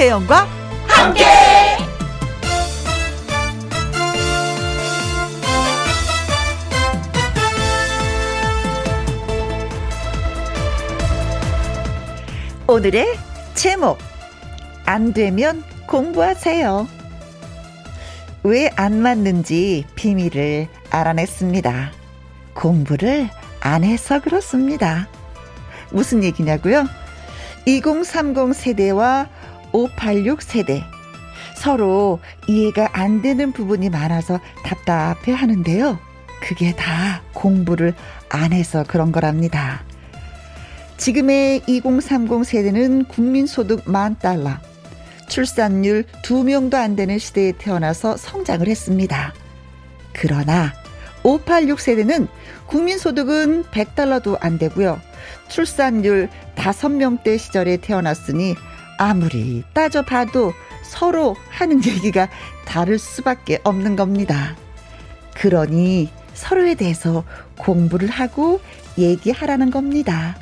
[0.00, 0.48] 김혜영과
[0.86, 1.24] 함께.
[12.66, 13.18] 오늘의
[13.54, 13.98] 제목
[14.86, 16.88] 안 되면 공부하세요.
[18.44, 21.92] 왜 안 맞는지 비밀을 알아냈습니다.
[22.54, 23.28] 공부를
[23.60, 25.08] 안 해서 그렇습니다.
[25.90, 26.86] 무슨 얘기냐고요?
[27.66, 29.28] 2030 세대와
[29.72, 30.84] 586 세대.
[31.54, 35.98] 서로 이해가 안 되는 부분이 많아서 답답해 하는데요.
[36.40, 37.94] 그게 다 공부를
[38.30, 39.82] 안 해서 그런 거랍니다.
[40.96, 44.52] 지금의 2030 세대는 국민소득 만 달러,
[45.28, 49.32] 출산율 2명도 안 되는 시대에 태어나서 성장을 했습니다.
[50.12, 50.72] 그러나
[51.22, 52.28] 586 세대는
[52.66, 55.00] 국민소득은 100달러도 안 되고요.
[55.48, 58.54] 출산율 5명대 시절에 태어났으니
[59.00, 62.28] 아무리 따져봐도 서로 하는 얘기가
[62.66, 64.54] 다를 수밖에 없는 겁니다.
[65.34, 67.24] 그러니 서로에 대해서
[67.56, 68.60] 공부를 하고
[68.98, 70.36] 얘기하라는 겁니다.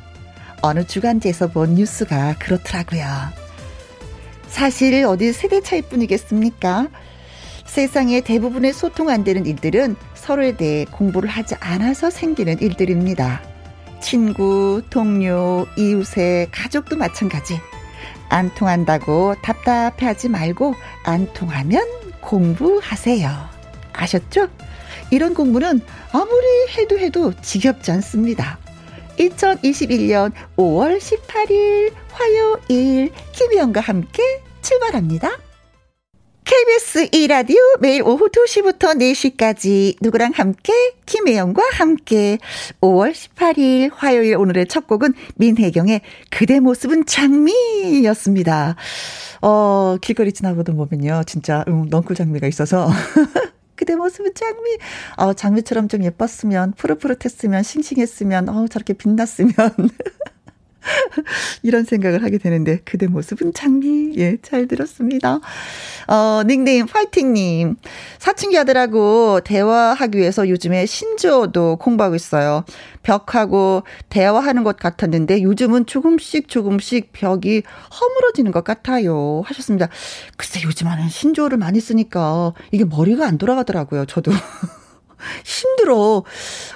[0.61, 3.05] 어느 주간지에서 본 뉴스가 그렇더라고요.
[4.49, 6.89] 사실 어디 세대 차이뿐이겠습니까?
[7.65, 13.41] 세상의 대부분의 소통 안 되는 일들은 서로에 대해 공부를 하지 않아서 생기는 일들입니다.
[14.01, 17.61] 친구, 동료, 이웃의 가족도 마찬가지.
[18.29, 21.87] 안 통한다고 답답해 하지 말고 안 통하면
[22.21, 23.31] 공부하세요.
[23.93, 24.49] 아셨죠?
[25.11, 25.81] 이런 공부는
[26.13, 28.59] 아무리 해도 해도 지겹지 않습니다.
[29.19, 34.23] 2021년 5월 18일 화요일 김희영과 함께
[34.63, 35.48] 출발합니다.
[36.49, 40.73] KBS 2라디오 매일 오후 2시부터 4시까지 누구랑 함께
[41.05, 42.39] 김혜영과 함께
[42.81, 46.01] 5월 18일 화요일 오늘의 첫 곡은 민혜경의
[46.31, 48.77] 그대 모습은 장미였습니다.
[49.43, 52.89] 어 길거리 지나보던 보면요 진짜 음, 넝쿨 장미가 있어서
[53.77, 54.79] 그대 모습은 장미.
[55.19, 59.53] 어, 장미처럼 좀 예뻤으면, 푸릇푸릇했으면, 싱싱했으면, 어, 저렇게 빛났으면.
[61.63, 65.41] 이런 생각을 하게 되는데 그대 모습은 장미 예 잘 들었습니다.
[66.07, 67.77] 어 닉네임 파이팅님
[68.19, 72.65] 사춘기 아들하고 대화하기 위해서 요즘에 신조어도 공부하고 있어요.
[73.03, 77.63] 벽하고 대화하는 것 같았는데 요즘은 조금씩 조금씩 벽이
[78.01, 79.43] 허물어지는 것 같아요.
[79.45, 79.89] 하셨습니다.
[80.37, 84.07] 글쎄 요즘에는 신조어를 많이 쓰니까 이게 머리가 안 돌아가더라고요.
[84.07, 84.31] 저도.
[85.45, 86.25] 힘들어.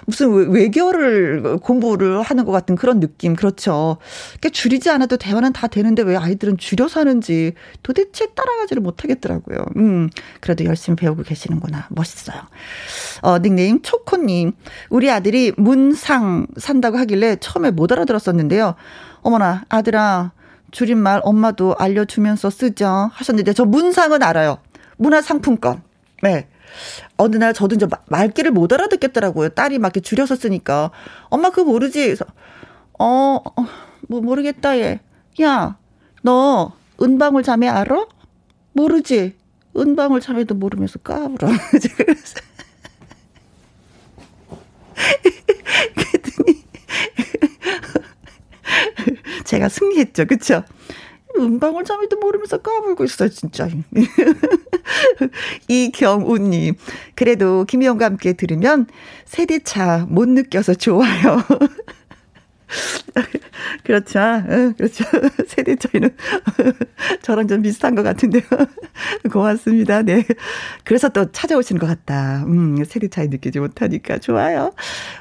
[0.06, 3.34] 무슨 외교를 공부를 하는 것 같은 그런 느낌.
[3.36, 3.98] 그렇죠.
[4.38, 9.58] 그러니까 줄이지 않아도 대화는 다 되는데 왜 아이들은 줄여서 하는지 도대체 따라가지를 못하겠더라고요.
[9.76, 10.10] 음,
[10.40, 11.86] 그래도 열심히 배우고 계시는구나.
[11.90, 12.40] 멋있어요.
[13.22, 14.52] 어, 닉네임 초코님.
[14.90, 18.74] 우리 아들이 문상 산다고 하길래 처음에 못 알아들었었는데요.
[19.22, 20.32] 어머나, 아들아.
[20.72, 23.10] 줄임말 엄마도 알려주면서 쓰죠.
[23.12, 24.58] 하셨는데 저 문상은 알아요.
[24.96, 25.82] 문화상품권.
[26.22, 26.48] 네.
[27.16, 29.50] 어느 날 저도 이제 말귀를 못 알아듣겠더라고요.
[29.50, 30.90] 딸이 막 이렇게 줄여서 쓰니까.
[31.28, 32.04] 엄마 그거 모르지?
[32.04, 32.24] 그래서,
[32.98, 33.66] 어, 어,
[34.08, 35.00] 뭐 모르겠다, 얘.
[35.40, 35.76] 야,
[36.22, 38.06] 너 은방울 자매 알아?
[38.72, 39.36] 모르지?
[39.76, 41.48] 은방울 자매도 모르면서 까불어.
[41.96, 42.40] 그래서.
[45.94, 46.64] 그랬더니,
[49.44, 50.26] 제가 승리했죠.
[50.26, 50.62] 그쵸?
[51.38, 53.68] 은방울 자매도 모르면서 까불고 있어, 진짜.
[55.68, 56.74] 이경우님,
[57.14, 58.86] 그래도 김희영과 함께 들으면
[59.24, 61.42] 세대차 못 느껴서 좋아요.
[63.84, 64.18] 그렇죠.
[64.20, 65.04] 응, 그렇죠.
[65.46, 66.16] 세대 차이는
[67.22, 68.42] 저랑 좀 비슷한 것 같은데요.
[69.30, 70.02] 고맙습니다.
[70.02, 70.24] 네.
[70.84, 72.44] 그래서 또 찾아오시는 것 같다.
[72.46, 74.72] 음, 세대 차이 느끼지 못하니까 좋아요.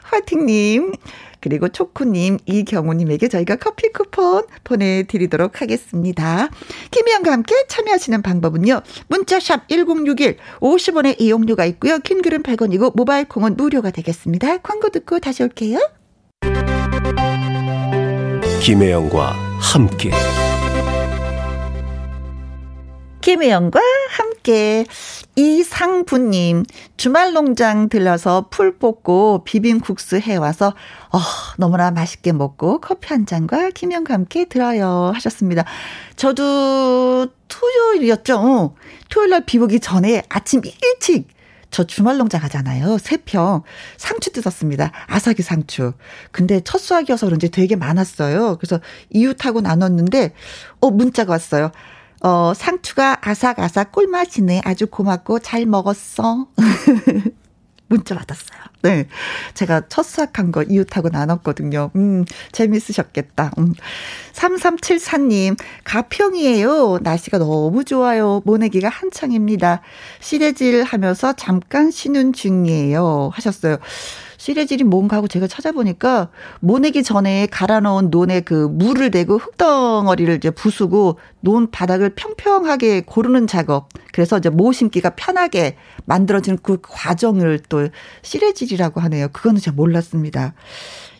[0.03, 0.93] 화이팅님.
[1.41, 6.49] 그리고 초코님, 이경우님에게 저희가 커피 쿠폰 보내드리도록 하겠습니다.
[6.91, 8.81] 김희영과 함께 참여하시는 방법은요.
[9.07, 11.99] 문자샵 1061, 50원의 이용료가 있고요.
[11.99, 14.59] 킹글은 100원이고 모바일 콩은 무료가 되겠습니다.
[14.59, 15.79] 광고 듣고 다시 올게요.
[18.61, 20.11] 김혜영과 함께
[23.21, 23.79] 김혜영과
[24.09, 24.85] 함께
[25.35, 26.65] 이상부님
[26.97, 30.73] 주말 농장 들러서 풀 뽑고 비빔국수 해와서
[31.11, 31.19] 어,
[31.57, 35.63] 너무나 맛있게 먹고 커피 한 잔과 김혜영과 함께 들어요 하셨습니다.
[36.15, 38.35] 저도 토요일이었죠.
[38.37, 38.75] 어,
[39.09, 41.27] 토요일 날비 오기 전에 아침 일찍
[41.71, 42.97] 저 주말 농장 하잖아요.
[42.97, 43.63] 세평
[43.97, 44.91] 상추 뜯었습니다.
[45.07, 45.93] 아삭이 상추.
[46.31, 48.57] 근데 첫 수확이어서 그런지 되게 많았어요.
[48.57, 50.33] 그래서 이웃하고 나눴는데
[50.81, 51.71] 어 문자가 왔어요.
[52.23, 54.61] 어, 상추가 아삭아삭 꿀맛이네.
[54.63, 56.47] 아주 고맙고 잘 먹었어.
[57.91, 58.61] 문자 받았어요.
[58.83, 59.07] 네.
[59.53, 61.91] 제가 첫 수학한 거 이웃하고 나눴거든요.
[61.95, 63.51] 음, 재밌으셨겠다.
[63.59, 63.73] 음.
[64.33, 66.99] 3374님, 가평이에요.
[67.01, 68.41] 날씨가 너무 좋아요.
[68.45, 69.81] 모내기가 한창입니다.
[70.21, 73.31] 시래질 하면서 잠깐 쉬는 중이에요.
[73.33, 73.77] 하셨어요.
[74.41, 76.29] 시래질이 뭔가 하고 제가 찾아보니까
[76.61, 83.45] 모내기 전에 갈아 넣은 논에 그 물을 대고 흙덩어리를 이제 부수고 논 바닥을 평평하게 고르는
[83.45, 83.89] 작업.
[84.11, 87.87] 그래서 이제 모 심기가 편하게 만들어지는 그 과정을 또
[88.23, 89.27] 시래질이라고 하네요.
[89.27, 90.55] 그거는 제가 몰랐습니다.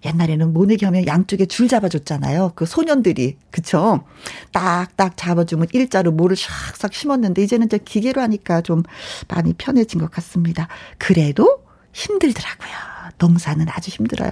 [0.03, 2.53] 옛날에는 모내기 하면 양쪽에 줄 잡아줬잖아요.
[2.55, 3.37] 그 소년들이.
[3.51, 4.03] 그쵸?
[4.51, 8.81] 딱딱 잡아주면 일자로 모를 샥싹 심었는데 이제는 이제 기계로 하니까 좀
[9.27, 10.67] 많이 편해진 것 같습니다.
[10.97, 11.59] 그래도
[11.93, 12.90] 힘들더라고요.
[13.17, 14.31] 농사는 아주 힘들어요.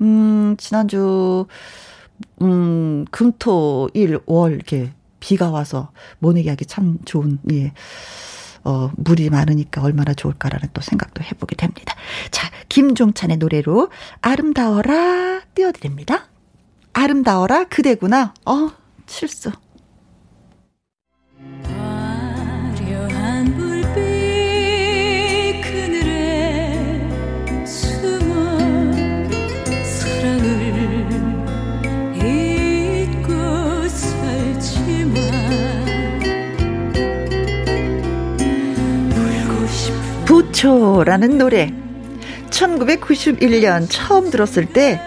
[0.00, 1.46] 음, 지난주,
[2.42, 7.72] 음, 금, 토, 일, 월, 이렇게 비가 와서 모내기 하기 참 좋은, 예.
[8.62, 11.94] 어, 물이 많으니까 얼마나 좋을까라는 또 생각도 해보게 됩니다.
[12.30, 13.90] 자, 김종찬의 노래로
[14.20, 16.28] 아름다워라 띄워드립니다.
[16.92, 18.34] 아름다워라 그대구나.
[18.44, 18.70] 어,
[19.06, 19.50] 실수.
[40.60, 41.72] 부초라는 노래
[42.50, 45.00] 1991년 처음 들었을 때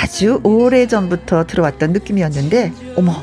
[0.00, 3.22] 아주 오래 전부터 들어왔던 느낌이었는데 어머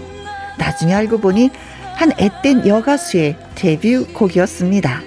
[0.58, 1.50] 나중에 알고 보니
[1.96, 5.02] 한 앳된 여가수의 데뷔 곡이었습니다.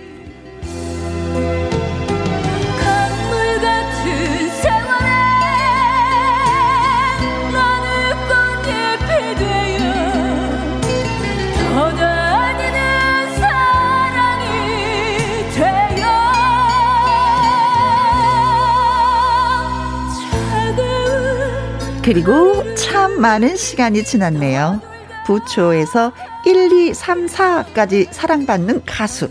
[22.13, 24.81] 그리고 참 많은 시간이 지났네요.
[25.27, 26.11] 부초에서
[26.45, 29.31] 1, 2, 3, 4까지 사랑받는 가수.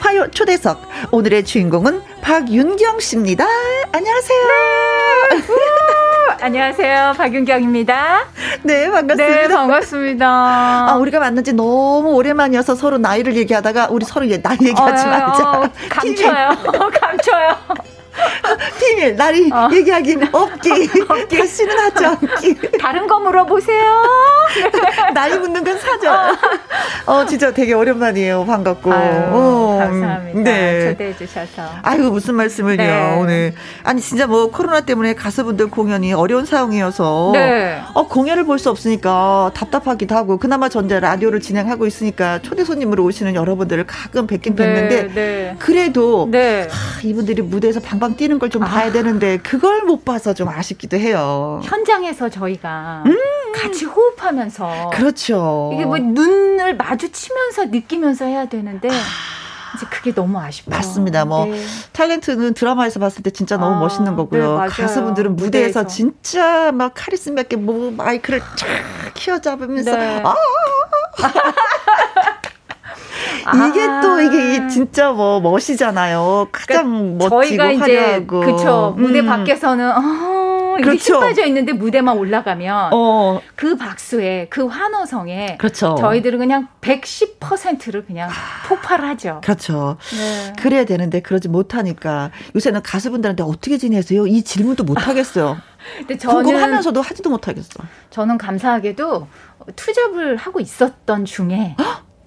[0.00, 0.82] 화요 초대석.
[1.12, 3.46] 오늘의 주인공은 박윤경 씨입니다.
[3.92, 4.40] 안녕하세요.
[5.30, 6.44] 네.
[6.44, 7.14] 안녕하세요.
[7.16, 8.24] 박윤경입니다.
[8.64, 9.46] 네, 반갑습니다.
[9.46, 10.26] 네, 반갑습니다.
[10.26, 15.50] 아, 우리가 만난 지 너무 오랜만이어서 서로 나이를 얘기하다가 우리 서로 나이 얘기하지 어, 말자.
[15.50, 16.48] 어, 감춰요.
[17.00, 17.95] 감춰요.
[18.78, 19.68] 비밀 나리 어.
[19.72, 24.02] 얘기하기 없기 다시는 하지 않기 다른 거 물어보세요
[25.14, 27.12] 나이 묻는 건 사죠 어.
[27.12, 29.78] 어 진짜 되게 오랜만이에요 반갑고 아유, 어.
[29.80, 30.90] 감사합니다 네.
[30.90, 33.16] 초대해 주셔서 아유 무슨 말씀을요 네.
[33.18, 37.80] 오늘 아니 진짜 뭐 코로나 때문에 가수분들 공연이 어려운 상황이어서 네.
[37.94, 43.34] 어 공연을 볼 수 없으니까 답답하기도 하고 그나마 전자 라디오를 진행하고 있으니까 초대 손님으로 오시는
[43.34, 45.56] 여러분들을 가끔 뵙긴 네, 뵀는데 네.
[45.58, 46.66] 그래도 네.
[46.70, 48.66] 하, 이분들이 무대에서 방방 방방 뛰는 걸좀 아.
[48.66, 51.60] 봐야 되는데 그걸 못 봐서 좀 아쉽기도 해요.
[51.64, 53.16] 현장에서 저희가 음.
[53.54, 55.70] 같이 호흡하면서 그렇죠.
[55.74, 58.94] 이게 뭐 눈을 마주치면서 느끼면서 해야 되는데 아.
[59.76, 60.70] 이제 그게 너무 아쉽죠.
[60.70, 61.24] 맞습니다.
[61.24, 61.62] 뭐 네.
[61.92, 64.60] 탤런트는 드라마에서 봤을 때 진짜 너무 아, 멋있는 거고요.
[64.60, 68.66] 네, 가수분들은 무대에서, 무대에서, 진짜 막 카리스마 있게 뭐 마이크를 쫙
[69.16, 70.22] 휘어잡으면서 네.
[70.24, 70.34] 아,
[73.70, 74.00] 이게 아.
[74.00, 76.48] 또 이게 진짜 뭐 멋이잖아요.
[76.52, 78.42] 가장 그러니까 멋지고 저희가 화려하고.
[78.42, 79.26] 이제 그쵸 무대 음.
[79.26, 81.20] 밖에서는 어, 이렇게 그렇죠.
[81.20, 83.40] 빠져 있는데 무대만 올라가면 어.
[83.54, 85.96] 그 박수에 그 환호성에 그렇죠.
[85.98, 88.68] 저희들은 그냥 110%를 그냥 아.
[88.68, 89.40] 폭발하죠.
[89.42, 89.96] 그렇죠.
[90.16, 90.52] 네.
[90.58, 94.26] 그래야 되는데 그러지 못하니까 요새는 가수분들한테 어떻게 지내세요?
[94.26, 95.56] 이 질문도 못 하겠어요.
[95.98, 97.84] 근데 저는 궁금하면서도 하지도 못하겠어.
[98.10, 99.28] 저는 감사하게도
[99.76, 101.76] 투잡을 하고 있었던 중에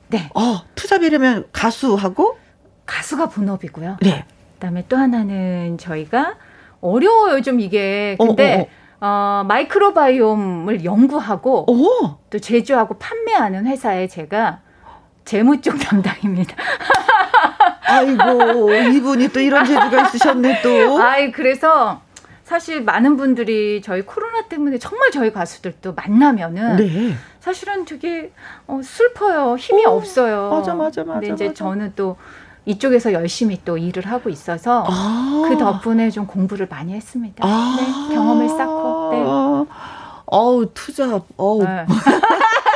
[0.10, 0.30] 네.
[0.34, 2.38] 어, 투잡이려면 가수하고
[2.86, 3.98] 가수가 본업이고요.
[4.01, 4.25] 네.
[4.56, 6.36] 그다음에 또 하나는 저희가
[6.82, 8.18] 어려워요 좀 이게.
[8.20, 9.39] 근데 어, 어, 어.
[9.42, 12.18] 어 마이크로바이옴을 연구하고 오.
[12.30, 14.62] 또 제조하고 판매하는 회사에 제가
[15.24, 16.56] 재무 쪽 담당입니다.
[17.86, 21.01] 아이고 이분이 또 이런 재주가 있으셨네 또.
[21.01, 22.01] 아이 그래서
[22.44, 27.13] 사실 많은 분들이 저희 코로나 때문에 정말 저희 가수들도 만나면은 네.
[27.50, 28.32] 사실은 되게
[28.68, 29.56] 어, 슬퍼요.
[29.58, 30.51] 힘이 오, 없어요.
[30.51, 31.20] 맞아, 맞아, 맞아.
[31.20, 31.56] 근데 이제 맞아.
[31.56, 32.15] 저는 또
[32.65, 37.44] 이쪽에서 열심히 또 일을 하고 있어서 아~ 그 덕분에 좀 공부를 많이 했습니다.
[37.44, 39.10] 아~ 네, 경험을 쌓고.
[39.12, 39.72] 네.
[40.27, 41.24] 어우 투잡.
[41.38, 41.63] 어우.
[41.63, 41.88] 네.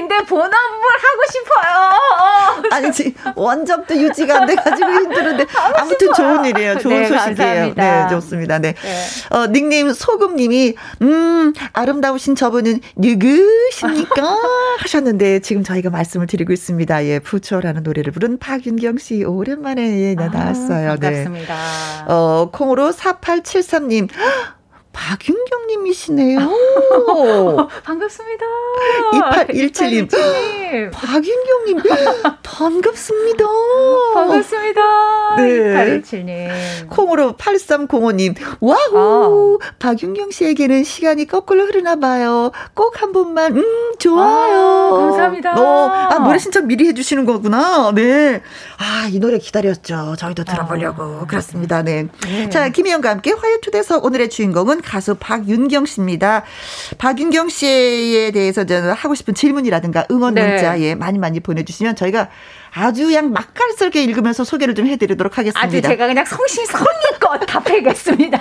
[0.00, 2.70] 근데 본업을 하고 싶어요.
[2.72, 3.14] 아니지.
[3.36, 5.46] 원접도 유지가 안 돼가지고 힘들은데.
[5.76, 6.78] 아무튼 좋은 일이에요.
[6.78, 7.74] 좋은 네, 소식이에요.
[7.74, 8.58] 네, 좋습니다.
[8.58, 8.74] 네.
[8.80, 9.04] 네.
[9.36, 14.36] 어, 닉네임 소금님이, 음, 아름다우신 저분은 누구십니까?
[14.80, 17.04] 하셨는데, 지금 저희가 말씀을 드리고 있습니다.
[17.04, 20.92] 예, 부초라는 노래를 부른 박윤경 씨, 오랜만에 예, 나왔어요.
[20.92, 21.54] 아, 반갑습니다.
[21.54, 22.12] 네.
[22.12, 24.08] 어, 콩으로 4873님.
[24.92, 26.38] 박윤경 님이시네요.
[27.84, 28.44] 반갑습니다.
[29.12, 30.90] 2817님.
[30.92, 31.78] 박윤경 님,
[32.42, 33.44] 반갑습니다.
[34.14, 34.80] 반갑습니다.
[35.36, 36.00] 네.
[36.02, 36.88] 2817님.
[36.88, 38.34] 콩으로 8305 님.
[38.60, 39.58] Wow.
[39.62, 39.70] 아.
[39.78, 42.50] 박윤경 씨에게는 시간이 거꾸로 흐르나 봐요.
[42.74, 44.60] 꼭 한 번만, 음, 좋아요.
[44.94, 45.54] 아, 감사합니다.
[45.58, 47.92] 어, 아, 노래 신청 미리 해 주시는 거구나.
[47.94, 48.42] 네.
[48.78, 50.16] 아, 이 노래 기다렸죠.
[50.18, 51.20] 저희도 들어보려고.
[51.22, 51.26] 아.
[51.26, 51.82] 그렇습니다.
[51.82, 52.08] 네.
[52.24, 52.48] 네.
[52.50, 56.44] 자, 김희영과 함께 화요 초대석 오늘의 주인공은 가수 박윤경 씨입니다.
[56.98, 60.46] 박윤경 씨에 대해서 저는 하고 싶은 질문이라든가 응원 네.
[60.46, 62.28] 문자 예, 많이 많이 보내주시면 저희가
[62.72, 65.60] 아주 그냥 맛깔스럽게 읽으면서 소개를 좀 해드리도록 하겠습니다.
[65.60, 68.40] 아주 제가 그냥 성심성의껏 답해겠습니다.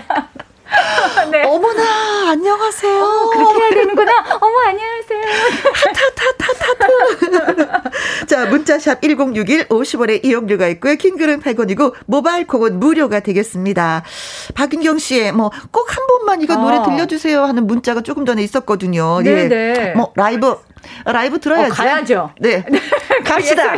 [1.31, 1.43] 네.
[1.43, 3.03] 어머나 안녕하세요.
[3.03, 4.11] 어, 그렇게 해야 되는구나.
[4.39, 5.21] 어머 안녕하세요.
[5.73, 7.81] 하타타타타타.
[8.27, 10.95] 자 문자샵 1061 50원의 이용료가 있고요.
[10.95, 14.03] 킹글은 100원이고 모바일 콩은 무료가 되겠습니다.
[14.55, 16.57] 박윤경 씨의 뭐 꼭 한 번만 이거 어.
[16.57, 19.21] 노래 들려주세요 하는 문자가 조금 전에 있었거든요.
[19.23, 19.43] 네네.
[19.43, 19.47] 예.
[19.47, 19.93] 네.
[19.95, 20.55] 뭐 라이브
[21.05, 21.71] 라이브 들어야죠.
[21.71, 22.31] 어, 가야죠.
[22.39, 22.63] 네.
[23.25, 23.73] 갑시다.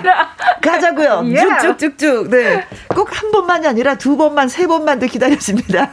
[0.62, 1.24] 가자고요.
[1.62, 2.30] 쭉쭉쭉쭉.
[2.30, 2.66] 네.
[2.96, 5.92] 꼭 한 번만이 아니라 두 번만, 세 번만도 기다려집니다.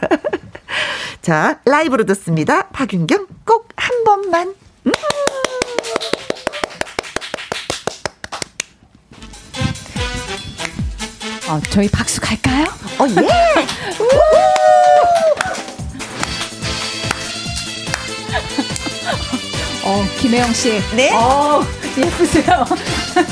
[1.21, 2.67] 자, 라이브로 듣습니다.
[2.69, 4.53] 박윤경 꼭 한 번만.
[4.85, 4.91] 음.
[11.49, 12.65] 어, 저희 박수 갈까요?
[12.99, 14.68] 어, 예!
[19.89, 20.79] 어, 김혜영 씨.
[20.95, 21.11] 네?
[21.15, 21.65] 어,
[21.97, 22.63] 예쁘세요.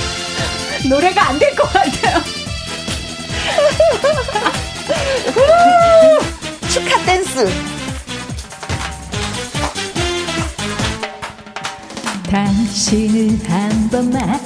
[0.89, 2.17] 노래가 안 될 것 같아요.
[6.69, 7.47] 축하 댄스.
[12.31, 14.39] 당신을 한 번만,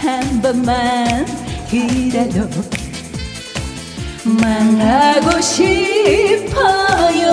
[0.00, 1.26] 한 번만
[1.72, 2.48] 이라도
[4.24, 7.32] 만나고 싶어요.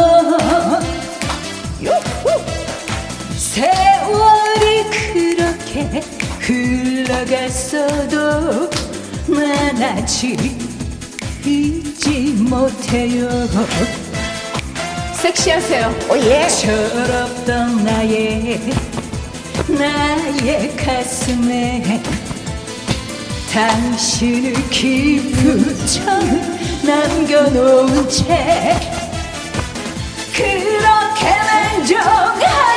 [3.37, 3.88] 세월이
[5.69, 6.01] 그렇게
[6.39, 8.17] 흘러갔어도
[9.27, 10.35] 난 아직
[11.45, 13.29] 잊지 못해요.
[15.13, 15.93] 섹시하세요.
[16.09, 16.47] 오예.
[16.47, 18.59] 철없던 나의
[19.67, 22.01] 나의 가슴에
[23.53, 26.19] 당신을 기쁘처럼
[26.83, 28.79] 남겨놓은 채
[30.33, 31.25] 그렇게
[31.85, 32.68] 냉정하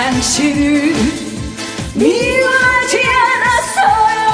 [0.00, 0.94] 당신을
[1.94, 4.30] 미워하지 않았어요.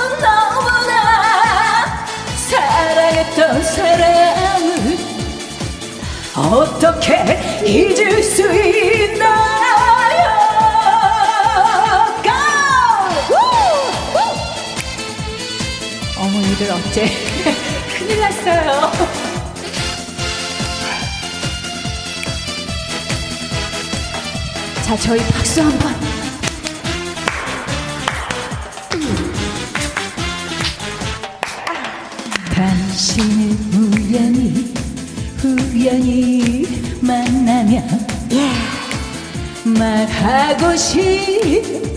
[0.00, 0.92] 너무너무나
[2.38, 4.98] 사랑했던 사람을
[6.34, 9.36] 어떻게 잊을 수 있나요?
[16.16, 17.10] 어머니들 어째
[17.98, 19.25] 큰일 났어요.
[24.86, 25.92] 자, 저희 박수 한 번.
[32.54, 34.72] 당신을 우연히
[35.42, 36.68] 우연히
[37.00, 38.06] 만나면.
[39.64, 41.88] 말하고 싶어요.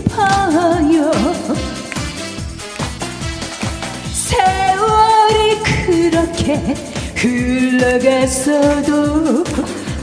[4.12, 6.74] 세월이 그렇게
[7.14, 8.64] 흘러갔어도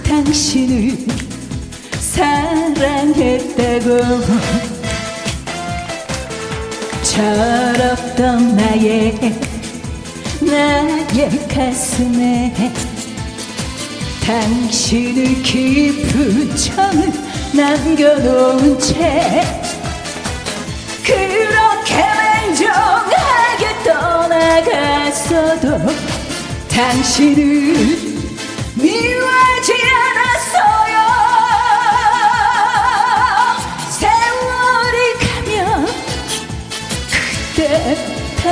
[0.08, 1.26] 당신을
[2.17, 3.89] 사랑했다고.
[7.03, 9.13] 철없던 나의
[10.41, 12.74] 나의 가슴에
[14.25, 16.74] 당신을 깊은 정
[17.53, 19.43] 남겨놓은 채
[21.03, 21.93] 그렇게
[22.47, 25.65] 냉정하게 떠나갔어도
[26.67, 27.97] 당신을
[28.75, 29.16] 미워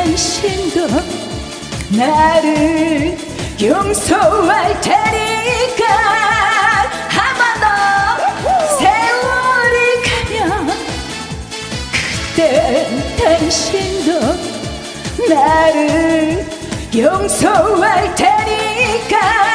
[0.05, 0.87] 당신도
[1.97, 3.17] 나를
[3.59, 5.83] 용서할 테니까.
[7.09, 7.65] 한번 더
[8.77, 10.77] 세월이 가면
[12.35, 14.09] 그때 당신도
[15.27, 16.45] 나를
[16.95, 19.54] 용서할 테니까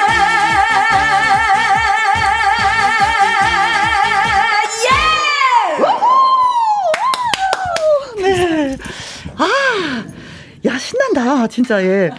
[11.25, 11.49] 반갑습니다.
[11.49, 12.11] 진짜, 예.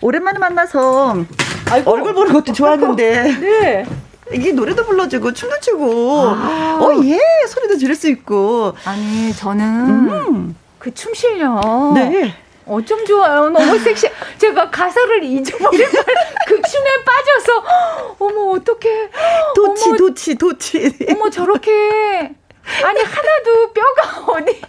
[0.00, 1.16] 오랜만에 만나서
[1.70, 1.90] 아이고.
[1.90, 3.22] 얼굴 보는 것도 좋았는데.
[3.40, 3.86] 네.
[4.30, 6.78] 이게 노래도 불러주고 춤도 추고 아.
[6.82, 10.56] 어예 소리도 지를 수 있고 아니 저는 음.
[10.78, 12.34] 그춤 실력 네.
[12.66, 13.48] 어쩜 좋아요.
[13.48, 14.06] 너무 섹시.
[14.36, 15.86] 제가 가사를 잊어버린
[16.46, 17.64] 그 춤에 빠져서
[18.20, 19.08] 어머 어떡해.
[19.54, 20.98] 도치 어머, 도치 도치.
[21.10, 22.34] 어머 저렇게
[22.84, 24.60] 아니 하나도 뼈가 어디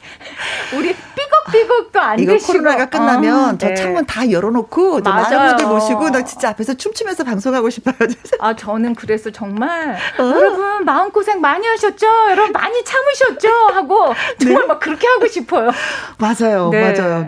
[0.76, 2.54] 우리 삐걱삐걱도 안 이거 되시고.
[2.54, 3.76] 코로나가 끝나면 어, 저 네.
[3.76, 7.96] 창문 다 열어놓고 많은 분들 모시고 나 진짜 앞에서 춤추면서 방송하고 싶어요.
[8.40, 10.24] 아 저는 그래서 정말 어?
[10.24, 12.08] 여러분 마음 고생 많이 하셨죠?
[12.30, 13.50] 여러분 많이 참으셨죠?
[13.74, 14.68] 하고 정말 네?
[14.68, 15.72] 막 그렇게 하고 싶어요.
[16.18, 16.94] 맞아요, 네.
[16.94, 17.28] 맞아요.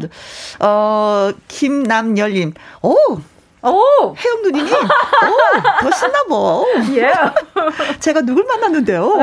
[0.60, 2.96] 어 김남열님, 오
[3.64, 4.16] 오!
[4.16, 4.78] 혜영 누님이, 오,
[5.82, 6.66] 더 신나보.
[6.96, 7.12] 예.
[8.00, 9.14] 제가 누굴 만났는데요?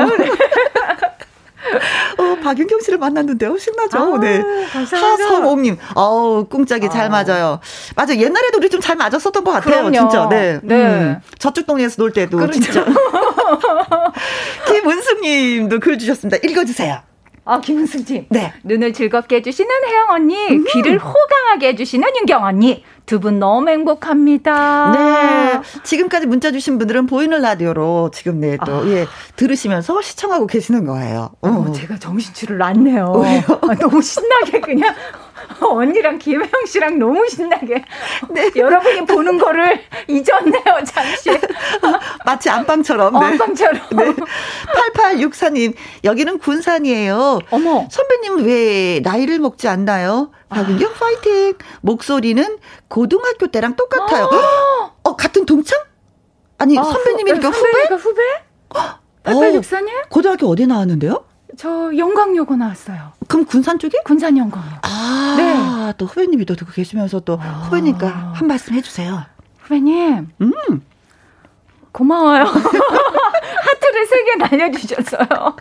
[2.17, 3.57] 어, 박윤경 씨를 만났는데 요.
[3.57, 3.97] 신나죠?
[4.15, 4.41] 아, 네.
[4.73, 6.89] 하성옥님, 어우, 꿍짝이 아.
[6.89, 7.59] 잘 맞아요.
[7.95, 8.15] 맞아.
[8.15, 9.83] 옛날에도 우리 좀 잘 맞았었던 것 같아요.
[9.83, 10.09] 그럼요.
[10.09, 10.29] 진짜.
[10.29, 10.59] 네.
[10.63, 10.75] 네.
[10.75, 12.37] 음, 저쪽 동네에서 놀 때도.
[12.37, 12.59] 그렇죠.
[12.59, 12.85] 진짜.
[14.67, 16.37] 김은숙 님도 글 주셨습니다.
[16.47, 16.99] 읽어주세요.
[17.45, 18.27] 아, 김은숙님.
[18.29, 18.53] 네.
[18.63, 20.65] 눈을 즐겁게 해주시는 혜영 언니, 음.
[20.71, 24.91] 귀를 호강하게 해주시는 윤경 언니, 두 분 너무 행복합니다.
[24.91, 25.61] 네.
[25.83, 28.85] 지금까지 문자 주신 분들은 보이는 라디오로 지금 네, 또, 아.
[28.85, 31.31] 예, 들으시면서 시청하고 계시는 거예요.
[31.41, 31.71] 어, 어.
[31.71, 33.11] 제가 정신줄을 놨네요.
[33.67, 34.93] 아, 너무 신나게 그냥
[35.61, 37.83] 언니랑 김혜영 씨랑 너무 신나게
[38.29, 38.51] 네.
[38.55, 41.31] 여러분이 보는 거를 잊었네요 잠시
[42.25, 43.25] 마치 안방처럼 네.
[43.25, 44.13] 안방처럼 네.
[44.93, 50.93] 8864님 여기는 군산이에요 어머 선배님 왜 나이를 먹지 않나요 박윤경 아.
[50.93, 54.91] 파이팅 목소리는 고등학교 때랑 똑같아요 아.
[55.03, 55.79] 어 같은 동창
[56.57, 58.21] 아니 아, 선배님이니까 후, 후배 후배
[59.23, 61.23] 8864님 어, 고등학교 어디 나왔는데요?
[61.57, 63.11] 저 영광여고 나왔어요.
[63.29, 63.95] 그럼 군산 쪽이?
[64.03, 64.79] 군산 영광요.
[64.81, 65.93] 아, 네.
[65.97, 67.63] 또 후배님이 또 듣고 계시면서 또 아.
[67.65, 69.23] 후배니까 한 말씀 해주세요.
[69.61, 70.29] 후배님.
[70.41, 70.81] 음.
[71.93, 72.43] 고마워요.
[72.43, 75.55] 하트를 세 개 날려주셨어요.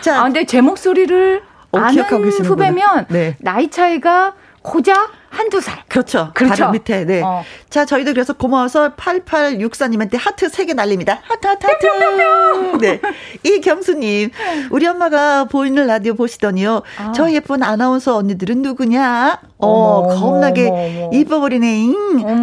[0.00, 2.04] 자, 아, 근데 제 목소리를 어, 아는
[2.44, 3.36] 후배면 네.
[3.40, 5.82] 나이 차이가 고작 한두 살.
[5.88, 6.32] 그렇죠.
[6.34, 6.56] 그렇죠.
[6.56, 7.04] 바로 밑에.
[7.04, 7.22] 네.
[7.22, 7.44] 어.
[7.70, 11.20] 자, 저희도 그래서 고마워서 8864님한테 하트 3개 날립니다.
[11.22, 11.86] 하트, 하트, 하트.
[12.80, 13.00] 네.
[13.44, 14.30] 이경수님,
[14.70, 16.82] 우리 엄마가 보이는 라디오 보시더니요.
[16.98, 17.12] 아.
[17.12, 19.40] 저 예쁜 아나운서 언니들은 누구냐?
[19.60, 21.92] 어, 겁나게 이뻐버리네.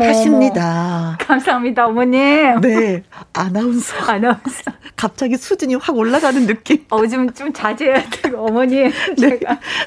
[0.01, 1.17] 하십니다.
[1.19, 2.61] 감사합니다, 어머님.
[2.61, 3.03] 네.
[3.33, 3.95] 아나운서.
[4.11, 4.71] 아나운서.
[4.95, 6.85] 갑자기 수준이 확 올라가는 느낌.
[6.89, 8.91] 어, 좀, 좀 자제해야 되고, 어머님.
[9.17, 9.39] 네.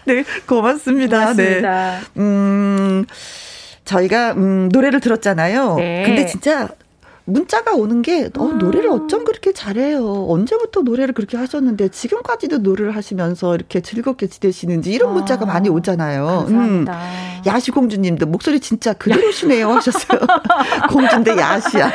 [0.04, 0.24] 네.
[0.46, 1.18] 고맙습니다.
[1.34, 1.60] 네.
[1.60, 1.98] 고맙습니다.
[2.14, 2.20] 네.
[2.20, 3.04] 음,
[3.84, 5.76] 저희가, 음, 노래를 들었잖아요.
[5.76, 6.02] 네.
[6.06, 6.68] 근데 진짜
[7.24, 8.52] 문자가 오는 게, 어, 아.
[8.54, 10.26] 노래를 어쩜 그렇게 잘해요.
[10.28, 15.46] 언제부터 노래를 그렇게 하셨는데, 지금까지도 노래를 하시면서 이렇게 즐겁게 지내시는지, 이런 문자가 아.
[15.46, 16.26] 많이 오잖아요.
[16.26, 16.92] 감사합니다.
[16.92, 17.42] 음.
[17.46, 19.70] 야시 공주님도 목소리 진짜 그대로시네요.
[19.70, 20.20] 하셨어요.
[20.90, 21.90] 공주인데 야시야.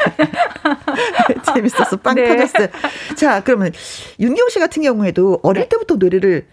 [1.53, 2.27] 재밌어서 빵 네.
[2.27, 2.67] 터졌어요.
[3.15, 3.71] 자, 그러면
[4.19, 5.69] 윤경 씨 같은 경우에도 어릴 네.
[5.69, 6.47] 때부터 노래를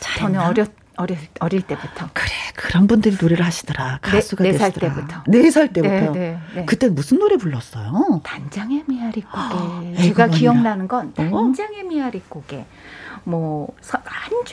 [0.00, 0.40] 잘했나?
[0.40, 2.08] 저는 어렸 어릴 어릴 때부터.
[2.12, 4.94] 그래 그런 분들이 노래를 하시더라 네, 가수가 네, 되시더라.
[4.94, 5.22] 때부터.
[5.26, 6.12] 네살 때부터.
[6.12, 8.20] 네, 네, 그때 무슨 노래 불렀어요?
[8.22, 9.94] 단장의 미아리 고개.
[10.02, 11.30] 제가 기억나는 건 어?
[11.30, 11.84] 단장의 어?
[11.84, 12.64] 미아리 고개.
[13.24, 13.98] 뭐 서,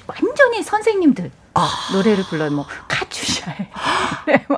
[0.07, 1.69] 완전히 선생님들 아.
[1.93, 2.51] 노래를 불러요.
[2.51, 3.57] 뭐 카츄샤의
[4.27, 4.57] 네, 뭐,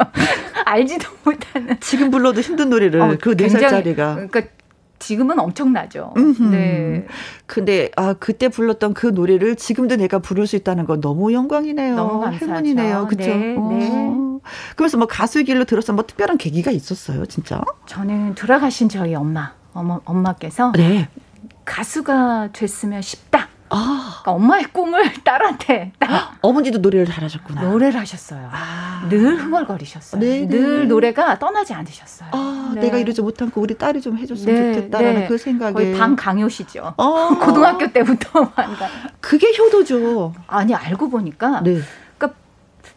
[0.66, 4.42] 알지도 못하는 지금 불러도 힘든 노래를 어, 그네 살짜리가 그러니까
[5.04, 6.14] 지금은 엄청나죠.
[6.16, 6.44] 음흠.
[6.44, 7.06] 네.
[7.46, 11.96] 근데 아 그때 불렀던 그 노래를 지금도 내가 부를 수 있다는 건 너무 영광이네요.
[11.96, 12.46] 너무 감사하죠.
[12.46, 13.08] 행운이네요.
[13.08, 13.30] 그렇죠.
[13.36, 13.70] 네, 어.
[13.70, 14.42] 네.
[14.78, 17.62] 그래서 뭐 가수 길로 들어서 뭐 특별한 계기가 있었어요, 진짜?
[17.86, 21.10] 저는 돌아가신 저희 엄마, 어머 엄마께서 네.
[21.66, 23.50] 가수가 됐으면 싶다.
[23.74, 24.20] 아.
[24.24, 26.36] 그러니까 엄마의 꿈을 딸한테 딱.
[26.42, 27.64] 어머니도 노래를 잘하셨구나.
[27.64, 28.50] 노래를 하셨어요.
[28.52, 29.06] 아.
[29.10, 30.22] 늘 흥얼거리셨어요.
[30.22, 30.86] 네, 늘 네.
[30.86, 32.30] 노래가 떠나지 않으셨어요.
[32.32, 32.82] 아, 네.
[32.82, 35.28] 내가 이러지 못한 거 우리 딸이 좀 해줬으면 네, 좋겠다라는 네.
[35.28, 35.74] 그 생각에.
[35.74, 36.94] 거의 반강요시죠.
[36.98, 37.30] 어.
[37.40, 38.90] 고등학교 때부터 반강.
[39.20, 40.34] 그게 효도죠.
[40.48, 41.80] 아니 알고 보니까 네.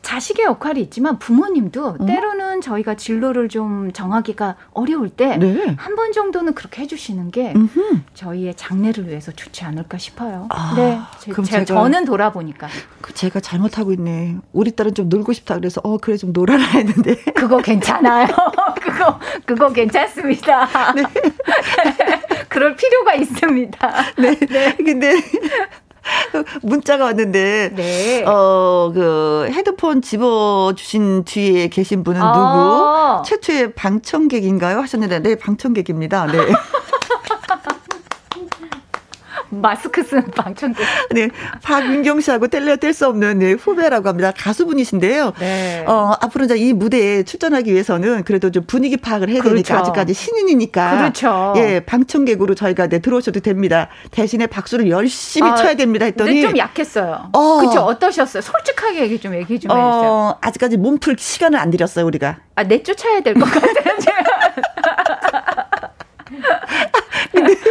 [0.07, 2.07] 자식의 역할이 있지만 부모님도 어?
[2.07, 5.31] 때로는 저희가 진로를 좀 정하기가 어려울 때
[5.77, 6.13] 한번 네.
[6.13, 8.03] 정도는 그렇게 해주시는 게 음흠.
[8.15, 10.47] 저희의 장래를 위해서 좋지 않을까 싶어요.
[10.51, 12.69] 아, 네, 제, 그럼 제가, 저는 돌아보니까
[13.01, 14.37] 그 제가 잘못하고 있네.
[14.53, 18.29] 우리 딸은 좀 놀고 싶다 그래서 어 그래 좀 놀아라 했는데 그거 괜찮아요.
[18.81, 20.93] 그거 그거 괜찮습니다.
[20.93, 21.03] 네.
[22.49, 23.93] 그럴 필요가 있습니다.
[24.19, 24.37] 네.
[24.37, 24.77] 네.
[24.77, 25.15] 근데
[26.63, 28.25] 문자가 왔는데 네.
[28.25, 33.29] 어그 헤드폰 집어 주신 뒤에 계신 분은 아~ 누구?
[33.29, 34.79] 최초의 방청객인가요?
[34.81, 36.27] 하셨는데 네 방청객입니다.
[36.27, 36.39] 네.
[39.51, 40.85] 마스크 쓴 방청객.
[41.13, 41.29] 네.
[41.63, 44.33] 박윤경 씨하고 뗄래야 뗄 수 없는 네, 후배라고 합니다.
[44.37, 45.33] 가수분이신데요.
[45.39, 45.85] 네.
[45.87, 49.75] 어, 앞으로 이제 이 무대에 출전하기 위해서는 그래도 좀 분위기 파악을 해야 되니까 그렇죠.
[49.77, 50.99] 아직까지 신인이니까.
[50.99, 51.53] 그렇죠.
[51.57, 53.89] 예, 방청객으로 저희가 네, 들어오셔도 됩니다.
[54.11, 56.43] 대신에 박수를 열심히 아, 쳐야 됩니다 했더니.
[56.43, 57.31] 좀 약했어요.
[57.33, 57.59] 어.
[57.61, 57.81] 그렇죠.
[57.81, 58.41] 어떠셨어요?
[58.41, 60.39] 솔직하게 얘기 좀 얘기 좀 어, 해주세요.
[60.41, 62.39] 아직까지 몸풀 시간을 안 드렸어요, 우리가.
[62.57, 63.77] 아, 내쫓아야 될 것 같아요.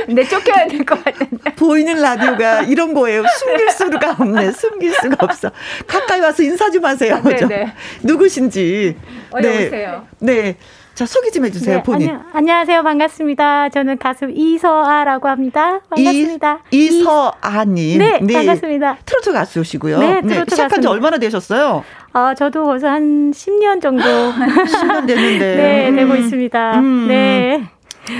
[0.07, 1.53] 내 쫓겨야 될 것 같은데.
[1.55, 3.23] 보이는 라디오가 이런 거예요.
[3.39, 4.51] 숨길 수가 없네.
[4.51, 5.51] 숨길 수가 없어.
[5.87, 7.21] 가까이 와서 인사 좀 하세요.
[7.23, 7.73] 네, 네.
[8.03, 8.95] 누구신지.
[9.41, 9.65] 네.
[9.67, 10.07] 오세요.
[10.19, 10.55] 네.
[10.93, 12.09] 자, 소개 좀 해주세요, 네, 본인.
[12.09, 12.81] 안녕, 안녕하세요.
[12.83, 13.67] 반갑습니다.
[13.67, 15.81] 저는 가수 이서아라고 합니다.
[15.89, 16.59] 반갑습니다.
[16.71, 17.97] 이, 이서아님.
[17.99, 18.99] 네, 네, 반갑습니다.
[19.05, 19.99] 트로트 가수시고요.
[19.99, 21.83] 네, 트로트 네, 시작한 지 얼마나 되셨어요?
[22.13, 24.03] 아, 저도 벌써 한 10년 정도.
[24.07, 25.55] 10년 됐는데.
[25.57, 25.95] 네, 음.
[25.97, 26.79] 되고 있습니다.
[26.79, 27.07] 음.
[27.09, 27.63] 네.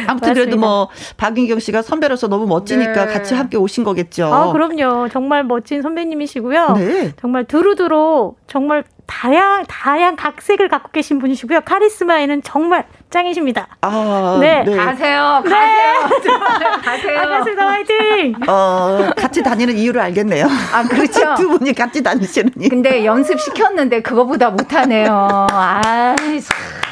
[0.07, 3.13] 아무튼 그래도 뭐 박인경 씨가 선배로서 너무 멋지니까 네.
[3.13, 4.25] 같이 함께 오신 거겠죠.
[4.25, 5.09] 아, 그럼요.
[5.09, 6.73] 정말 멋진 선배님이시고요.
[6.77, 7.13] 네.
[7.19, 11.61] 정말 두루두루 정말 다양 다양 각색을 갖고 계신 분이시고요.
[11.61, 13.67] 카리스마에는 정말 짱이십니다.
[13.81, 14.63] 아, 네.
[14.65, 14.75] 네.
[14.75, 15.41] 가세요.
[15.43, 16.09] 가세요.
[16.23, 16.81] 네.
[16.83, 17.19] 가세요.
[17.21, 17.67] 반갑습니다.
[17.67, 18.35] 화이팅.
[18.47, 20.47] 어, 같이 다니는 이유를 알겠네요.
[20.73, 21.35] 아, 그렇죠.
[21.37, 25.47] 두 분이 같이 다니시는 근데 연습 시켰는데 그거보다 못 하네요.
[25.51, 26.15] 아,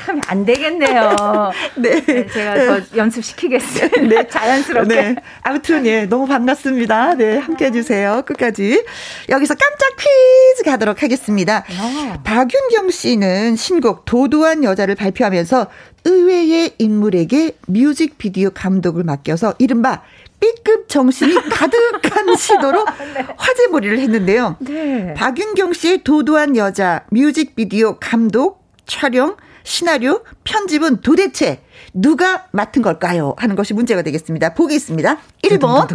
[0.05, 1.51] 참 안 되겠네요.
[1.75, 2.01] 네.
[2.05, 2.27] 네.
[2.27, 4.01] 제가 더 연습 시키겠습니다.
[4.21, 4.27] 네.
[4.27, 4.95] 자연스럽게.
[4.95, 5.15] 네.
[5.41, 7.15] 아무튼 예, 너무 반갑습니다.
[7.15, 8.21] 네, 함께 해 주세요.
[8.25, 8.83] 끝까지.
[9.29, 11.63] 여기서 깜짝 퀴즈 가도록 하겠습니다.
[11.79, 12.02] 아.
[12.23, 15.67] 박윤경 씨는 신곡 도도한 여자를 발표하면서
[16.05, 20.01] 의외의 인물에게 뮤직비디오 감독을 맡겨서 이른바
[20.39, 22.85] B급 정신이 가득한 시도로
[23.15, 23.25] 네.
[23.37, 24.57] 화제몰이를 했는데요.
[24.59, 25.13] 네.
[25.15, 31.61] 박윤경 씨의 도도한 여자 뮤직비디오 감독, 촬영, 시나리오, 편집은 도대체
[31.93, 33.33] 누가 맡은 걸까요?
[33.37, 34.53] 하는 것이 문제가 되겠습니다.
[34.53, 35.17] 보기 있습니다.
[35.43, 35.87] 1번.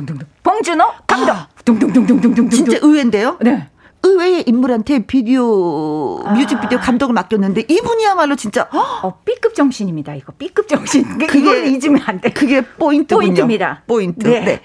[0.43, 1.31] 봉준호 감독.
[1.31, 1.49] 아,
[2.51, 3.37] 진짜 의외인데요?
[3.43, 3.69] 네.
[4.03, 6.33] 의외의 인물한테 비디오 아.
[6.33, 10.15] 뮤직비디오 감독을 맡겼는데 이분이야말로 진짜 어, B급 정신입니다.
[10.15, 11.19] 이거 B급 정신.
[11.27, 12.31] 그게 잊으면 안 돼.
[12.31, 13.21] 그게 포인트군요.
[13.27, 13.83] 포인트입니다.
[13.87, 14.27] 포인트.
[14.27, 14.41] 네.
[14.41, 14.61] 네.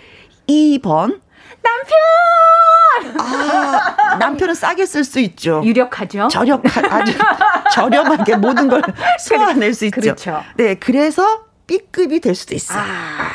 [0.47, 1.21] 2번
[1.63, 3.19] 남편!
[3.19, 5.61] 아, 남편은 싸게 쓸 수 있죠.
[5.63, 6.27] 유력하죠.
[6.29, 7.13] 저렴, 아주
[7.73, 8.81] 저렴하게 모든 걸
[9.19, 10.01] 소화낼 수 있죠.
[10.01, 10.43] 그렇죠.
[10.55, 12.79] 네, 그래서 B급이 될 수도 있어요.
[12.79, 13.29] 아.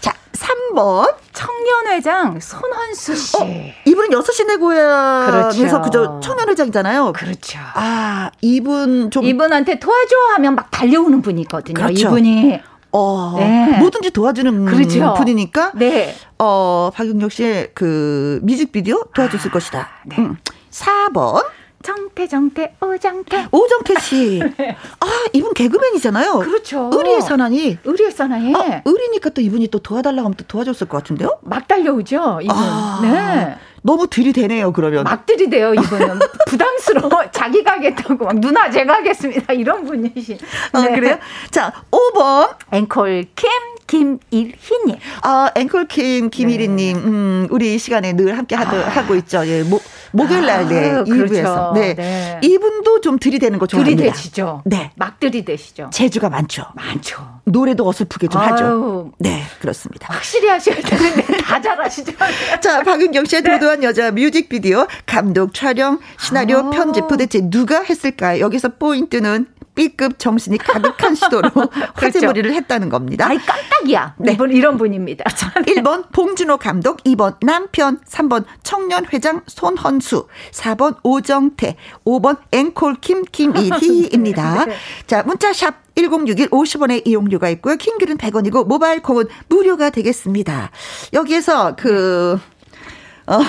[0.00, 1.14] 자, 3번.
[1.32, 3.36] 청년회장 손헌수 씨.
[3.36, 3.46] 어,
[3.84, 5.82] 이분은 6시 내 고향에서 그렇죠.
[5.82, 7.12] 그저 청년회장이잖아요.
[7.12, 7.58] 그렇죠.
[7.74, 9.24] 아, 이분 좀.
[9.24, 11.74] 이분한테 도와줘 하면 막 달려오는 분이거든요.
[11.74, 12.08] 그렇죠.
[12.08, 12.60] 이분이.
[12.96, 13.78] 어, 네.
[13.80, 15.14] 뭐든지 도와주는 그렇죠.
[15.14, 15.72] 분이니까.
[15.74, 16.14] 네.
[16.38, 19.88] 어, 박윤경 씨의 그 뮤직비디오 도와줬을 아, 것이다.
[20.06, 20.16] 네.
[20.18, 20.36] 음.
[20.70, 21.44] 4번.
[21.84, 24.40] 정태 정태 오정태 오정태 씨.
[24.56, 24.74] 네.
[25.00, 26.38] 아 이분 개그맨이잖아요.
[26.38, 26.90] 그렇죠.
[26.94, 27.76] 의리의 사나이.
[27.84, 28.54] 의리의 사나이.
[28.54, 31.38] 아, 의리니까 또 이분이 또 도와달라고 하면 또 도와줬을 것 같은데요?
[31.42, 32.56] 막 달려오죠 이분.
[32.56, 33.54] 아, 네.
[33.82, 35.04] 너무 들이대네요 그러면.
[35.04, 36.18] 막 들이대요 이분은
[36.48, 37.30] 부담스러워.
[37.30, 40.38] 자기가 하겠다고 막 누나 제가 하겠습니다 이런 분이신.
[40.72, 40.88] 아, 네.
[40.88, 41.18] 아 그래요?
[41.50, 43.50] 자 5번 앵콜 캠
[43.86, 44.96] 김일희님.
[45.22, 46.76] 아, 앵콜킴 김일희님.
[46.96, 47.02] 네.
[47.04, 48.88] 음, 우리 이 시간에 늘 함께 하도, 아.
[48.88, 49.46] 하고 있죠.
[49.46, 49.80] 예, 모,
[50.12, 51.28] 목요일 날, 네, 아, 2부에서.
[51.28, 51.72] 그렇죠.
[51.74, 51.94] 네.
[51.94, 52.40] 네.
[52.42, 53.96] 이분도 좀 들이대는 거 좋아합니다.
[54.02, 54.62] 들이대시죠.
[54.64, 54.90] 네.
[54.96, 55.90] 막 들이대시죠.
[55.92, 56.64] 재주가 많죠.
[56.74, 57.40] 많죠.
[57.44, 58.52] 노래도 어설프게 좀 아유.
[58.52, 59.12] 하죠.
[59.18, 60.12] 네, 그렇습니다.
[60.12, 62.12] 확실히 하셔야 되는데 다 잘하시죠.
[62.62, 63.50] 자, 박윤경 씨의 네.
[63.52, 66.70] 도도한 여자 뮤직비디오 감독, 촬영, 시나리오, 아.
[66.70, 68.40] 편집 도대체 누가 했을까요?
[68.40, 71.50] 여기서 포인트는 B급 정신이 가득한 시도로
[71.94, 72.56] 화제몰이를 그렇죠.
[72.56, 73.26] 했다는 겁니다.
[73.28, 74.14] 아이 깜짝이야.
[74.18, 74.32] 네.
[74.32, 75.24] 이분 이런 분입니다.
[75.66, 84.64] 1번 봉준호 감독, 2번 남편, 3번 청년회장 손헌수, 4번 오정태, 5번 앵콜 김 김이희입니다.
[84.66, 84.76] 네.
[85.06, 87.76] 자 문자샵 1061 50원의 이용료가 있고요.
[87.76, 90.70] 킹글은 100원이고 모바일 콩은 무료가 되겠습니다.
[91.12, 92.38] 여기에서 그
[93.26, 93.40] 어,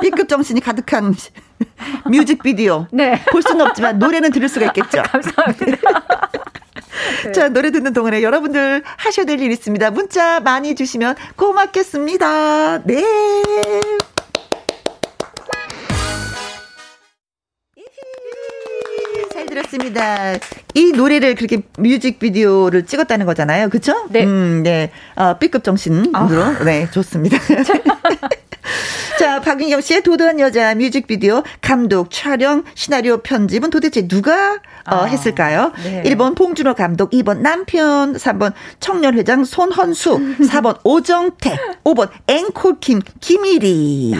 [0.00, 1.14] B급 정신이 가득한
[2.10, 2.86] 뮤직비디오.
[2.92, 3.22] 네.
[3.30, 5.02] 볼 수는 없지만 노래는 들을 수가 있겠죠.
[5.02, 5.76] 감사합니다.
[7.24, 7.32] 네.
[7.32, 9.90] 자, 노래 듣는 동안에 여러분들 하셔야 될 일 있습니다.
[9.92, 12.82] 문자 많이 주시면 고맙겠습니다.
[12.84, 13.04] 네.
[19.32, 20.34] 잘 들었습니다.
[20.74, 23.68] 이 노래를 그렇게 뮤직비디오를 찍었다는 거잖아요.
[23.68, 24.06] 그쵸?
[24.10, 24.24] 네.
[24.24, 24.90] 음, 네.
[25.16, 26.10] 어, B급 정신으로.
[26.14, 26.58] 아.
[26.64, 27.36] 네, 좋습니다.
[29.18, 35.72] 자, 박윤경 씨의 도도한 여자 뮤직비디오 감독, 촬영, 시나리오 편집은 도대체 누가 어, 아, 했을까요?
[35.82, 36.02] 네.
[36.04, 44.14] 1번 봉준호 감독, 2번 남편, 3번 청년회장 손헌수, 4번 오정태, 5번 앵콜킴 김일희.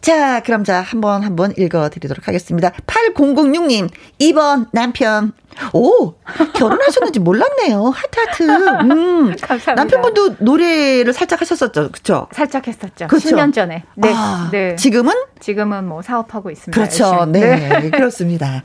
[0.00, 2.70] 자, 그럼 자, 한번 한번 읽어 드리도록 하겠습니다.
[2.86, 3.88] 8006님,
[4.20, 5.32] 2번 남편.
[5.72, 6.14] 오,
[6.54, 7.86] 결혼하셨는지 몰랐네요.
[7.86, 8.42] 하트 하트.
[8.44, 9.34] 음.
[9.42, 9.74] 감사합니다.
[9.74, 11.90] 남편분도 노래를 살짝 하셨었죠.
[11.90, 12.28] 그렇죠?
[12.30, 13.08] 살짝 했었죠.
[13.08, 13.18] 그쵸?
[13.18, 13.82] 수년 전에.
[13.96, 14.12] 네.
[14.14, 14.76] 아, 네.
[14.76, 15.12] 지금은?
[15.40, 16.80] 지금은 뭐 사업하고 있습니다.
[16.80, 17.24] 그렇죠.
[17.26, 17.80] 네.
[17.80, 17.90] 네.
[17.96, 18.62] 그렇습니다.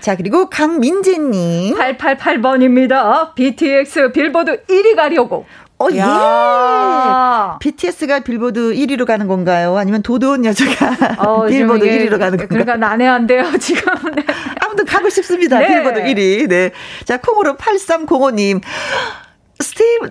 [0.00, 1.76] 자, 그리고 강민재 님.
[1.76, 3.34] 888번입니다.
[3.34, 5.46] BTX 빌보드 1위 가려고.
[5.78, 6.00] 어, 예.
[7.58, 9.76] BTS가 빌보드 1위로 가는 건가요?
[9.76, 12.48] 아니면 도도한 여자가 어, 빌보드 1위로 가는 건가요?
[12.48, 13.92] 그러니까 난해한데요, 지금.
[14.14, 14.24] 네.
[14.64, 15.58] 아무튼 가고 싶습니다.
[15.58, 15.66] 네.
[15.66, 16.48] 빌보드 1위.
[16.48, 16.70] 네.
[17.04, 18.60] 자, 콩으로 8305님.
[19.60, 20.10] 스티븐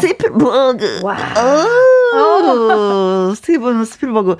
[0.00, 1.00] 스필버그.
[1.04, 1.16] 와.
[2.12, 4.32] 어, 스티븐 스필버그.
[4.32, 4.36] 아,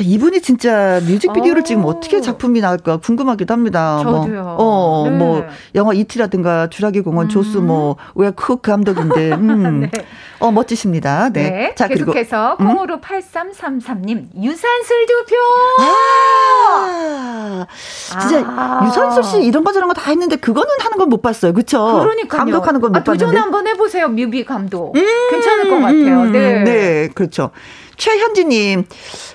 [0.00, 4.00] 이분이 진짜 뮤직비디오를 찍으면 어떻게 작품이 나올까 궁금하기도 합니다.
[4.02, 4.42] 뭐, 저도요.
[4.42, 5.16] 뭐, 어, 네.
[5.16, 7.28] 뭐 영화 이티라든가 주라기 공원 음.
[7.28, 9.32] 죠스 뭐 웨크 감독인데.
[9.36, 9.80] 음.
[9.80, 9.90] 네.
[10.38, 11.28] 어 멋지십니다.
[11.30, 11.50] 네.
[11.50, 11.74] 네.
[11.76, 12.76] 자, 계속해서 그리고, 음?
[12.76, 13.00] 콩으로 음?
[13.02, 15.36] 8333님 유산슬 두표.
[15.82, 17.66] 아.
[18.20, 18.80] 진짜 아.
[18.86, 21.52] 유산슬 씨 이런 거 저런 거 다 했는데 그거는 하는 건 못 봤어요.
[21.52, 21.98] 그렇죠?
[22.00, 23.24] 그러니까 감독하는 건못 아, 봤는데.
[23.26, 24.08] 도전 한번 해보 세요.
[24.08, 24.96] 뮤비 감독.
[24.96, 25.06] 음.
[25.30, 26.24] 괜찮을 것 같아요.
[26.24, 26.64] 네.
[26.64, 27.50] 네, 그렇죠.
[27.96, 28.86] 최현지님,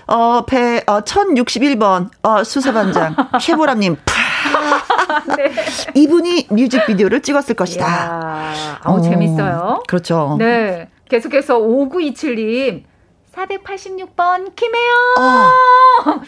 [0.07, 3.95] 어, 배, 어, 1061번, 어, 수사반장, 최보람님,
[5.37, 5.51] 네.
[5.93, 7.85] 이분이 뮤직비디오를 찍었을 것이다.
[7.85, 9.83] 이야, 아우, 어, 재밌어요.
[9.87, 10.37] 그렇죠.
[10.39, 10.89] 네.
[11.09, 12.83] 계속해서 5927님,
[13.35, 14.95] 486번, 김혜영!
[15.19, 16.21] 어.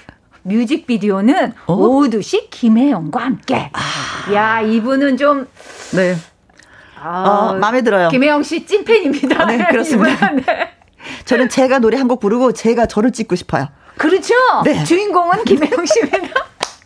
[0.44, 1.74] 뮤직비디오는 어?
[1.74, 3.70] 오후 2시 김혜영과 함께.
[3.74, 4.34] 아.
[4.34, 5.48] 야, 이분은 좀.
[5.94, 6.16] 네.
[7.08, 8.10] 아, 어, 마음에 들어요.
[8.10, 9.46] 김혜영 씨 찐팬입니다.
[9.46, 10.32] 네, 그렇습니다.
[10.32, 10.44] 네.
[11.26, 13.68] 저는 제가 노래 한 곡 부르고 제가 저를 찍고 싶어요.
[13.98, 14.34] 그렇죠?
[14.66, 14.84] 네.
[14.84, 16.34] 주인공은 김혜영 씨입니다.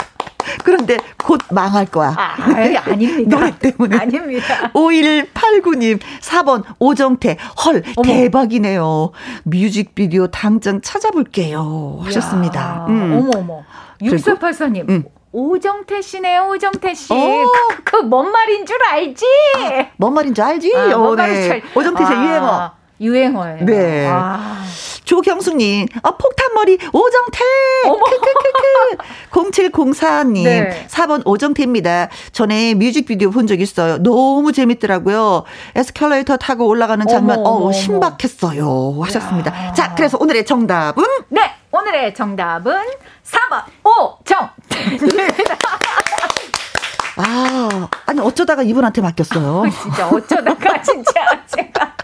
[0.64, 2.14] 그런데 곧 망할 거야.
[2.18, 3.38] 아, 아니, 아닙니다.
[3.38, 3.98] 노래 때문에.
[3.98, 4.72] 아닙니다.
[4.74, 7.38] 5189님, 4번 오정태.
[7.66, 8.08] 헐, 어머.
[8.08, 9.12] 대박이네요.
[9.44, 12.00] 뮤직비디오 당장 찾아볼게요.
[12.04, 12.86] 하셨습니다.
[12.90, 13.14] 음.
[13.14, 13.64] 어머, 어머.
[14.02, 14.90] 6484님.
[14.90, 15.04] 음.
[15.34, 17.08] 오정태 씨네요, 오정태 씨.
[17.10, 19.26] 그, 그, 뭔 말인 줄 알지?
[19.58, 20.76] 아, 뭔 말인 줄 알지?
[20.76, 21.44] 아, 뭔 네.
[21.48, 22.72] 줄 오정태 씨 아, 유행어.
[23.00, 23.66] 유행어예요.
[23.66, 24.08] 네.
[24.08, 24.62] 아.
[25.06, 27.40] 조경숙님, 아, 폭탄머리, 오정태!
[27.84, 28.98] 크크크크.
[29.52, 30.88] 0704님, 네.
[30.90, 32.10] 4번 오정태입니다.
[32.32, 33.98] 전에 뮤직비디오 본 적 있어요.
[34.04, 35.44] 너무 재밌더라고요.
[35.76, 39.00] 에스컬레이터 타고 올라가는 장면, 어머, 어 신박했어요.
[39.02, 39.52] 하셨습니다.
[39.68, 39.74] 야.
[39.74, 41.04] 자, 그래서 오늘의 정답은?
[41.30, 42.74] 네, 오늘의 정답은
[43.24, 45.56] 4번 오정태입니다.
[47.18, 49.64] 아, 아니, 어쩌다가 이분한테 맡겼어요.
[49.70, 51.96] 진짜, 어쩌다가 진짜 제가.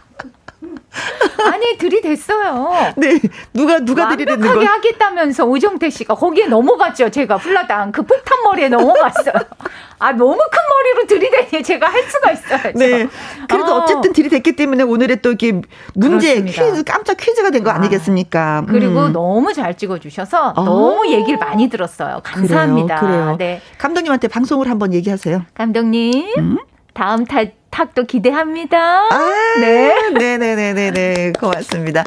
[1.46, 2.94] 아니 들이댔어요.
[2.98, 3.20] 네,
[3.54, 4.48] 누가 누가 들이댔는 거?
[4.48, 7.10] 완벽하게 하겠다면서 오정태 씨가 거기에 넘어갔죠.
[7.10, 9.34] 제가 플라당 그 폭탄 머리에 넘어갔어요.
[10.00, 12.72] 아 너무 큰 머리로 들이대니 제가 할 수가 있어요.
[12.76, 13.08] 네,
[13.48, 13.86] 그래도 어.
[13.86, 15.62] 쨌든 들이댔기 때문에 오늘의 또 이렇게
[15.96, 16.64] 문제 그렇습니다.
[16.64, 19.14] 퀴즈 깜짝 퀴즈가 된거 아, 니겠습니까 그리고 음.
[19.14, 20.64] 너무 잘 찍어주셔서 어.
[20.64, 22.22] 너무 얘기를 많이 들었어요.
[22.24, 23.00] 감사합니다.
[23.00, 23.36] 그래요, 그래요.
[23.38, 23.62] 네.
[23.78, 25.44] 감독님한테 방송을 한번 얘기하세요.
[25.54, 26.28] 감독님.
[26.38, 26.58] 음?
[26.98, 28.78] 다음 타, 탁도 기대합니다.
[28.80, 30.10] 아, 네.
[30.18, 31.34] 네네네네네.
[31.40, 32.04] 고맙습니다.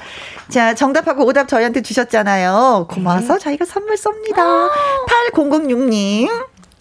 [0.48, 2.88] 자, 정답하고 오답 저희한테 주셨잖아요.
[2.90, 3.38] 고마워서 네.
[3.38, 4.68] 저희가 선물 쏩니다.
[5.32, 6.28] 8006님.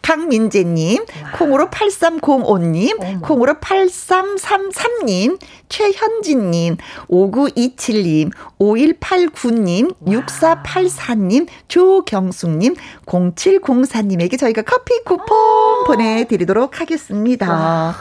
[0.09, 1.05] 강민재님,
[1.37, 3.19] 콩으로 8305님, 어머.
[3.19, 5.37] 콩으로 8333님,
[5.69, 6.77] 최현진님,
[7.11, 10.23] 5927님, 5189님, 와.
[10.23, 12.73] 6484님, 조경숙님,
[13.05, 15.83] 0704님에게 저희가 커피 쿠폰 오.
[15.85, 17.95] 보내드리도록 하겠습니다.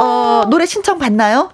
[0.00, 1.52] 어, 노래 신청 받나요?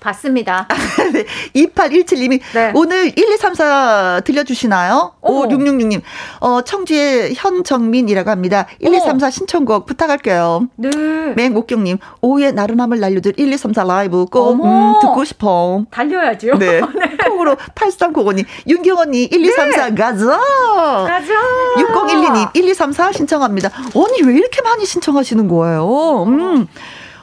[0.00, 0.68] 봤습니다.
[1.12, 1.24] 네.
[1.54, 2.72] 2817님이 네.
[2.74, 5.14] 오늘 1, 2, 3, 4 들려주시나요?
[5.22, 6.00] 오, 5666님.
[6.40, 8.66] 어, 청주의 현정민이라고 합니다.
[8.80, 10.68] 1, 2, 3, 4 신청곡 부탁할게요.
[10.76, 10.90] 네.
[11.36, 15.84] 맹옥경님, 오후에 나른함을 날려줄 1, 2, 3, 4 라이브 꼭 음, 듣고 싶어.
[15.90, 16.58] 달려야죠.
[16.58, 16.80] 네.
[16.94, 17.16] 네.
[17.28, 20.26] 콩으로 8395님, 윤경언니 1, 2, 3, 4 가자.
[20.26, 21.32] 가자.
[21.76, 23.70] 6012님, 1, 2, 3, 4 신청합니다.
[23.94, 26.24] 언니 왜 이렇게 많이 신청하시는 거예요?
[26.26, 26.66] 음.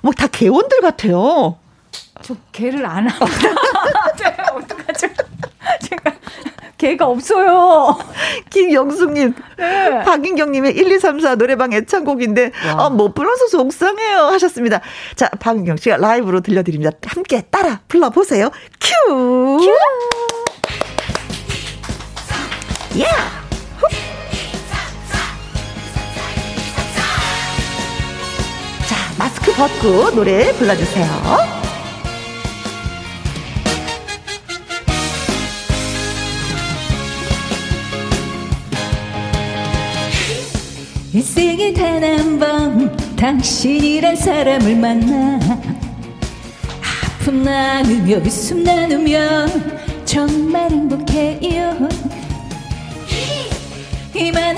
[0.01, 1.55] 뭐 다 개원들 같아요.
[2.25, 3.27] 저 개를 안 하고.
[4.17, 5.07] 제가 어떡하죠?
[5.79, 6.11] 제가
[6.75, 7.95] 개가 없어요.
[8.49, 10.03] 김영숙님, 네.
[10.03, 14.21] 박인경님의 1234 노래방 애창곡인데, 아, 못 불러서 속상해요.
[14.31, 14.81] 하셨습니다.
[15.15, 16.93] 자, 박인경 씨가 라이브로 들려드립니다.
[17.05, 18.49] 함께 따라 불러보세요.
[18.81, 19.59] 큐!
[19.59, 19.69] 큐!
[22.95, 23.03] 예!
[23.03, 23.45] Yeah.
[28.87, 31.64] 자, 마스크 벗고 노래 불러주세요.
[41.15, 45.39] 인생에 단 한 번 당신이란 사람을 만나.
[47.21, 49.45] 아픔 나누며 웃음 나누며
[50.03, 51.87] 정말 행복해요.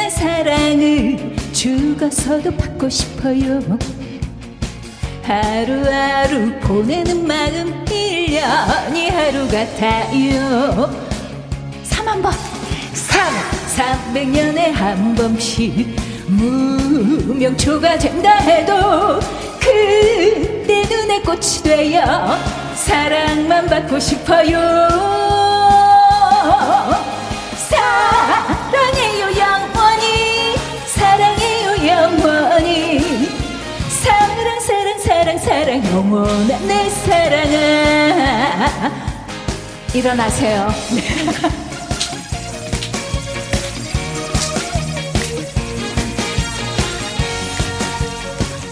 [0.09, 3.61] 사랑을 죽어서도 받고 싶어요.
[5.21, 10.89] 하루하루 보내는 마음 1년이 하루 같아요.
[11.83, 12.31] 3만 번
[12.93, 13.21] 3,
[14.13, 16.06] 300년에 한 번씩
[16.37, 19.19] 무명초가 된다 해도
[19.59, 22.37] 그때 눈에 꽃이 되어
[22.75, 24.57] 사랑만 받고 싶어요.
[27.57, 30.55] 사랑해요 영원히.
[30.85, 32.99] 사랑해요 영원히.
[33.89, 38.67] 사랑 사랑 사랑 사랑 영원한 내 사랑아.
[39.93, 40.67] 일어나세요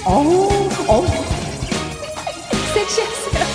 [0.05, 0.49] 어우
[0.87, 1.05] 어우
[2.73, 3.45] 섹시하세요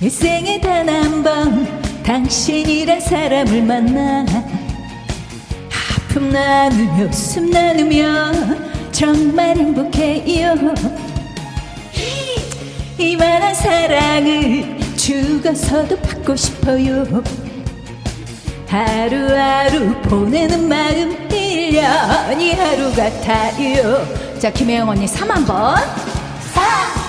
[0.00, 1.66] 일생에 단 한 번
[2.02, 4.24] 당신이란 사람을 만나.
[6.08, 8.32] 아픔 나누며 웃음 나누며
[8.92, 10.54] 정말 행복해요.
[12.96, 17.04] 이만한 사랑을 죽어서도 받고 싶어요.
[18.68, 21.28] 하루하루 보내는 마음
[21.68, 24.06] 1년이 하루 같아요.
[24.38, 25.76] 자 김혜영 언니 3만 번.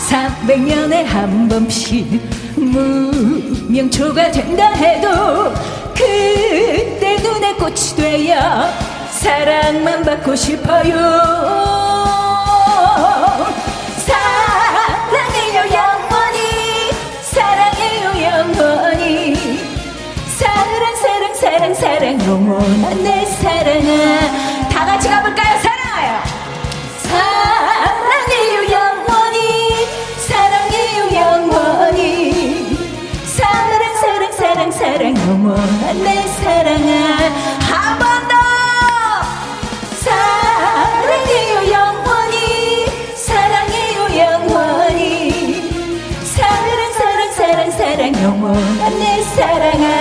[0.10, 2.20] 300년에 한 번씩
[2.56, 5.54] 무명초가 된다 해도
[5.94, 8.70] 그때 눈에 꽃이 되어
[9.12, 10.94] 사랑만 받고 싶어요.
[14.08, 16.92] 사랑해요 영원히.
[17.22, 19.36] 사랑해요 영원히.
[20.38, 25.60] 사랑 사랑 사랑 사랑 영원한 내 사랑아 다 같이 가볼까요?
[25.60, 26.20] 사랑해요
[27.04, 29.88] 사랑해요 영원히.
[30.28, 32.78] 사랑해요 영원히.
[33.26, 36.92] 사랑 사랑 사랑 사랑 영원한 내 사랑아.
[37.62, 38.36] 한 번 더.
[39.96, 42.86] 사랑해요 영원히.
[43.16, 45.02] 사랑해요 영원히.
[46.26, 49.99] 사랑 사랑 사랑 사랑 영원한 내 사랑아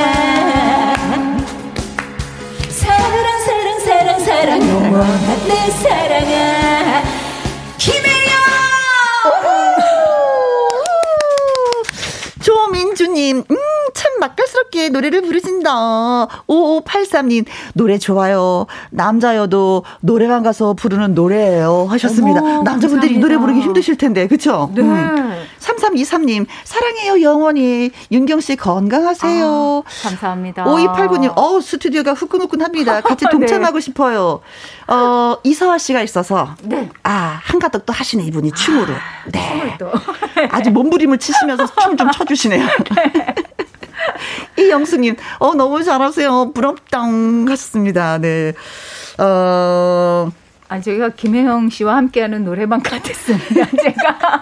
[4.99, 7.03] 영원한 내 사랑아.
[7.79, 8.33] 김혜영!
[12.43, 13.57] 조민주님, 음,
[14.71, 16.27] 참 맛깔스럽게 노래를 부르신다.
[16.47, 18.67] 5583님, 노래 좋아요.
[18.91, 21.87] 남자여도 노래방 가서 부르는 노래예요.
[21.91, 22.41] 하셨습니다.
[22.41, 24.71] 어머, 남자분들이 이 노래 부르기 힘드실 텐데, 그쵸?
[24.75, 24.83] 네.
[24.83, 25.45] 음.
[25.59, 27.91] 3323님, 사랑해요, 영원히.
[28.11, 29.83] 윤경씨 건강하세요.
[29.85, 30.65] 아, 감사합니다.
[30.65, 33.01] 5289님, 어우, 스튜디오가 후끈후끈 합니다.
[33.01, 33.31] 같이 네.
[33.31, 34.41] 동참하고 싶어요.
[34.87, 36.55] 어, 이서아 씨가 있어서.
[36.63, 36.89] 네.
[37.03, 38.93] 아, 한가득 또 하시네, 이분이 춤으로.
[39.33, 39.49] 네.
[39.49, 39.91] 춤을 또.
[40.51, 42.65] 아주 몸부림을 치시면서 춤 좀 춰주시네요.
[44.59, 46.53] 이영수님, 어, 너무 잘하세요.
[46.53, 48.19] 부럽당 하셨습니다.
[48.19, 48.53] 네.
[49.19, 50.31] 어,
[50.69, 53.67] 아, 제가 김혜영 씨와 함께하는 노래방 같았습니다.
[53.83, 54.41] 제가.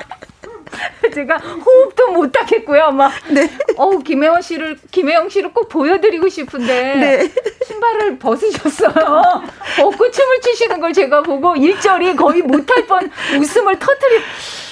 [1.15, 2.91] 제가 호흡도 못 하겠고요.
[2.91, 3.49] 막, 네.
[3.77, 6.95] 어우, 김혜영 씨를, 김혜영 씨를 꼭 보여드리고 싶은데.
[6.97, 7.33] 네.
[7.67, 8.93] 신발을 벗으셨어요.
[9.79, 14.21] 벗고 춤을 추시는 걸 제가 보고 일절이 거의 못할 뻔 웃음을 터뜨리.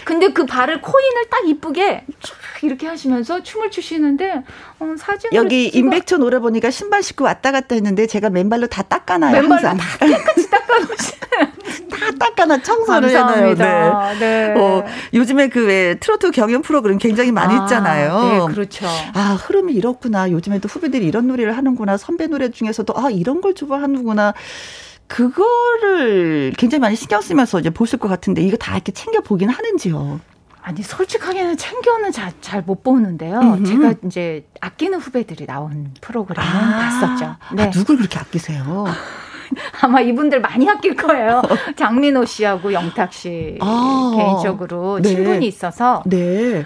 [0.05, 4.43] 근데 그 발을 코인을 딱 이쁘게 쫙 이렇게 하시면서 춤을 추시는데
[4.81, 8.83] 어, 사진을 여기 찍어- 임백천 오래 보니까 신발 신고 왔다 갔다 했는데 제가 맨발로 다
[8.83, 9.33] 닦아놔요.
[9.33, 9.77] 맨발로 항상.
[9.77, 11.25] 다 깨끗이 닦아놓으시는.
[11.91, 13.25] 다 닦아놔 청소를 해놔요.
[13.57, 14.13] 감사합니다.
[14.15, 14.19] 네.
[14.19, 14.55] 네.
[14.61, 18.47] 어, 요즘에 그 왜 트로트 경연 프로그램 굉장히 많이 아, 있잖아요.
[18.49, 18.87] 네, 그렇죠.
[19.15, 20.31] 아, 흐름이 이렇구나.
[20.31, 21.97] 요즘에 또 후배들이 이런 노래를 하는구나.
[21.97, 24.35] 선배 노래 중에서도 아, 이런 걸 좋아하는구나.
[25.07, 30.21] 그거를 굉장히 많이 신경 쓰면서 이제 보실 것 같은데 이거 다 이렇게 챙겨 보긴 하는지요.
[30.65, 32.33] 아니 솔직하게는 챙겨는 잘
[32.67, 33.39] 못 보는데요.
[33.41, 33.65] 음흠.
[33.67, 37.37] 제가 이제 아끼는 후배들이 나온 프로그램은 봤었죠.
[37.55, 37.65] 네.
[37.65, 38.87] 아, 누굴 그렇게 아끼세요?
[39.83, 41.43] 아마 이분들 많이 아낄 거예요.
[41.77, 44.13] 장민호 씨하고 영탁 씨 아.
[44.17, 45.11] 개인적으로 네.
[45.11, 46.65] 친분이 있어서 네.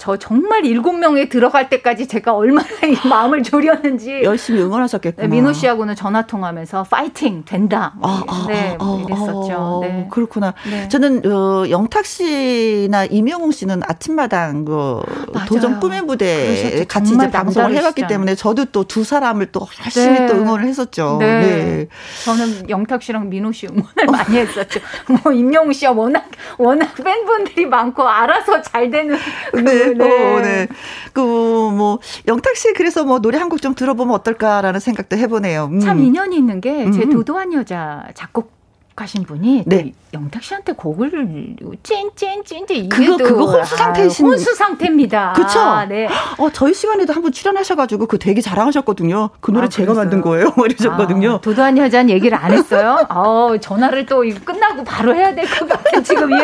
[0.00, 5.28] 저 정말 일곱 명에 들어갈 때까지 제가 얼마나 이 마음을 졸였는지 열심히 응원하셨겠구나.
[5.28, 7.92] 네, 민호 씨하고는 전화 통하면서 파이팅 된다.
[7.98, 9.80] 뭐 아, 아, 네, 아, 아, 이랬었죠.
[9.84, 10.08] 아, 네.
[10.10, 10.54] 그렇구나.
[10.68, 10.88] 네.
[10.88, 15.00] 저는 어, 영탁 씨나 임영웅 씨는 아침마당 그
[15.32, 15.46] 맞아요.
[15.46, 16.84] 도전 꿈의 무대.
[16.88, 18.06] 같이 이제 방송을 해봤기.
[18.06, 20.26] 때문에 저도 또 두 사람을 또 열심히 네.
[20.26, 21.18] 또 응원을 했었죠.
[21.20, 21.40] 네.
[21.40, 21.88] 네.
[22.24, 24.80] 저는 영탁 씨랑 민호 씨 응원을 많이 했었죠.
[25.22, 26.24] 뭐 임영웅 씨가 워낙
[26.58, 29.16] 워낙 팬분들이 많고 알아서 잘 되는
[29.52, 30.68] 그, 네, 어, 네.
[31.12, 35.68] 그, 뭐, 영탁 씨, 그래서 뭐, 노래 한 곡 좀 들어보면 어떨까라는 생각도 해보네요.
[35.72, 35.80] 음.
[35.80, 37.10] 참 인연이 있는 게제 음.
[37.12, 38.60] 도도한 여자 작곡
[39.00, 39.92] 작곡하신 분이 네.
[40.12, 45.32] 영탁 씨한테 곡을 찐찐찐 이게 그거 그거 혼수 상태이신 아, 혼수 상태입니다.
[45.34, 45.60] 그렇죠.
[45.60, 46.08] 아, 네.
[46.38, 49.30] 어 저희 시간에도 한번 출연하셔가지고 그 되게 자랑하셨거든요.
[49.40, 50.52] 그 노래 아, 제가 만든 거예요.
[50.64, 51.34] 이러셨거든요.
[51.34, 53.06] 아, 도도한 여자는 얘기를 안 했어요.
[53.08, 56.34] 어 전화를 또 끝나고 바로 해야 될 것 같은 지금 이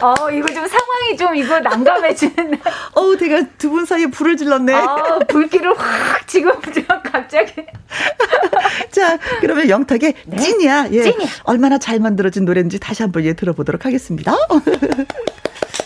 [0.00, 2.58] 어, 이거 좀 상황이 좀 이거 난감해지는데.
[2.94, 4.72] 어, 제가 두 분 사이에 불을 질렀네.
[4.72, 6.52] 아, 불길을 확 지금
[7.02, 7.52] 갑자기.
[8.90, 10.36] 자, 그러면 영탁의 네?
[10.36, 10.88] 찐이야.
[10.92, 11.02] 예.
[11.02, 11.28] 찐이야.
[11.44, 14.34] 얼마나 잘 만들어진 노래인지 다시 한번 예 들어보도록 하겠습니다.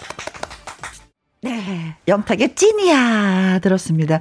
[1.41, 1.95] 네.
[2.09, 4.19] 영탁의 찐이야 들었습니다.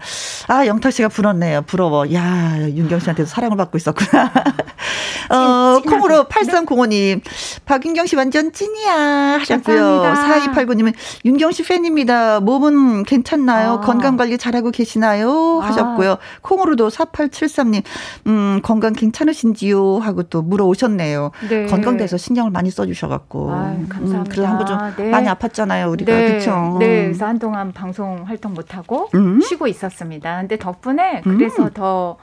[0.48, 1.64] 아 영탁 씨가 부럽네요.
[1.64, 2.14] 부러워.
[2.14, 4.32] 야 윤경 씨한테도 사랑을 받고 있었구나.
[5.30, 7.22] 어 찐, 콩으로 8305님
[7.66, 10.04] 박윤경 씨 완전 찐이야 하셨고요.
[10.16, 10.94] 4289님은
[11.26, 12.40] 윤경 씨 팬입니다.
[12.40, 13.72] 몸은 괜찮나요?
[13.72, 13.82] 아.
[13.82, 15.62] 건강 관리 잘하고 계시나요?
[15.64, 15.68] 아.
[15.68, 16.12] 하셨고요.
[16.14, 16.18] 아.
[16.42, 17.82] 콩으로도 4873님
[18.28, 19.98] 음 건강 괜찮으신지요?
[19.98, 21.32] 하고 또 물어오셨네요.
[21.50, 21.66] 네.
[21.66, 23.52] 건강돼서 신경을 많이 써주셔갖고.
[23.52, 24.18] 아, 감사합니다.
[24.18, 25.10] 음, 그래서 한번 좀 네.
[25.10, 26.28] 많이 아팠잖아요 우리가 네.
[26.28, 26.78] 그렇죠.
[26.80, 27.07] 네.
[27.08, 29.42] 그래서 한동안 방송 활동 못하고 음.
[29.42, 30.42] 쉬고 있었습니다.
[30.42, 31.38] 근데 덕분에 음.
[31.38, 31.70] 그래서 음.
[31.74, 32.18] 더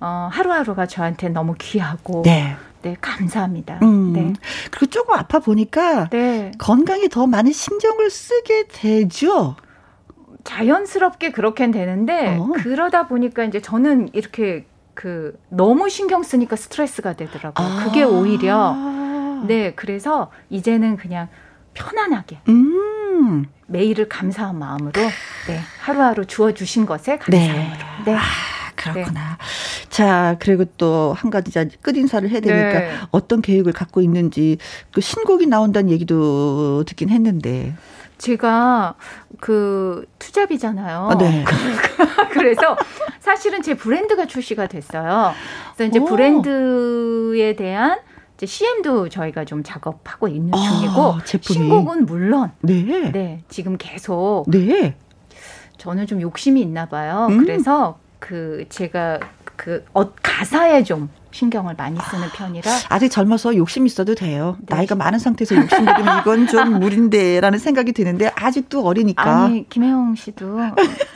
[0.00, 2.56] 어, 하루하루가 저한테 너무 귀하고 네.
[2.82, 3.78] 네, 감사합니다.
[3.82, 4.12] 음.
[4.12, 4.32] 네.
[4.70, 6.50] 그리고 조금 아파 보니까 네.
[6.58, 9.54] 건강에 더 많은 신경을 쓰게 되죠.
[10.44, 12.48] 자연스럽게 그렇게 되는데 어.
[12.56, 17.66] 그러다 보니까 이제 저는 이렇게 그 너무 신경 쓰니까 스트레스가 되더라고요.
[17.66, 17.84] 아.
[17.84, 18.74] 그게 오히려
[19.46, 21.28] 네, 그래서 이제는 그냥
[21.74, 23.46] 편안하게 음.
[23.66, 24.92] 매일을 감사한 마음으로
[25.46, 27.54] 네, 하루하루 주어 주신 것에 감사함으로.
[27.56, 27.72] 네.
[28.04, 28.14] 네.
[28.14, 28.20] 아,
[28.76, 29.38] 그렇구나.
[29.38, 29.88] 네.
[29.88, 32.92] 자, 그리고 또 한 가지 끝 인사를 해야 되니까 네.
[33.10, 34.58] 어떤 계획을 갖고 있는지
[34.92, 37.74] 그 신곡이 나온다는 얘기도 듣긴 했는데.
[38.18, 38.94] 제가
[39.40, 41.08] 그 투잡이잖아요.
[41.10, 41.44] 아, 네.
[42.32, 42.76] 그래서
[43.20, 45.32] 사실은 제 브랜드가 출시가 됐어요.
[45.74, 46.04] 그래서 이제 오.
[46.04, 47.98] 브랜드에 대한
[48.42, 51.54] 이제 CM도 저희가 좀 작업하고 있는 아, 중이고 제품이.
[51.54, 52.82] 신곡은 물론 네.
[53.12, 54.96] 네 지금 계속 네.
[55.78, 57.28] 저는 좀 욕심이 있나 봐요.
[57.30, 57.38] 음.
[57.38, 59.20] 그래서 그 제가
[59.54, 64.56] 그 어, 가사에 좀 신경을 많이 쓰는 편이라 아직 젊어서 욕심 있어도 돼요.
[64.66, 64.74] 네.
[64.74, 69.44] 나이가 많은 상태에서 욕심 부리면 이건 좀 무리인데라는 생각이 드는데 아직도 어리니까.
[69.44, 70.58] 아니 김혜영 씨도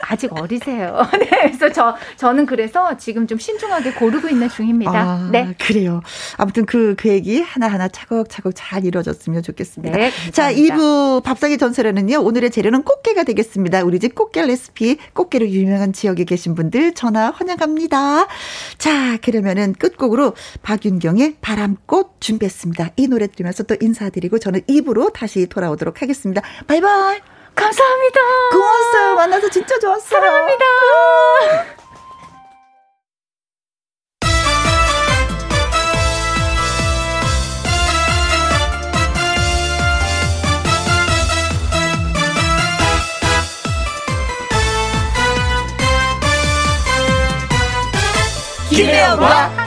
[0.09, 1.05] 아직 어리세요.
[1.19, 4.91] 네, 그래서 저 저는 그래서 지금 좀 신중하게 고르고 있는 중입니다.
[4.91, 6.01] 아, 네, 그래요.
[6.37, 9.95] 아무튼 그 계획이 하나 하나 차곡차곡 잘 이루어졌으면 좋겠습니다.
[9.95, 13.83] 네, 자, 2부 밥상의 전설에는요 오늘의 재료는 꽃게가 되겠습니다.
[13.83, 18.27] 우리 집 꽃게 레시피 꽃게로 유명한 지역에 계신 분들 전화 환영합니다.
[18.77, 22.91] 자, 그러면은 끝곡 끝곡으로 박윤경의 바람꽃 준비했습니다.
[22.95, 26.41] 이 노래 들으면서 또 인사드리고 저는 입으로 다시 돌아오도록 하겠습니다.
[26.67, 27.16] 바이바이.
[27.57, 28.19] 감사합니다.
[28.51, 29.15] 고마웠어요.
[29.15, 30.21] 만나서 진짜 좋았어요.
[30.21, 30.65] 사랑합니다.
[48.69, 49.66] 김혜영과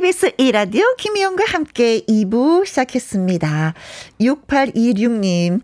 [0.00, 3.74] KBS 1라디오 김희영과 함께 2부 시작했습니다.
[4.18, 5.60] 6826님,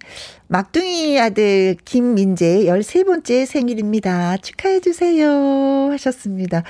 [0.49, 4.37] 막둥이 아들 김민재 13번째 생일입니다.
[4.37, 5.89] 축하해주세요.
[5.93, 6.65] 하셨습니다.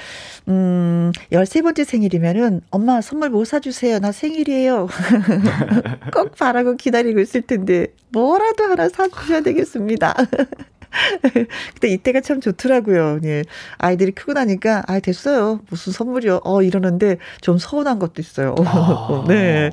[0.47, 3.99] 음, 13번째 생일이면은 엄마 선물 뭐 사주세요.
[3.99, 4.87] 나 생일이에요.
[6.15, 10.15] 꼭 바라고 기다리고 있을 텐데, 뭐라도 하나 사주셔야 되겠습니다.
[11.75, 13.21] 근데 이때가 참 좋더라고요.
[13.25, 13.45] 예.
[13.79, 15.61] 아이들이 크고 나니까, 아, 됐어요.
[15.71, 16.41] 무슨 선물이요.
[16.45, 18.55] 어, 이러는데 좀 서운한 것도 있어요.
[18.65, 19.25] 아.
[19.29, 19.71] 네.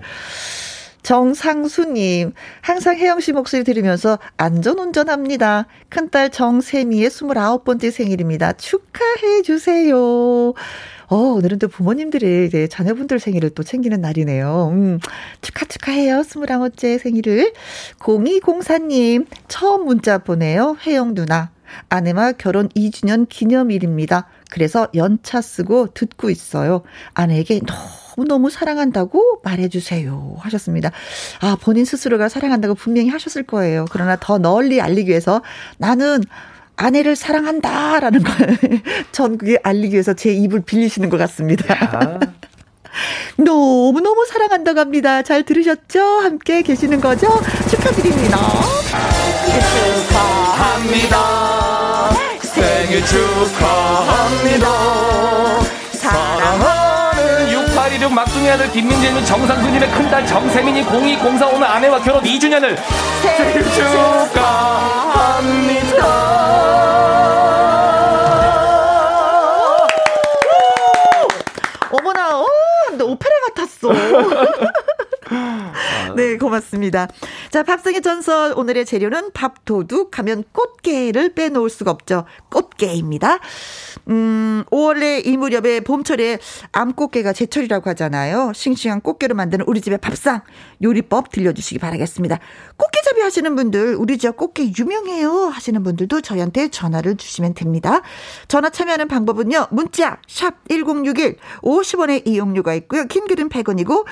[1.03, 5.67] 정상수님, 항상 혜영 씨 목소리 들으면서 안전 운전합니다.
[5.89, 8.53] 큰딸 정세미의 29번째 생일입니다.
[8.53, 10.53] 축하해 주세요.
[11.13, 14.69] 어, 오늘은 또 부모님들이 이제 자녀분들 생일을 또 챙기는 날이네요.
[14.71, 14.99] 음,
[15.41, 16.23] 축하, 축하해요.
[16.23, 17.53] 스물아홉째 생일을.
[17.99, 20.75] 0204님, 처음 문자 보내요.
[20.83, 21.51] 혜영 누나.
[21.89, 24.27] 아내와 결혼 2주년 기념일입니다.
[24.49, 26.81] 그래서 연차 쓰고 듣고 있어요.
[27.13, 27.61] 아내에게
[28.17, 30.37] 너무너무 사랑한다고 말해주세요.
[30.39, 30.91] 하셨습니다.
[31.41, 33.85] 아, 본인 스스로가 사랑한다고 분명히 하셨을 거예요.
[33.91, 35.43] 그러나 더 널리 알리기 위해서
[35.77, 36.23] 나는
[36.75, 38.57] 아내를 사랑한다라는 걸
[39.11, 42.19] 전국에 알리기 위해서 제 입을 빌리시는 것 같습니다.
[43.37, 45.23] 너무너무 사랑한다고 합니다.
[45.23, 45.99] 잘 들으셨죠?
[46.01, 47.27] 함께 계시는 거죠?
[47.69, 48.37] 축하드립니다.
[48.83, 49.61] 생일
[50.07, 52.09] 축하합니다.
[52.41, 55.12] 생일 축하합니다.
[57.93, 62.75] 이륙 막둥이 아들 김민재는 정상수님의 큰딸 정세민이 02045는 아내와 결혼 2주년을
[63.21, 64.83] 생일 축하합니다.
[71.91, 73.89] 어머나, 어, 오, 오페라 같았어.
[76.73, 77.07] 좋습니다.
[77.51, 82.25] 자, 밥상의 전설 오늘의 재료는 밥도둑 하면 꽃게를 빼놓을 수가 없죠.
[82.49, 83.39] 꽃게입니다.
[84.09, 86.39] 음, 5월에 이 무렵에 봄철에
[86.71, 88.51] 암꽃게가 제철이라고 하잖아요.
[88.53, 90.41] 싱싱한 꽃게로 만드는 우리 집의 밥상
[90.81, 92.39] 요리법 들려주시기 바라겠습니다.
[92.77, 98.01] 꽃게잡이 하시는 분들, 우리 지역 꽃게 유명해요 하시는 분들도 저희한테 전화를 주시면 됩니다.
[98.47, 99.67] 전화 참여하는 방법은요.
[99.71, 103.05] 문자 샵 1061, 50원의 이용료가 있고요.
[103.05, 104.05] 긴 글은 100원이고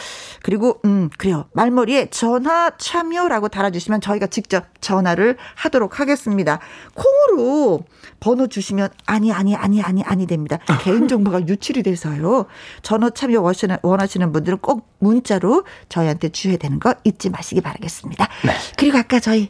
[0.43, 1.45] 그리고 음 그래요.
[1.53, 6.59] 말머리 에 전화 참여라고 달아주시면 저희가 직접 전화를 하도록 하겠습니다.
[6.93, 7.83] 콩으로
[8.19, 10.59] 번호 주시면 아니 아니 아니 아니 아니 됩니다.
[10.83, 12.45] 개인 정보가 유출이 돼서요.
[12.81, 13.41] 전화 참여
[13.81, 18.27] 원하시는 분들은 꼭 문자로 저희한테 주셔야 되는 거 잊지 마시기 바라겠습니다.
[18.45, 18.53] 네.
[18.77, 19.49] 그리고 아까 저희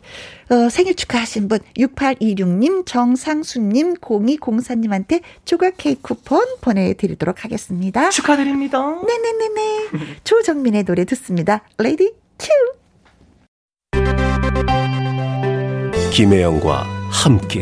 [0.49, 8.10] 어, 생일 축하하신 분 6826님, 정상수님, 0204님한테 조각 케이크 쿠폰 보내드리도록 하겠습니다.
[8.10, 8.80] 축하드립니다.
[8.80, 10.18] 네네네네.
[10.24, 11.62] 조정민의 노래 듣습니다.
[11.78, 12.49] 레디 큐.
[16.12, 17.62] 김혜영과 함께.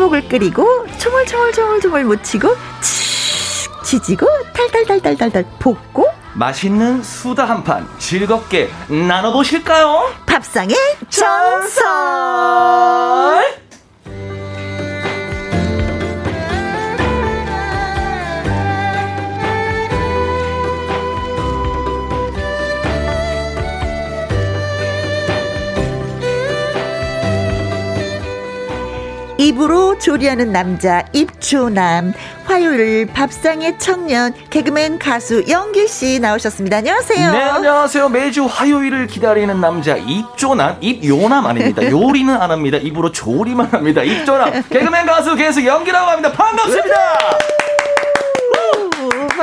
[0.00, 2.48] 보글보글 끓이고 초물초물초물초물 묻히고
[3.84, 10.10] 지지고 탈탈탈탈탈탈 볶고 맛있는 수다 한 판 즐겁게 나눠보실까요?
[10.26, 10.74] 밥상의
[11.10, 11.84] 전설
[29.40, 32.12] 입으로 조리하는 남자 입조남
[32.44, 36.76] 화요일 밥상의 청년 개그맨 가수 영기 씨 나오셨습니다.
[36.76, 37.32] 안녕하세요.
[37.32, 38.10] 네 안녕하세요.
[38.10, 41.82] 매주 화요일을 기다리는 남자 입조남 입요남 아닙니다.
[41.90, 42.76] 요리는 안 합니다.
[42.76, 44.02] 입으로 조리만 합니다.
[44.02, 46.30] 입조남 개그맨 가수 개수 영기라고 합니다.
[46.32, 46.96] 반갑습니다.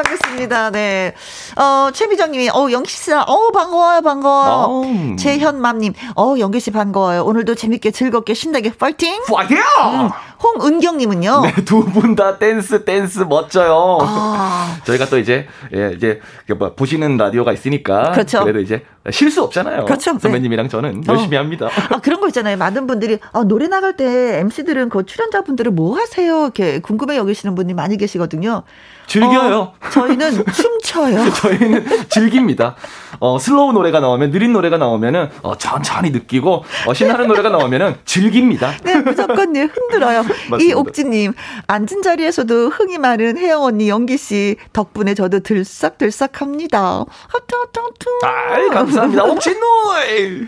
[0.03, 0.71] 반갑습니다.
[0.71, 1.13] 네.
[1.55, 4.81] 어, 최미정님이, 어, 영씨 씨, 어, 반가워요, 반가워요.
[4.83, 5.17] 음.
[5.17, 7.23] 재현맘님, 어, 영기 씨 반가워요.
[7.23, 9.23] 오늘도 재밌게 즐겁게 신나게 파이팅!
[9.27, 9.57] 파이팅!
[9.57, 10.09] 음,
[10.43, 11.41] 홍은경님은요.
[11.41, 13.97] 네, 두 분 다 댄스 댄스 멋져요.
[14.01, 14.77] 아.
[14.85, 16.19] 저희가 또 이제 예, 이제
[16.57, 18.41] 뭐 보이는 라디오가 있으니까 그렇죠.
[18.41, 19.85] 그래도 이제 쉴 수 없잖아요.
[19.85, 20.17] 그렇죠.
[20.19, 20.69] 선배님이랑 네.
[20.69, 21.39] 저는 열심히 어.
[21.39, 21.69] 합니다.
[21.89, 22.57] 아 그런 거 있잖아요.
[22.57, 26.43] 많은 분들이 아, 노래 나갈 때 MC들은 그 출연자분들은 뭐 하세요?
[26.43, 28.63] 이렇게 궁금해 여기시는 분이 많이 계시거든요.
[29.07, 29.55] 즐겨요.
[29.57, 31.31] 어, 저희는 춤춰요.
[31.33, 32.75] 저희는 즐깁니다.
[33.19, 38.73] 어, slow 노래가 나오면 느린 노래가 나오면은 어, 천천히 느끼고 어, 신나는 노래가 나오면은 즐깁니다.
[38.83, 40.23] 네, 무조건 네, 흔들어요.
[40.59, 41.33] 이 옥지님
[41.67, 47.05] 앉은 자리에서도 흥이 많은 혜영 언니, 영기 씨 덕분에 저도 들썩들썩합니다.
[47.27, 48.25] 하트 하트 하트.
[48.25, 49.23] 아, 감사합니다.
[49.23, 49.65] 옥지님.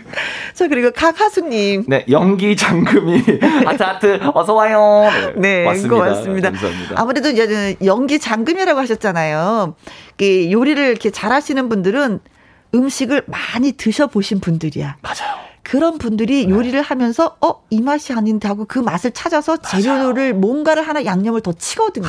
[0.54, 1.84] 자 그리고 각하수님.
[1.88, 3.22] 네, 영기 장금이
[3.64, 5.08] 하트 하트 어서 와요.
[5.36, 5.94] 네, 맞습니다.
[5.94, 6.50] 고맙습니다.
[6.50, 6.94] 감사합니다.
[6.96, 9.74] 아무래도 이제 영기 장금이라고 하셨잖아요.
[10.20, 12.20] 요리를 이렇게 잘하시는 분들은
[12.74, 14.96] 음식을 많이 드셔보신 분들이야.
[15.02, 15.40] 맞아요.
[15.62, 16.50] 그런 분들이 네.
[16.52, 21.52] 요리를 하면서 어 이 맛이 아닌데 하고 그 맛을 찾아서 재료를 뭔가를 하나 양념을 더
[21.52, 22.08] 치거든요.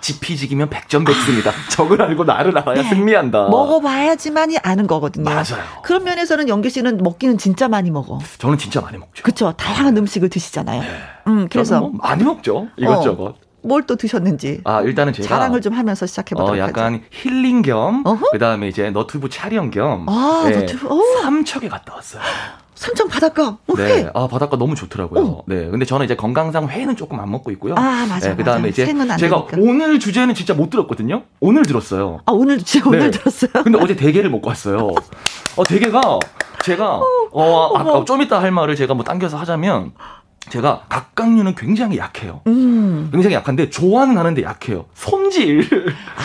[0.00, 1.52] 지피지기면 백전백승이다.
[1.70, 2.88] 적을 알고 나를 알아야 네.
[2.88, 3.48] 승리한다.
[3.48, 5.24] 먹어봐야지만이 아는 거거든요.
[5.24, 5.62] 맞아요.
[5.84, 8.18] 그런 면에서는 영기 씨는 먹기는 진짜 많이 먹어.
[8.38, 9.22] 저는 진짜 많이 먹죠.
[9.22, 9.52] 그렇죠.
[9.52, 10.00] 다양한 네.
[10.00, 10.82] 음식을 드시잖아요.
[10.82, 10.88] 네.
[11.28, 12.68] 음, 그래서 뭐 많이 먹죠.
[12.76, 13.24] 이것저것.
[13.24, 13.34] 어.
[13.62, 14.60] 뭘 또 드셨는지.
[14.64, 17.04] 아, 일단은 제가 자랑을 좀 하면서 시작해 보도록 어, 약간 하죠.
[17.10, 20.88] 힐링 겸 그다음에 이제 너튜브 촬영 겸 아, 네, 너튜브.
[21.22, 22.22] 삼척에 갔다 왔어요.
[22.74, 23.48] 삼척 바닷가.
[23.66, 24.04] 어, 네.
[24.04, 24.10] 회.
[24.14, 25.20] 아, 바닷가 너무 좋더라고요.
[25.24, 25.42] 어.
[25.46, 25.66] 네.
[25.68, 27.74] 근데 저는 이제 건강상 회는 조금 안 먹고 있고요.
[27.76, 28.28] 아, 맞아.
[28.30, 29.46] 네, 그다음에 이제 제가 되니까.
[29.58, 31.22] 오늘 주제는 진짜 못 들었거든요.
[31.40, 32.20] 오늘 들었어요.
[32.26, 32.86] 아, 오늘 주제 네.
[32.86, 33.50] 오늘 들었어요.
[33.64, 34.90] 근데 어제 대게를 먹고 왔어요.
[35.56, 36.20] 어, 대게가
[36.64, 37.00] 제가
[37.32, 39.92] 어, 아까 좀 이따 할 말을 제가 뭐 당겨서 하자면
[40.50, 42.40] 제가 각각류는 굉장히 약해요.
[42.46, 43.08] 음.
[43.12, 44.86] 굉장히 약한데 좋아는 하는데 약해요.
[44.94, 45.60] 손질.
[46.16, 46.22] 아.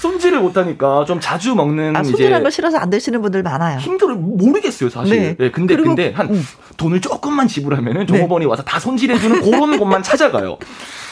[0.00, 3.78] 손질을 못하니까 좀 자주 먹는 아, 손질하는 거 싫어서 안 드시는 분들 많아요.
[3.78, 5.16] 힘들어 모르겠어요 사실.
[5.16, 5.36] 네.
[5.38, 6.44] 네 근데 그리고, 근데 한 음.
[6.76, 8.50] 돈을 조금만 지불하면은 종업원이 네.
[8.50, 10.58] 와서 다 손질해주는 그런 곳만 찾아가요.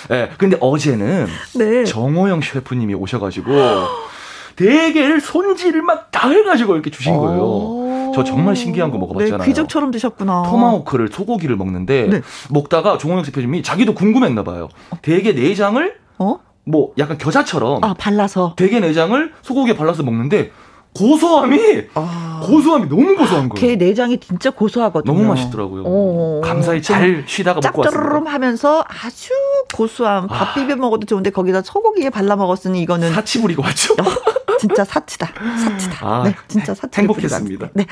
[0.08, 1.84] 네, 근데 어제는 네.
[1.84, 3.52] 정호영 셰프님이 오셔가지고
[4.56, 7.79] 대게를 손질을 막 다 해가지고 이렇게 주신 거예요.
[8.14, 9.38] 저 정말 신기한 거 먹어봤잖아요.
[9.38, 10.42] 네, 귀족처럼 드셨구나.
[10.48, 12.20] 토마호크를 소고기를 먹는데 네.
[12.50, 14.68] 먹다가 종호영 셰프님이 자기도 궁금했나 봐요.
[15.02, 16.38] 대게 내장을 어?
[16.64, 20.50] 뭐 약간 겨자처럼 아 발라서 대게 내장을 소고기에 발라서 먹는데
[20.94, 22.40] 고소함이 아.
[22.44, 23.54] 고소함이 너무 고소한 거예요.
[23.54, 25.12] 게 내장이 진짜 고소하거든요.
[25.12, 25.82] 너무 맛있더라고요.
[25.84, 26.40] 오.
[26.42, 28.30] 감사히 잘 쉬다가 먹고 왔습니다.
[28.32, 29.30] 하면서 아주
[29.74, 30.54] 고소함 밥 아.
[30.54, 33.94] 비벼 먹어도 좋은데 거기다 소고기에 발라 먹었으니 이거는 사치 부리고 왔죠.
[33.94, 35.32] 어, 진짜 사치다.
[35.62, 36.06] 사치다.
[36.06, 37.00] 아, 네, 진짜 사치.
[37.00, 37.68] 행복했습니다.
[37.74, 37.86] 네.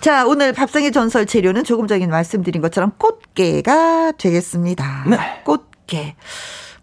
[0.00, 5.04] 자, 오늘 밥상의 전설 재료는 조금 전에 말씀드린 것처럼 꽃게가 되겠습니다.
[5.08, 5.18] 네.
[5.44, 6.14] 꽃게.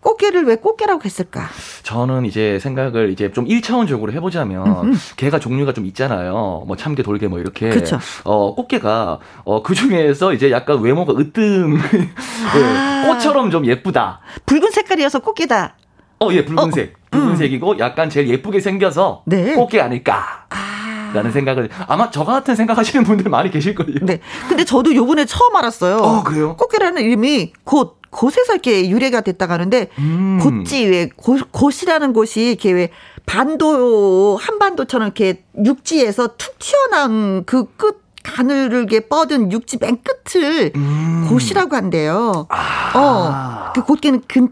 [0.03, 1.47] 꽃게를 왜 꽃게라고 했을까?
[1.83, 5.15] 저는 이제 생각을 이제 좀 1차원적으로 해보자면 음흠.
[5.15, 6.63] 게가 종류가 좀 있잖아요.
[6.67, 7.69] 뭐 참게, 돌게 뭐 이렇게.
[7.69, 7.99] 그쵸.
[8.23, 11.77] 어, 꽃게가 어, 그 중에서 이제 약간 외모가 으뜸
[12.55, 13.05] 아.
[13.07, 14.19] 꽃처럼 좀 예쁘다.
[14.45, 15.75] 붉은 색깔이어서 꽃게다.
[16.19, 16.93] 어, 예, 붉은색.
[16.95, 17.07] 어.
[17.11, 17.79] 붉은색이고 음.
[17.79, 19.55] 약간 제일 예쁘게 생겨서 네.
[19.55, 20.45] 꽃게 아닐까.
[20.49, 20.72] 아.
[21.13, 23.99] 라는 생각을 아마 저 같은 생각하시는 분들 많이 계실 거예요.
[24.01, 24.19] 네.
[24.47, 25.97] 근데 저도 요번에 처음 알았어요.
[25.97, 26.55] 어, 그래요?
[26.57, 30.39] 꽃게라는 이름이 곧 곳에서 이렇게 유래가 됐다 가는데 음.
[30.41, 32.89] 곳지 왜 곳, 곳이라는 곳이 이렇게 왜
[33.25, 41.27] 반도 한반도처럼 이렇게 육지에서 툭 튀어나온 그 끝 가늘게 을 뻗은 육지 맨 끝을 음.
[41.29, 42.47] 곳이라고 한대요.
[42.49, 42.91] 아.
[42.95, 43.73] 어.
[43.75, 44.49] 그 곳게는 근,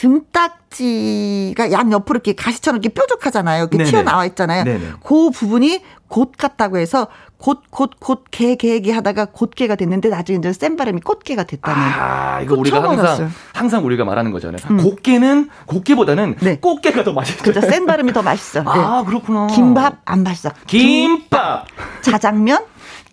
[0.00, 3.64] 등딱지가 양 옆으로 이렇게 가시처럼 이렇게 뾰족하잖아요.
[3.64, 3.90] 이렇게 네네.
[3.90, 4.64] 튀어나와 있잖아요.
[4.64, 4.92] 네네.
[5.04, 10.38] 그 부분이 곧 같다고 해서 곧, 곧, 곧, 개, 개, 개 하다가 곧개가 됐는데 나중에
[10.38, 11.82] 이제 센 바람이 꽃게가 됐다는.
[11.82, 13.30] 아, 이거 우리가 항상, 알았어요.
[13.54, 14.60] 항상 우리가 말하는 거잖아요.
[14.70, 14.76] 음.
[14.78, 16.56] 곱게는, 곱게보다는 네.
[16.58, 17.42] 꽃게가 더 맛있어요.
[17.42, 17.60] 그죠.
[17.60, 18.62] 센 바람이 더 맛있어.
[18.66, 19.06] 아, 네.
[19.06, 19.46] 그렇구나.
[19.48, 20.50] 김밥 안 맛있어.
[20.66, 21.66] 김밥.
[22.02, 22.64] 자장면.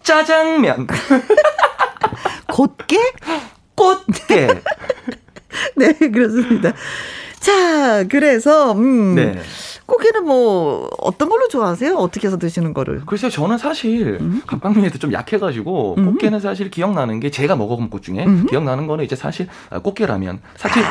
[0.04, 0.88] 짜장면.
[2.52, 2.98] 곧게.
[3.76, 4.62] 꽃게.
[5.76, 6.74] 네, 그렇습니다.
[7.40, 9.16] 자, 그래서, 음.
[9.16, 9.40] 네.
[9.88, 11.96] 고기는 뭐 어떤 걸로 좋아하세요?
[11.96, 13.04] 어떻게 해서 드시는 거를?
[13.06, 14.42] 글쎄요, 저는 사실 음.
[14.46, 16.06] 갑각면에도 좀 약해가지고 음.
[16.08, 18.46] 꽃게는 사실 기억나는 게 제가 먹어본 것 중에 음.
[18.50, 19.48] 기억나는 거는 이제 사실
[19.82, 20.84] 꽃게라면 사치 아.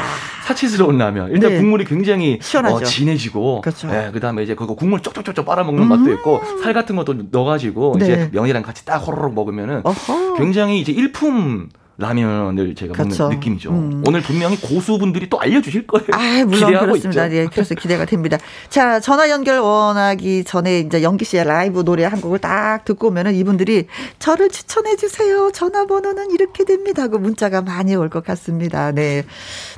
[0.46, 1.58] 사치스러운 라면 일단 네.
[1.58, 2.40] 국물이 굉장히
[2.70, 3.88] 어, 진해지고 그렇죠.
[3.88, 8.04] 네, 그 다음에 이제 그거 국물 쪽쪽쪽쪽 빨아먹는 맛도 있고 살 같은 것도 넣어가지고 네.
[8.04, 10.34] 이제 면이랑 같이 딱 호로록 먹으면은 어허.
[10.36, 11.68] 굉장히 이제 일품
[11.98, 13.22] 라면을 제가 그렇죠.
[13.24, 13.70] 먹는 느낌이죠.
[13.70, 14.02] 음.
[14.06, 16.06] 오늘 분명히 고수분들이 또 알려주실 거예요.
[16.12, 17.32] 아, 물론 그렇습니다.
[17.32, 18.36] 예, 그래서 기대가 됩니다.
[18.68, 23.34] 자, 전화 연결 원하기 전에 이제 연기 씨의 라이브 노래 한 곡을 딱 듣고 오면은
[23.34, 23.86] 이분들이
[24.18, 25.50] 저를 추천해 주세요.
[25.52, 27.04] 전화번호는 이렇게 됩니다.
[27.04, 28.92] 하고 문자가 많이 올 것 같습니다.
[28.92, 29.24] 네.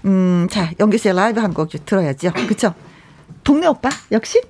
[0.04, 2.32] 음, 자, 연기 씨의 라이브 한 곡 들어야죠.
[2.48, 2.74] 그쵸?
[3.44, 3.88] 동네 오빠?
[4.12, 4.40] 역시?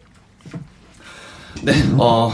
[1.62, 2.30] 네, 어.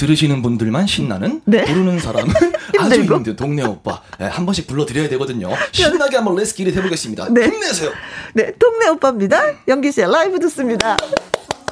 [0.00, 1.62] 들으시는 분들만 신나는 네.
[1.66, 2.32] 부르는 사람은
[2.80, 5.50] 아주 힘든 동네 오빠 네, 한 번씩 불러드려야 되거든요.
[5.72, 7.28] 신나게 한번 let's get it 해보겠습니다.
[7.30, 7.48] 네.
[7.48, 7.92] 힘내세요.
[8.32, 9.42] 네, 동네 오빠입니다.
[9.68, 10.96] 영기 씨의 라이브 듣습니다.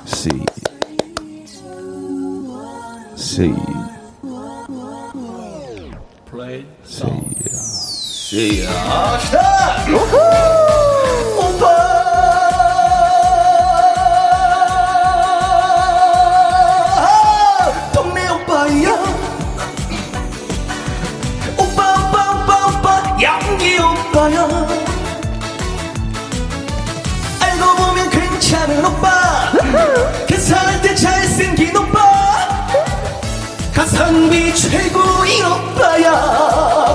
[0.07, 0.45] See,
[3.17, 3.55] see,
[6.31, 7.11] play, see,
[7.51, 9.19] see, 아,
[9.89, 10.68] 오빠.
[30.27, 31.99] 계산할 때 잘생긴 오빠.
[33.75, 36.95] 가성비 최고인 오빠야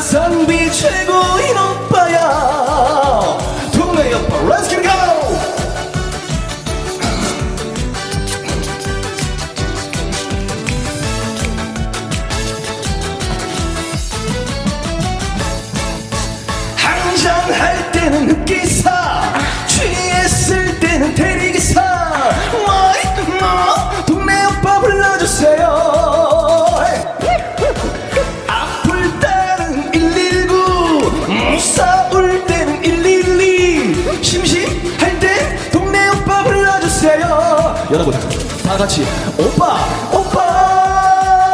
[0.00, 3.36] 가성비 최고인 오빠야.
[3.70, 4.90] 동네 오빠 Let's get go.
[16.76, 19.39] 한잔할 때는 흑기사
[38.70, 39.04] 다 같이
[39.36, 41.50] 오빠 오빠!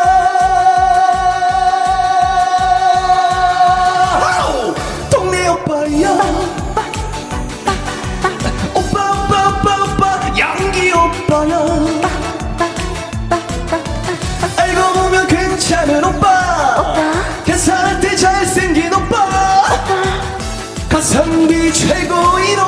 [5.10, 6.10] 동네 오빠야.
[8.74, 10.38] 오빠 오빠 오빠 오빠.
[10.38, 11.58] 양기 오빠야.
[14.58, 16.94] 알고 보면 괜찮은 오빠.
[17.44, 19.64] 계산할 때 잘생긴 오빠.
[20.88, 22.65] 가성비 최고인 오빠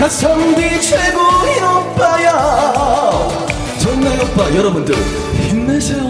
[0.00, 3.28] 가성비 최고인 오빠야.
[3.84, 4.50] 동네 오빠.
[4.56, 6.00] 여러분들 힘내세요.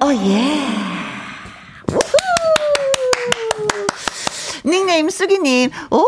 [0.00, 0.66] 어, 예.
[4.64, 6.06] 닉네임 쓰기님, 오,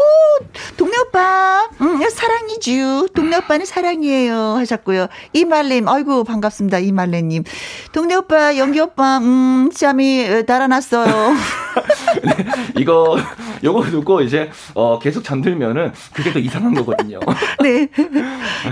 [0.78, 1.59] 동네 오빠,
[2.06, 3.08] 음, 사랑이죠.
[3.14, 4.34] 동네 오빠는 사랑이에요.
[4.56, 5.08] 하셨고요.
[5.32, 6.78] 이말님, 아이고, 반갑습니다.
[6.78, 7.44] 이말레님.
[7.92, 11.34] 동네 오빠, 연기 오빠, 음, 짬이 달아났어요.
[12.24, 12.46] 네,
[12.76, 13.18] 이거
[13.62, 17.20] 요거 듣고 이제 어 계속 잠들면은 그게 더 이상한 거거든요.
[17.62, 17.88] 네.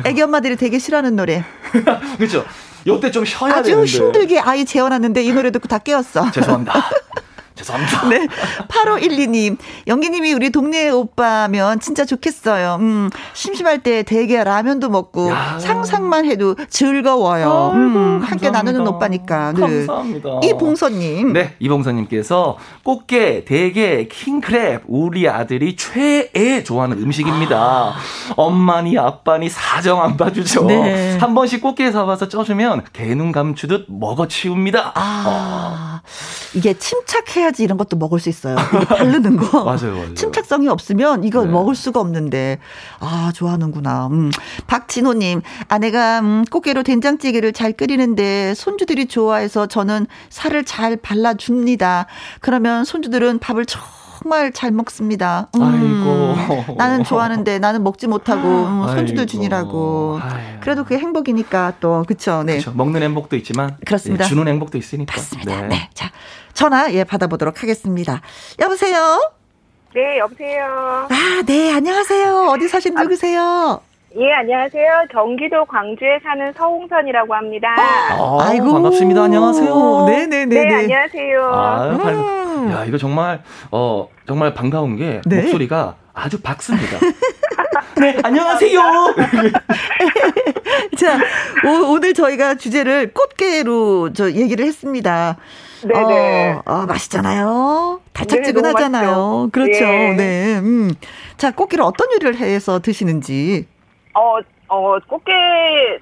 [0.04, 1.44] 애기 엄마들이 되게 싫어하는 노래.
[2.16, 2.44] 그렇죠.
[2.86, 3.86] 요때 좀 쉬어야 아주 되는데.
[3.90, 6.30] 힘들게 아이 재워놨는데 이 노래 듣고 다 깨웠어.
[6.30, 6.90] 죄송합니다.
[7.58, 8.08] 죄송합니다.
[8.08, 8.26] 네.
[8.68, 12.76] 8512님, 연기님이 우리 동네 오빠면 진짜 좋겠어요.
[12.80, 15.58] 음, 심심할 때 대게 라면도 먹고 야.
[15.58, 17.44] 상상만 해도 즐거워요.
[17.44, 18.62] 아이고, 음, 함께 감사합니다.
[18.62, 19.52] 나누는 오빠니까.
[19.52, 19.86] 늘.
[19.86, 20.40] 감사합니다.
[20.44, 21.32] 이봉서님.
[21.32, 27.94] 네, 이봉서님께서 꽃게, 대게, 킹크랩 우리 아들이 최애 좋아하는 음식입니다.
[28.36, 30.64] 엄마니 아빠니 사정 안 봐주죠.
[30.66, 31.18] 네.
[31.18, 34.92] 한 번씩 꽃게 사와서 쪄주면 개눈 감추듯 먹어치웁니다.
[34.94, 36.00] 아,
[36.54, 38.56] 이게 침착해야 지 이런 것도 먹을 수 있어요.
[38.56, 39.64] 바르는 거.
[39.64, 40.14] 맞아요, 맞아요.
[40.14, 41.50] 침착성이 없으면 이거 네.
[41.50, 42.58] 먹을 수가 없는데.
[43.00, 44.08] 아, 좋아하는구나.
[44.08, 44.30] 음.
[44.66, 52.06] 박진호님, 아내가 음, 꽃게로 된장찌개를 잘 끓이는데 손주들이 좋아해서 저는 살을 잘 발라줍니다.
[52.40, 55.48] 그러면 손주들은 밥을 정말 잘 먹습니다.
[55.56, 56.74] 음, 아이고.
[56.76, 59.26] 나는 좋아하는데 나는 먹지 못하고 음, 손주들.
[60.22, 60.58] 아유.
[60.60, 62.42] 그래도 그게 행복이니까 또 그쵸.
[62.44, 62.54] 네.
[62.54, 62.72] 그렇죠.
[62.72, 64.24] 먹는 행복도 있지만 그렇습니다.
[64.24, 65.14] 예, 주는 행복도 있으니까.
[65.16, 65.62] 맞습니다.
[65.68, 65.88] 네.
[65.94, 66.10] 자,
[66.58, 68.20] 전화 예 받아보도록 하겠습니다.
[68.60, 69.30] 여보세요.
[69.94, 70.66] 네, 여보세요.
[71.08, 72.48] 아, 네, 안녕하세요.
[72.50, 73.80] 어디 사신 누구세요?
[74.18, 75.04] 예, 안녕하세요.
[75.12, 77.68] 경기도 광주에 사는 서홍선이라고 합니다.
[77.78, 79.22] 아, 아이고 반갑습니다.
[79.22, 80.06] 안녕하세요.
[80.08, 80.64] 네, 네, 네.
[80.64, 81.44] 네, 안녕하세요.
[81.44, 82.72] 아, 음.
[82.72, 83.40] 야, 이거 정말
[83.70, 85.42] 어 정말 반가운 게 네.
[85.42, 86.98] 목소리가 아주 박습니다.
[88.00, 88.80] 네, 안녕하세요.
[90.98, 91.18] 자,
[91.64, 95.36] 오, 늘 저희가 주제를 꽃게로 저 얘기를 했습니다.
[95.86, 96.52] 네네.
[96.52, 98.00] 어, 어, 맛있잖아요.
[98.12, 99.44] 달짝지근하잖아요.
[99.46, 99.84] 네, 그렇죠.
[99.84, 100.12] 예.
[100.16, 100.58] 네.
[100.58, 100.90] 음.
[101.36, 103.66] 자, 꽃게를 어떤 요리를 해서 드시는지.
[104.14, 105.32] 어, 어, 꽃게,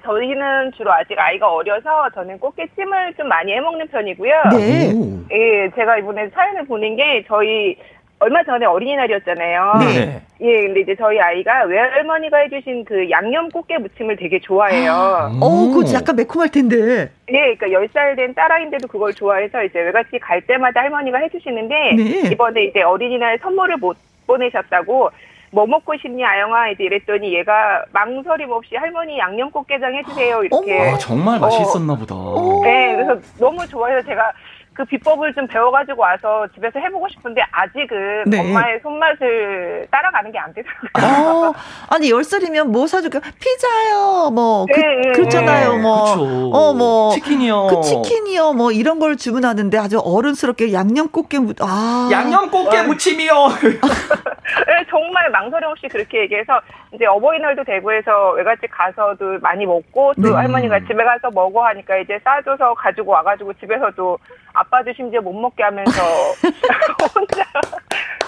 [0.03, 4.33] 저희는 주로 아직 아이가 어려서 저는 꽃게찜을 좀 많이 해 먹는 편이고요.
[4.51, 4.93] 네.
[5.31, 7.77] 예, 제가 이번에 사연을 보낸 게 저희
[8.19, 9.73] 얼마 전에 어린이날이었잖아요.
[9.79, 10.21] 네.
[10.41, 15.31] 예, 근데 이제 저희 아이가 외할머니가 해주신 그 양념 꽃게 무침을 되게 좋아해요.
[15.39, 17.11] 어, 그거 약간 매콤할 텐데.
[17.29, 22.29] 예, 그러니까 10살 된 딸아이인데도 그걸 좋아해서 이제 외갓집 갈 때마다 할머니가 해주시는데, 네.
[22.31, 25.11] 이번에 이제 어린이날 선물을 못 보내셨다고,
[25.51, 30.89] 뭐 먹고 싶니 아영아 이제 이랬더니 얘가 망설임 없이 할머니 양념 꽃게장 해주세요 이렇게.
[30.89, 32.15] 아, 정말 맛있었나 보다.
[32.63, 34.33] 네, 그래서 너무 좋아해서 제가
[34.77, 38.39] 그 비법을 좀 배워가지고 와서 집에서 해보고 싶은데 아직은 네.
[38.39, 41.47] 엄마의 손맛을 따라가는 게 안 되더라고요.
[41.47, 41.53] 어,
[41.89, 43.19] 아니 열 살이면 뭐 사줄까?
[43.39, 45.81] 피자요, 뭐 그, 네, 그렇잖아요, 네.
[45.81, 46.51] 뭐, 그쵸.
[46.53, 52.07] 어, 뭐 치킨이요, 그 치킨이요, 뭐 이런 걸 주문하는데 아주 어른스럽게 양념 꽃게 무, 아
[52.11, 53.33] 양념 꽃게 무침이요.
[54.67, 56.61] 네, 정말 망설임 없이 그렇게 얘기해서
[56.93, 60.31] 이제 어버이날도 대구에서 외갓집 가서도 많이 먹고 또 네.
[60.31, 64.17] 할머니가 집에 가서 먹어 하니까 이제 싸줘서 가지고 와가지고 집에서도
[64.53, 66.01] 아빠도 심지어 못 먹게 하면서
[67.13, 67.43] 혼자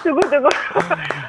[0.04, 0.48] 두고두고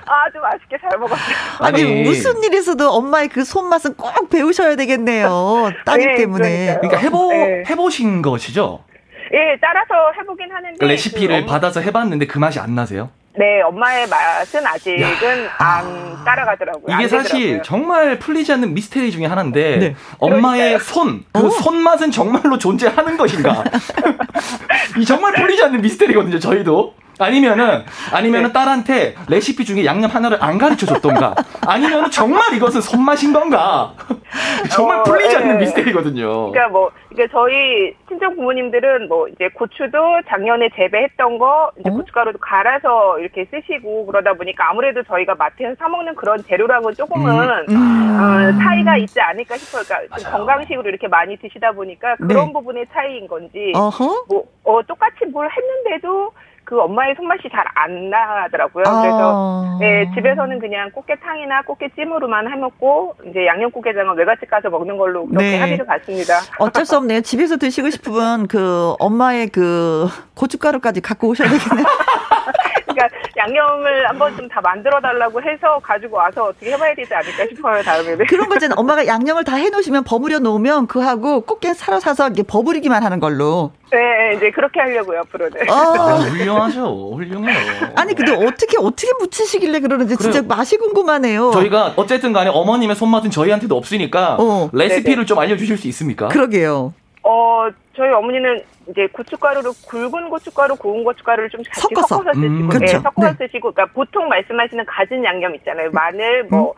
[0.07, 1.37] 아주 맛있게 잘 먹었어요.
[1.61, 5.71] 아니, 아니, 무슨 일에서도 엄마의 그 손맛은 꼭 배우셔야 되겠네요.
[5.85, 6.79] 따님 네, 때문에.
[6.81, 7.65] 그러니까 해보 네.
[7.69, 8.85] 해보신 것이죠?
[9.33, 13.11] 예, 따라서 해보긴 하는데 그 레시피를 그 받아서 해봤는데 그 맛이 안 나세요?
[13.39, 15.51] 네, 엄마의 맛은 아직은 야.
[15.59, 16.97] 안 따라가더라고요.
[16.97, 19.97] 이게 사실 정말 풀리지 않는 미스테리 중에 하나인데 네.
[20.19, 20.79] 엄마의 그러니까요.
[20.81, 21.51] 손, 그 어?
[21.51, 23.63] 손맛은 정말로 존재하는 것인가?
[24.99, 26.95] 이 정말 풀리지 않는 미스테리거든요, 저희도.
[27.25, 28.53] 아니면은 아니면은 네.
[28.53, 31.35] 딸한테 레시피 중에 양념 하나를 안 가르쳐 줬던가
[31.67, 33.95] 아니면은 정말 이것은 손맛인 건가
[34.71, 35.61] 정말 어, 풀리지 않는 네.
[35.61, 36.51] 미스테리거든요.
[36.51, 39.99] 그러니까 뭐 그러니까 저희 친정 부모님들은 뭐 이제 고추도
[40.29, 41.93] 작년에 재배했던 거 이제 어?
[41.93, 47.75] 고춧가루도 갈아서 이렇게 쓰시고 그러다 보니까 아무래도 저희가 마트에서 사 먹는 그런 재료랑은 조금은 음,
[47.75, 48.21] 음.
[48.21, 49.83] 어, 차이가 있지 않을까 싶어요.
[49.85, 52.53] 그러니까 건강식으로 이렇게 많이 드시다 보니까 그런 네.
[52.53, 54.25] 부분의 차이인 건지 어허?
[54.29, 56.33] 뭐 어, 똑같이 뭘 했는데도
[56.71, 58.85] 그 엄마의 손맛이 잘 안 나더라고요.
[58.87, 59.01] 아.
[59.03, 65.59] 그래서 네, 집에서는 그냥 꽃게탕이나 꽃게찜으로만 해먹고 이제 양념꽃게장은 외갓집 가서 먹는 걸로 그렇게 네.
[65.59, 66.35] 합의를 봤습니다.
[66.59, 67.23] 어쩔 수 없네요.
[67.23, 70.07] 집에서 드시고 싶으면 그 엄마의 그
[70.37, 71.87] 고춧가루까지 갖고 오셔야 되겠네요.
[73.09, 77.83] 그러니까 양념을 한번 좀 다 만들어 달라고 해서 가지고 와서 어떻게 해봐야 되지 않을까 싶어요
[77.85, 78.27] 다음에는.
[78.29, 78.75] 그런 거잖아.
[78.77, 83.71] 엄마가 양념을 다 해놓으시면 버무려 놓으면 그하고 꽃게 사러 사서 이게 버무리기만 하는 걸로.
[83.93, 85.71] 네, 이제 그렇게 하려고요 앞으로는.
[85.71, 87.93] 아, 훌륭하죠, 훌륭해요.
[87.97, 90.33] 아니 근데 어떻게 어떻게 무치시길래 그러는지 그래.
[90.33, 91.53] 진짜 맛이 궁금하네요.
[91.53, 94.69] 저희가 어쨌든 간에 어머님의 손맛은 저희한테도 없으니까 어.
[94.73, 95.27] 레시피를 네네.
[95.27, 96.27] 좀 알려주실 수 있습니까?
[96.29, 96.93] 그러게요.
[97.23, 102.69] 어, 저희 어머니는 이제 고춧가루를 굵은 고춧가루, 고운 고춧가루를 좀 같이 섞어서, 섞어서 쓰시고, 음,
[102.69, 102.97] 그렇죠.
[102.97, 103.47] 네, 섞어서 네.
[103.47, 105.91] 쓰시고, 그러니까 보통 말씀하시는 가진 양념 있잖아요.
[105.93, 106.75] 마늘, 뭐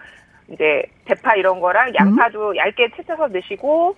[0.49, 0.55] 음.
[0.55, 2.57] 이제 대파 이런 거랑 양파도 음.
[2.57, 3.97] 얇게 채쳐서 넣으시고,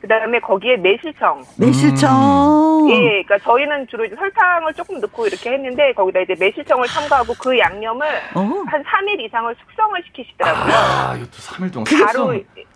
[0.00, 1.42] 그 다음에 거기에 매실청.
[1.58, 2.88] 매실청.
[2.90, 7.58] 예, 그러니까 저희는 주로 이제 설탕을 조금 넣고 이렇게 했는데 거기다 이제 매실청을 첨가하고 그
[7.58, 8.40] 양념을 어.
[8.66, 10.72] 한 3일 이상을 숙성을 시키시더라고요.
[10.72, 12.34] 아, 이것도 3일 동안 바로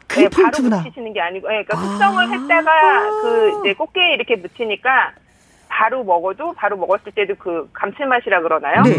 [0.08, 5.12] 네, 바로 묻히시는 게 아니고, 네, 그러니까 숙성을 아~ 했다가 그 이제 꽃게 이렇게 묻히니까
[5.68, 8.82] 바로 먹어도 바로 먹었을 때도 그 감칠맛이라 그러나요?
[8.82, 8.96] 네.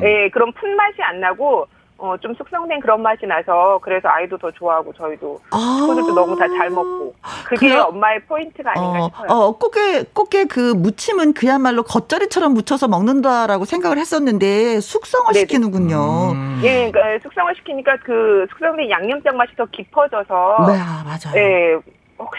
[0.00, 1.66] 네, 그런 푼맛이 안 나고
[2.04, 6.44] 어, 좀 숙성된 그런 맛이 나서 그래서 아이도 더 좋아하고 저희도 아~ 친구들도 너무 다
[6.54, 7.14] 잘 먹고
[7.46, 7.78] 그게 그래?
[7.80, 9.28] 엄마의 포인트가 아닌가 어, 싶어요.
[9.30, 15.40] 어, 꽃게 꽃게 그 무침은 그야말로 겉절이처럼 무쳐서 먹는다라고 생각을 했었는데 숙성을 네네.
[15.40, 16.32] 시키는군요.
[16.32, 16.60] 음.
[16.62, 21.36] 예, 그러니까 숙성을 시키니까 그 숙성된 양념장 맛이 더 깊어져서 네, 맞아요.
[21.36, 21.78] 예,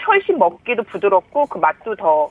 [0.06, 2.30] 훨씬 먹기도 부드럽고 그 맛도 더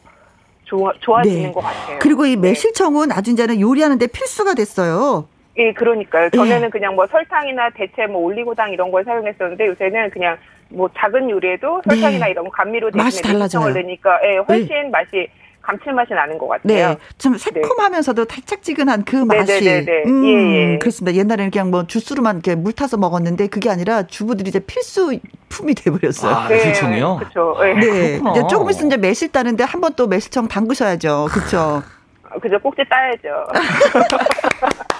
[0.63, 1.51] 좋아, 좋아지는 네.
[1.51, 1.99] 것 같아요.
[1.99, 2.49] 그리고 이 네.
[2.49, 5.27] 매실청은 아주 이제는 요리하는데 필수가 됐어요.
[5.57, 6.29] 예, 그러니까요.
[6.31, 6.69] 전에는 예.
[6.69, 10.37] 그냥 뭐 설탕이나 대체 뭐 올리고당 이런 걸 사용했었는데 요새는 그냥
[10.69, 12.31] 뭐 작은 요리에도 설탕이나 네.
[12.31, 14.89] 이런 감미료 대신에 설탕을 넣으니까 예, 훨씬 네.
[14.89, 15.27] 맛이
[15.61, 16.89] 감칠맛이 나는 것 같아요.
[16.89, 18.35] 네, 좀 새콤하면서도 네.
[18.35, 19.63] 달짝지근한 그 맛이.
[19.63, 20.03] 네네네.
[20.05, 20.77] 음, 예, 예.
[20.77, 21.17] 그렇습니다.
[21.17, 26.35] 옛날에는 그냥 뭐 주스로만 이렇게 물 타서 먹었는데 그게 아니라 주부들이 이제 필수품이 돼버렸어요.
[26.35, 27.13] 아, 매실청이요?
[27.13, 27.57] 네, 그렇죠.
[27.63, 27.73] 네.
[27.73, 28.15] 네.
[28.31, 31.29] 이제 조금 있으면 이제 매실 따는데 한 번 또 매실청 담그셔야죠.
[31.31, 31.81] 그렇죠.
[32.41, 32.59] 그죠.
[32.59, 33.29] 꼭지 따야죠.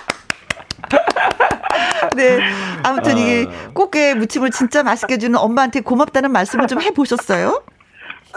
[2.16, 2.40] 네.
[2.84, 3.72] 아무튼 이게 아.
[3.74, 7.64] 꽃게 무침을 진짜 맛있게 주는 엄마한테 고맙다는 말씀을 좀 해보셨어요?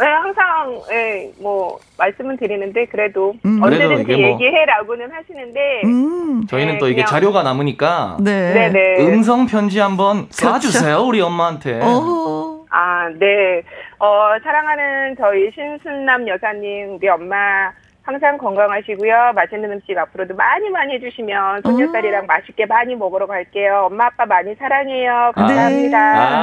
[0.01, 3.61] 네, 항상 예, 뭐 말씀은 드리는데 그래도 음.
[3.61, 6.47] 언제든지 뭐 얘기해라고는 하시는데 음.
[6.47, 8.53] 저희는 네, 또 이게 자료가 남으니까 네.
[8.53, 9.05] 네, 네.
[9.05, 10.69] 음성 편지 한번 그렇죠.
[10.69, 11.81] 쏴주세요 우리 엄마한테.
[11.83, 12.65] 어.
[12.71, 13.63] 아, 네.
[13.99, 17.73] 어, 사랑하는 저희 신순남 여사님, 우리 엄마
[18.09, 19.33] 항상 건강하시고요.
[19.35, 22.27] 맛있는 음식 앞으로도 많이 많이 해주시면 손녀딸이랑 음.
[22.27, 23.89] 맛있게 많이 먹으러 갈게요.
[23.91, 25.33] 엄마 아빠 많이 사랑해요.
[25.35, 26.13] 감사합니다.
[26.15, 26.19] 네.
[26.19, 26.43] 아,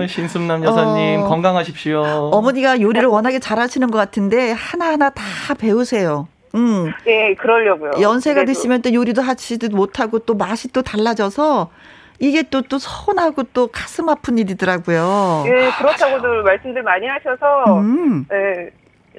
[0.00, 0.06] 네.
[0.08, 2.02] 신순남 여사님 어, 건강하십시오.
[2.32, 5.22] 어머니가 요리를 워낙에 잘하시는 것 같은데 하나하나 다
[5.56, 6.26] 배우세요.
[6.56, 6.92] 음.
[7.06, 7.92] 예, 그러려고요.
[8.00, 8.52] 연세가 그래도.
[8.52, 11.70] 드시면 또 요리도 하지도 못하고 또 맛이 또 달라져서
[12.18, 15.44] 이게 또, 또 서운하고 또 가슴 아픈 일이더라고요.
[15.46, 18.26] 예, 그렇다고도 말씀들 많이 하셔서, 음.
[18.32, 18.70] 예,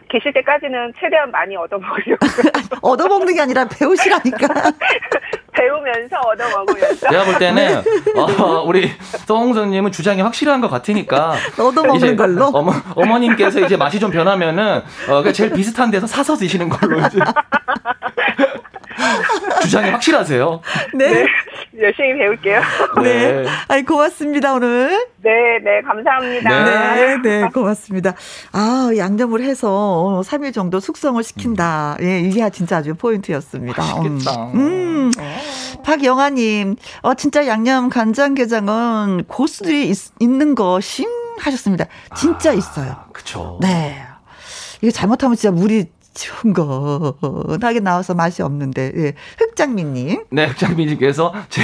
[0.09, 2.25] 계실 때까지는 최대한 많이 얻어먹으려고.
[2.81, 4.47] 얻어먹는 게 아니라 배우시라니까.
[5.53, 7.09] 배우면서 얻어먹으면서.
[7.09, 7.83] 제가 볼 때는,
[8.15, 8.89] 어, 우리
[9.27, 11.35] 서홍선님은 주장이 확실한 것 같으니까.
[11.59, 12.45] 얻어먹는 걸로?
[12.45, 17.19] 어머, 어머님께서 이제 맛이 좀 변하면은, 어, 제일 비슷한 데서 사서 드시는 걸로 이제.
[19.61, 20.61] 주장이 확실하세요.
[20.93, 21.11] 네.
[21.11, 21.25] 네.
[21.81, 22.61] 열심히 배울게요.
[23.01, 23.41] 네.
[23.43, 23.45] 네.
[23.67, 25.07] 아이, 고맙습니다, 오늘.
[25.21, 25.31] 네,
[25.63, 26.95] 네, 감사합니다.
[26.95, 28.13] 네, 네, 고맙습니다.
[28.51, 31.97] 아, 양념을 해서 3일 정도 숙성을 시킨다.
[31.99, 32.05] 음.
[32.05, 33.81] 예, 이게 진짜 아주 포인트였습니다.
[33.81, 34.51] 맛있겠다.
[34.53, 34.55] 음.
[34.55, 35.11] 음.
[35.83, 41.07] 박영아님, 어, 진짜 양념 간장게장은 고수들이 있, 있는 것임
[41.39, 41.85] 하셨습니다.
[42.15, 42.95] 진짜 아, 있어요.
[43.13, 43.59] 그쵸.
[43.61, 44.03] 네.
[44.81, 49.13] 이거 잘못하면 진짜 물이 시원하게 나와서 맛이 없는데 예.
[49.37, 50.25] 흑장미님.
[50.31, 51.61] 네, 흑장미님께서 제,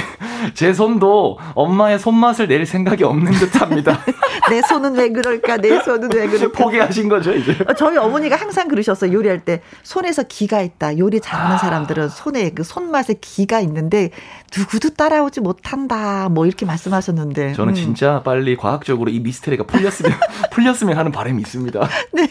[0.54, 4.00] 제 손도 엄마의 손맛을 낼 생각이 없는 듯합니다.
[4.48, 5.56] 내 손은 왜 그럴까?
[5.58, 6.56] 내 손은 왜 그럴까?
[6.62, 7.56] 포기하신 거죠 이제?
[7.68, 9.12] 어, 저희 어머니가 항상 그러셨어요.
[9.12, 10.98] 요리할 때 손에서 기가 있다.
[10.98, 11.58] 요리 잘하는 아.
[11.58, 14.10] 사람들은 손에 그 손맛에 기가 있는데
[14.56, 16.28] 누구도 따라오지 못한다.
[16.28, 17.54] 뭐 이렇게 말씀하셨는데.
[17.54, 17.74] 저는 음.
[17.74, 20.12] 진짜 빨리 과학적으로 이 미스테리가 풀렸으면
[20.52, 21.88] 풀렸으면 하는 바람이 있습니다.
[22.12, 22.26] 네.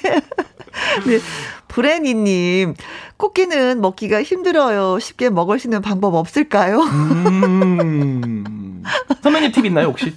[1.06, 1.20] 네.
[1.76, 2.74] 브레니님,
[3.18, 4.98] 꽃게는 먹기가 힘들어요.
[5.00, 6.80] 쉽게 먹을 수 있는 방법 없을까요?
[6.80, 8.82] 음.
[9.22, 10.16] 선배님 팁 있나요, 혹시?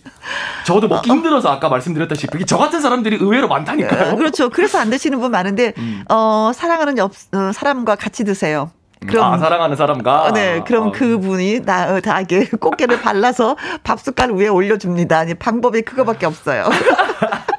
[0.65, 4.13] 저도 먹기 힘들어서 아까 말씀드렸다시피 저 같은 사람들이 의외로 많다니까요.
[4.13, 4.51] 어, 그렇죠.
[4.51, 6.05] 그래서 안 드시는 분 많은데, 음.
[6.09, 8.71] 어, 사랑하는 옆, 어, 사람과 같이 드세요.
[9.09, 14.33] 그럼 아, 사랑하는 사람과 어, 네 그럼 아, 그분이 나 다하게 꽃게를 발라서 밥 숟갈
[14.33, 15.19] 위에 올려줍니다.
[15.19, 16.69] 아니 방법이 그거밖에 없어요.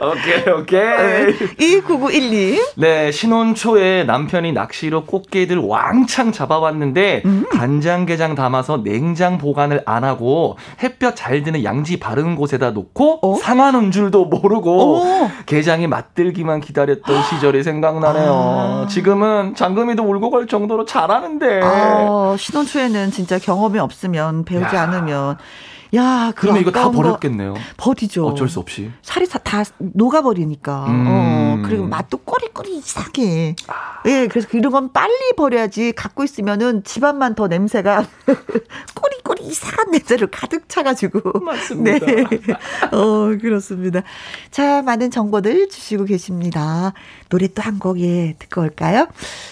[0.00, 1.80] 오케이, 오케이.
[1.80, 2.72] 2991님.
[2.76, 7.44] 네, 신혼 초에 남편이 낚시로 꽃게들 왕창 잡아왔는데, 음.
[7.50, 13.36] 간장게장 담아서 냉장 보관을 안 하고, 햇볕 잘 드는 양지 바른 곳에다 놓고, 어?
[13.36, 15.30] 상하는 줄도 모르고, 오.
[15.46, 18.32] 게장이 맛들기만 기다렸던 시절이 생각나네요.
[18.32, 18.86] 아.
[18.88, 21.60] 지금은 장금이도 울고 갈 정도로 잘하는데.
[21.62, 24.82] 아, 신혼 초에는 진짜 경험이 없으면, 배우지 야.
[24.82, 25.38] 않으면,
[25.94, 27.54] 야, 그러면 이거 다 버렸겠네요.
[27.78, 28.26] 버리죠.
[28.26, 28.90] 어쩔 수 없이.
[29.02, 30.86] 살이 다, 다 녹아버리니까.
[30.88, 31.04] 음.
[31.08, 33.56] 어, 그리고 맛도 꼬리꼬리 이상해.
[33.68, 34.02] 아.
[34.06, 38.06] 예, 그래서 이런 건 빨리 버려야지 갖고 있으면은 집안만 더 냄새가
[38.94, 41.40] 꼬리꼬리 이상한 냄새를 가득 차가지고.
[41.40, 42.04] 맞습니다.
[42.06, 42.24] 네.
[42.92, 44.02] 어, 그렇습니다.
[44.50, 46.92] 자, 많은 정보들 주시고 계십니다.
[47.30, 49.08] 노래 또 한 곡, 예, 듣고 올까요?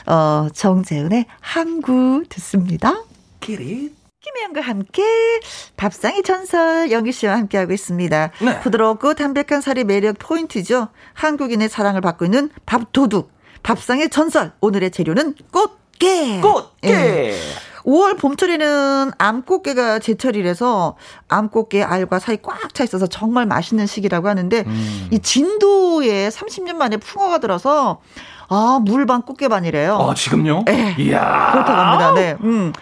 [0.06, 3.02] 어, 정재은의 항구 듣습니다.
[3.40, 3.95] 기릿.
[4.26, 5.04] 김혜영과 함께
[5.76, 8.30] 밥상의 전설 영기 씨와 함께하고 있습니다.
[8.40, 8.60] 네.
[8.60, 10.88] 부드럽고 담백한 살이 매력 포인트죠.
[11.14, 13.30] 한국인의 사랑을 받고 있는 밥도둑.
[13.62, 14.52] 밥상의 전설.
[14.60, 16.40] 오늘의 재료는 꽃게.
[16.40, 16.90] 꽃게.
[16.90, 17.38] 예.
[17.84, 20.96] 5월 봄철에는 암꽃게가 제철이라서
[21.28, 25.08] 암꽃게 알과 살이 꽉 차 있어서 정말 맛있는 시기라고 하는데 음.
[25.12, 28.00] 이 진도에 30년 만에 풍어가 들어서
[28.48, 29.96] 아, 물반 꽃게반이래요.
[29.96, 30.62] 아, 지금요?
[30.66, 30.94] 네.
[30.98, 31.50] 이야.
[31.52, 32.14] 그렇다고 합니다.
[32.14, 32.36] 네.
[32.42, 32.72] 음.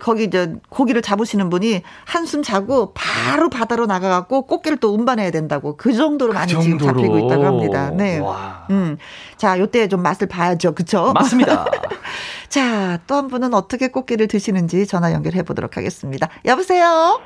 [0.00, 5.92] 거기 이제 고기를 잡으시는 분이 한숨 자고 바로 바다로 나가갖고 꽃게를 또 운반해야 된다고 그
[5.92, 6.78] 정도로 그 많이 정도로.
[6.78, 7.90] 지금 잡히고 있다고 합니다.
[7.90, 8.18] 네.
[8.18, 8.66] 와.
[8.70, 8.96] 음.
[9.36, 10.74] 자, 요때 좀 맛을 봐야죠.
[10.74, 11.12] 그쵸?
[11.14, 11.64] 맞습니다.
[12.48, 16.28] 자, 또 한 분은 어떻게 꽃게를 드시는지 전화 연결해 보도록 하겠습니다.
[16.44, 17.20] 여보세요?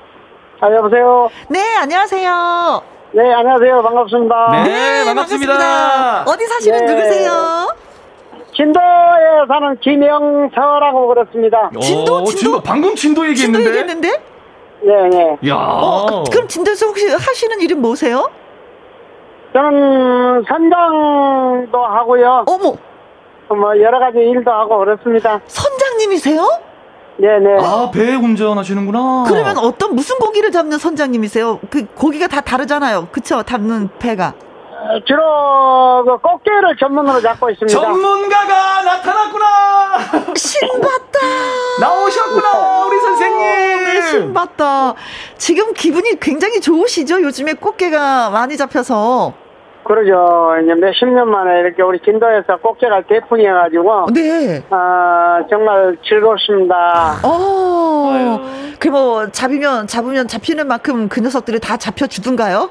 [0.60, 1.28] 아, 여보세요?
[1.50, 2.97] 네, 안녕하세요.
[3.12, 3.82] 네, 안녕하세요.
[3.82, 4.48] 반갑습니다.
[4.52, 5.52] 네, 네 반갑습니다.
[5.58, 6.24] 반갑습니다.
[6.30, 6.94] 어디 사시는 네.
[6.94, 7.74] 누구세요?
[8.54, 8.82] 진도에
[9.48, 11.70] 사는 김영서라고 그렇습니다.
[11.80, 12.24] 진도, 진도?
[12.24, 12.60] 진도?
[12.60, 13.64] 방금 진도 얘기했는데?
[13.64, 14.22] 진도 얘기했는데?
[14.80, 15.48] 네, 네.
[15.48, 15.56] 야.
[15.56, 18.30] 어, 그럼 진도에서 혹시 하시는 일은 뭐세요?
[19.54, 22.44] 저는 선장도 하고요.
[22.46, 22.76] 어머.
[23.48, 25.40] 뭐 여러 가지 일도 하고 그렇습니다.
[25.46, 26.46] 선장님이세요?
[27.18, 27.56] 네네.
[27.60, 29.24] 아, 배 운전하시는구나.
[29.26, 31.58] 그러면 어떤, 무슨 고기를 잡는 선장님이세요?
[31.70, 33.08] 그 고기가 다 다르잖아요.
[33.10, 33.42] 그쵸?
[33.42, 34.34] 잡는 배가.
[35.06, 37.78] 주로 그 꽃게를 전문으로 잡고 있습니다.
[37.78, 40.34] 전문가가 나타났구나.
[40.36, 41.18] 신봤다.
[41.80, 43.84] 나오셨구나 우리 선생님.
[43.84, 44.94] 네, 신봤다.
[45.36, 47.20] 지금 기분이 굉장히 좋으시죠?
[47.22, 49.34] 요즘에 꽃게가 많이 잡혀서.
[49.88, 50.54] 그러죠.
[50.62, 54.06] 이제 몇십 년 만에 이렇게 우리 진도에서 꽃게가 대풍이어가지고.
[54.14, 54.62] 네.
[54.70, 57.14] 아, 정말 즐겁습니다.
[57.24, 58.38] 어.
[58.78, 62.70] 그 뭐 잡으면, 잡으면 잡히는 만큼 그 녀석들이 다 잡혀주던가요?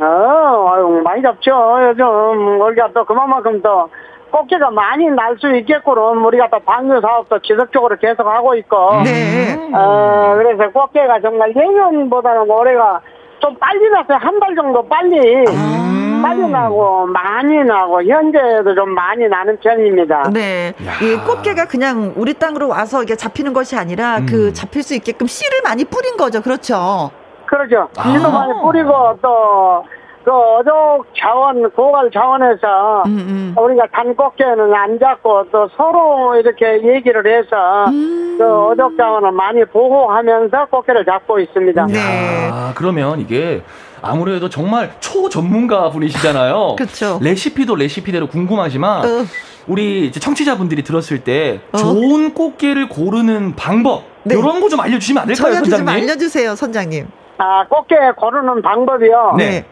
[0.00, 1.52] 어, 아유, 많이 잡죠.
[1.88, 3.88] 요즘 우리가 또 그만큼 또
[4.32, 9.02] 꽃게가 많이 날 수 있게끔 우리가 또 방류 사업도 지속적으로 계속 하고 있고.
[9.04, 9.54] 네.
[9.74, 13.00] 어, 그래서 꽃게가 정말 예년보다는 올해가
[13.40, 14.18] 좀 빨리 났어요.
[14.20, 15.44] 한 달 정도 빨리.
[15.48, 16.01] 아.
[16.22, 20.30] 빨리 나고 많이 나고 현재도 좀 많이 나는 편입니다.
[20.32, 20.72] 네.
[21.02, 24.26] 이 꽃게가 그냥 우리 땅으로 와서 이게 잡히는 것이 아니라 음.
[24.26, 26.40] 그 잡힐 수 있게끔 씨를 많이 뿌린 거죠.
[26.40, 27.10] 그렇죠.
[27.46, 27.88] 그렇죠.
[27.94, 28.32] 씨도 아.
[28.32, 29.84] 많이 뿌리고 또
[30.24, 33.54] 그 어족 자원, 고갈 자원에서 음, 음.
[33.58, 38.36] 우리가 단꽃게는 안 잡고 또 서로 이렇게 얘기를 해서 음.
[38.38, 41.86] 그 어족 자원을 많이 보호하면서 꽃게를 잡고 있습니다.
[41.86, 42.48] 네.
[42.48, 43.62] 야, 그러면 이게
[44.02, 46.76] 아무래도 정말 초전문가 분이시잖아요.
[46.78, 47.18] 그렇죠.
[47.22, 49.24] 레시피도 레시피대로 궁금하지만 어.
[49.68, 51.76] 우리 청취자분들이 들었을 때 어.
[51.78, 54.34] 좋은 꽃게를 고르는 방법 네.
[54.36, 55.86] 이런 거 좀 알려주시면 안 될까요, 선장님?
[55.86, 57.06] 좀 알려주세요, 선장님.
[57.38, 59.34] 아, 꽃게 고르는 방법이요.
[59.38, 59.64] 네.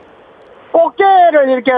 [0.73, 1.73] 꽃게를 이렇게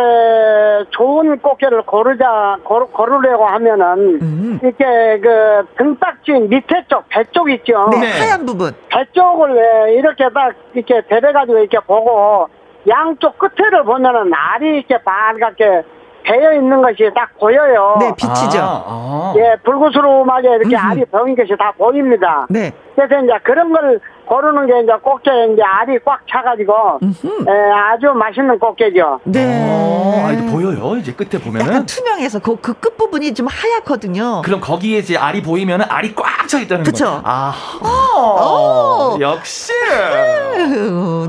[0.91, 4.59] 좋은 꽃게를 고르자 고르, 고르려고 하면은 음.
[4.63, 4.85] 이렇게
[5.21, 7.89] 그 등딱지 밑에 쪽 배 쪽 있죠.
[7.93, 8.21] 네, 네.
[8.21, 8.73] 하얀 부분.
[8.89, 12.49] 배 쪽을 이렇게 딱 이렇게 대대 가지고 이렇게 보고
[12.89, 15.83] 양쪽 끝에를 보면은 알이 이렇게 빨갛게
[16.25, 17.97] 배어 있는 것이 딱 보여요.
[17.99, 18.59] 네, 비치죠.
[18.61, 19.35] 아, 아.
[19.37, 20.91] 예, 불구스름하게 이렇게 음흠.
[20.91, 22.47] 알이 보인 것이 다 보입니다.
[22.51, 22.71] 네.
[22.95, 28.59] 그래서 이제 그런 걸 고르는 게 이제 꽃게 이제 알이 꽉 차가지고 예, 아주 맛있는
[28.59, 29.21] 꽃게죠.
[29.25, 29.67] 네.
[29.69, 30.97] 어, 아, 이제 보여요.
[30.97, 34.43] 이제 끝에 보면은 약간 투명해서 그, 그 끝부분이 좀 하얗거든요.
[34.45, 37.05] 그럼 거기에 이제 알이 보이면은 알이 꽉 차 있다는 거죠.
[37.05, 37.21] 그쵸?
[37.25, 39.73] 아, 어, 역시.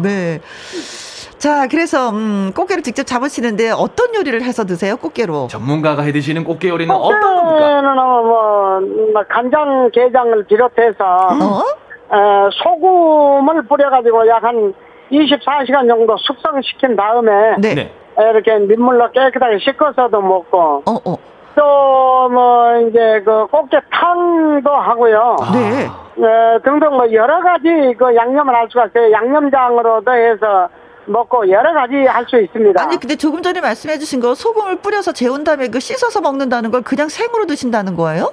[0.02, 0.42] 네.
[1.38, 4.96] 자, 그래서 음, 꽃게를 직접 잡으시는데 어떤 요리를 해서 드세요?
[4.96, 5.48] 꽃게로?
[5.48, 7.52] 전문가가 해 드시는 꽃게 요리는 어떤 겁니까?
[7.52, 8.80] 꽃게는 뭐,
[9.14, 11.64] 뭐 간장, 게장을 비롯해서 어?
[12.14, 14.74] 에, 소금을 뿌려가지고 약 한
[15.12, 17.76] 24시간 정도 숙성시킨 다음에 네.
[17.76, 17.92] 네.
[18.18, 21.18] 이렇게 민물로 깨끗하게 씻어서도 먹고 어, 어.
[21.56, 25.36] 또뭐 이제 그 꽃게탕도 하고요.
[25.40, 25.52] 아.
[25.52, 25.86] 네.
[25.86, 29.12] 에, 등등 뭐 여러 가지 그 양념을 할 수가 있어요.
[29.12, 30.70] 양념장으로도 해서
[31.06, 32.82] 먹고 여러 가지 할 수 있습니다.
[32.82, 36.82] 아니 근데 조금 전에 말씀해 주신 거 소금을 뿌려서 재운 다음에 그 씻어서 먹는다는 걸
[36.82, 38.32] 그냥 생으로 드신다는 거예요?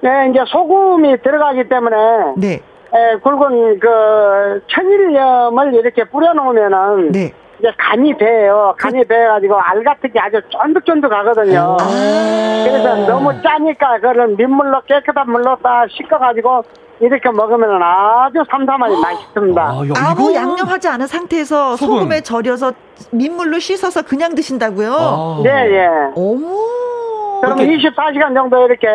[0.00, 1.96] 네, 이제 소금이 들어가기 때문에
[2.36, 2.60] 네.
[2.94, 7.32] 에, 굵은 그 천일염을 이렇게 뿌려놓으면은 네.
[7.58, 8.74] 이제 간이 배요.
[8.78, 11.76] 간이 배가지고 알 같은 게 아주 쫀득쫀득하거든요.
[11.80, 16.64] 아~ 그래서 너무 짜니까 그걸 민물로 깨끗한 물로 딱 씻어가지고
[17.00, 19.62] 이렇게 먹으면 아주 삼삼하게 맛있습니다.
[19.62, 22.12] 아, 야, 아무 양념하지 않은 상태에서 소금.
[22.12, 22.72] 에 절여서
[23.12, 24.92] 민물로 씻어서 그냥 드신다고요?
[24.92, 25.40] 아.
[25.42, 25.86] 네, 예.
[26.16, 27.40] 어머.
[27.42, 27.88] 그럼 이렇게.
[27.88, 28.86] 24시간 정도 이렇게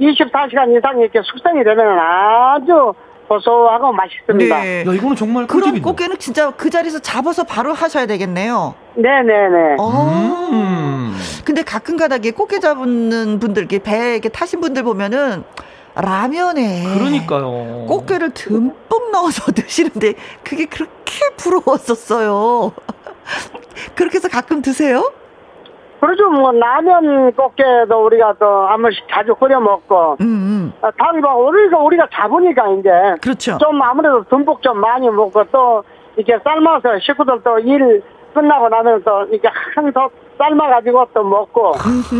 [0.00, 2.92] 24시간 이상 이렇게 숙성이 되면 아주
[3.28, 4.60] 고소하고 맛있습니다.
[4.62, 4.84] 네.
[4.86, 8.74] 야, 이거는 정말 그럼 꽃게는 진짜 그 자리에서 잡아서 바로 하셔야 되겠네요.
[8.94, 9.76] 네네네.
[9.78, 10.48] 어.
[10.52, 11.16] 음.
[11.44, 15.44] 근데 가끔 가다게 꽃게 잡는 분들, 배에 이렇게 타신 분들 보면은
[15.94, 17.86] 라면에 그러니까요.
[17.86, 22.72] 꽃게를 듬뿍 넣어서 드시는데 그게 그렇게 부러웠었어요.
[23.94, 25.12] 그렇게 해서 가끔 드세요?
[26.04, 26.30] 그렇죠.
[26.30, 30.16] 뭐 라면 꽃게도 우리가 또 한 번씩 자주 끓여 먹고.
[30.20, 30.72] 음, 음.
[30.82, 32.90] 아, 당과 우리가 우리가 잡으니까 이제
[33.22, 33.56] 그렇죠.
[33.58, 35.82] 좀 아무래도 듬뿍 좀 많이 먹고 또
[36.16, 38.02] 이렇게 삶아서 식구들 또 일
[38.34, 41.72] 끝나고 나면 또 이렇게 한솥 삶아가지고 또 먹고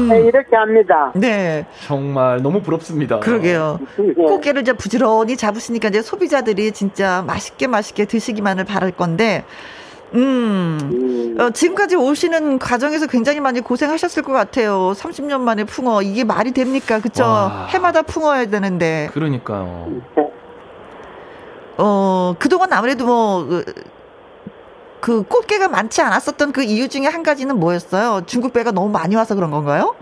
[0.09, 1.11] 네, 이렇게 합니다.
[1.17, 1.67] 네.
[1.87, 3.19] 정말 너무 부럽습니다.
[3.19, 3.81] 그러게요.
[3.99, 4.15] 네.
[4.15, 9.45] 꽃게를 이제 부지런히 잡으시니까 이제 소비자들이 진짜 맛있게 맛있게 드시기만을 바랄 건데
[10.15, 10.79] 음.
[10.83, 11.37] 음.
[11.41, 14.93] 어, 지금까지 오시는 과정에서 굉장히 많이 고생하셨을 것 같아요.
[14.95, 16.03] 30년 만에 풍어.
[16.03, 17.01] 이게 말이 됩니까?
[17.01, 17.25] 그쵸?
[17.25, 17.67] 와.
[17.71, 19.09] 해마다 풍어야 되는데.
[19.13, 19.89] 그러니까요.
[21.77, 23.65] 어, 그동안 아무래도 뭐, 그,
[25.01, 28.23] 그 꽃게가 많지 않았었던 그 이유 중에 한 가지는 뭐였어요?
[28.27, 29.97] 중국 배가 너무 많이 와서 그런 건가요?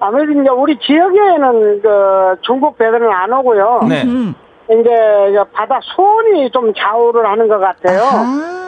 [0.00, 3.82] 아무래도 이제 우리 지역에는 그 중국 배들은 안 오고요.
[3.88, 4.02] 네.
[4.02, 8.02] 이제 바다 수온이 좀 좌우를 하는 것 같아요.
[8.02, 8.61] 아.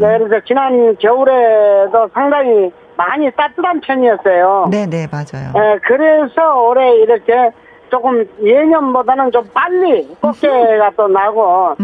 [0.00, 4.68] 네, 그래서 지난 겨울에도 상당히 많이 따뜻한 편이었어요.
[4.70, 5.52] 네네, 네, 맞아요.
[5.54, 7.50] 네, 그래서 올해 이렇게
[7.90, 11.74] 조금 예년보다는 좀 빨리 꽃게가 또 나고,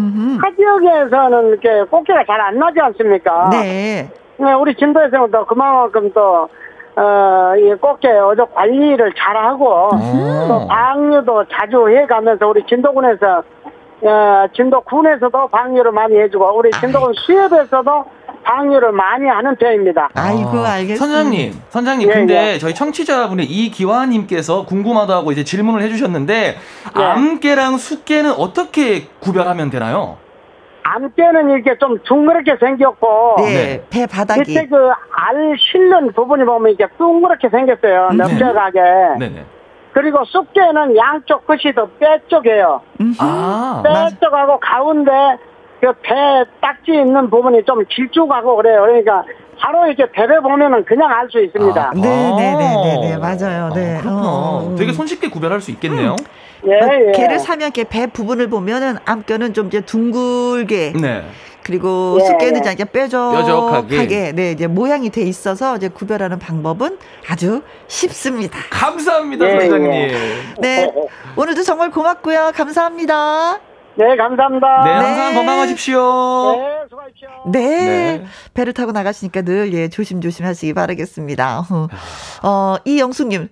[0.40, 3.50] 타 지역에서는 이렇게 꽃게가 잘 안 나지 않습니까?
[3.50, 4.08] 네.
[4.38, 6.48] 네, 우리 진도에서는 또 그만큼 또
[6.96, 10.46] 어, 이 꽃게 어적 관리를 잘하고, 음.
[10.48, 13.42] 또 방류도 자주 해가면서 우리 진도군에서,
[14.00, 18.04] 어, 진도 군에서도 방류를 많이 해주고, 우리 진도군 수협에서도
[18.44, 20.08] 방류를 많이 하는 편입니다.
[20.14, 21.04] 아이고, 아, 알겠습니다.
[21.04, 22.58] 선장님, 선장님, 예, 근데 예.
[22.58, 26.56] 저희 청취자분의 이기화님께서 궁금하다고 이제 질문을 해주셨는데,
[26.98, 27.02] 예.
[27.02, 30.16] 암깨랑 숫깨는 어떻게 구별하면 되나요?
[30.84, 33.84] 암깨는 이렇게 좀 둥그렇게 생겼고 네, 네.
[33.90, 38.08] 배 바닥이 밑에 그 알 실는 부분이 보면 이렇게 둥그렇게 생겼어요.
[38.12, 38.16] 음.
[38.16, 38.80] 넓적하게.
[39.18, 39.44] 네.
[39.94, 40.00] 네.
[40.00, 42.80] 그리고 쑥깨는 양쪽 끝이 더 빼쪽이에요.
[43.18, 45.10] 아, 빼쪽하고 가운데
[45.80, 46.14] 그 배
[46.60, 48.80] 딱지 있는 부분이 좀 길쭉하고 그래요.
[48.82, 49.24] 그러니까
[49.60, 51.80] 바로 이렇게 배를 보면은 그냥 알 수 있습니다.
[51.80, 53.72] 아, 네네네네 네, 네, 네, 맞아요.
[53.74, 53.96] 네.
[53.98, 54.22] 아, 그렇구나.
[54.24, 54.74] 어.
[54.76, 56.16] 되게 손쉽게 구별할 수 있겠네요.
[56.64, 56.68] 음.
[56.68, 57.12] 예, 어, 예.
[57.12, 60.94] 개를 사면 배 부분을 보면은 암뼈는 좀 이제 둥글게.
[61.00, 61.22] 네.
[61.68, 62.72] 그리고 예, 숫개는 예.
[62.72, 68.58] 이제 뾰족하게 네 이제 모양이 돼 있어서 이제 구별하는 방법은 아주 쉽습니다.
[68.70, 69.92] 감사합니다, 예, 소장님.
[69.92, 70.16] 예.
[70.62, 70.90] 네
[71.36, 72.52] 오늘도 정말 고맙고요.
[72.54, 73.60] 감사합니다.
[73.96, 74.84] 네, 감사합니다.
[74.84, 75.34] 네, 항상 네.
[75.34, 76.56] 건강하십시오.
[76.56, 77.28] 네, 수고하십시오.
[77.52, 78.24] 네, 네.
[78.54, 81.64] 배를 타고 나가시니까 늘 예, 조심조심 하시기 바라겠습니다.
[82.44, 83.48] 어, 이영숙님,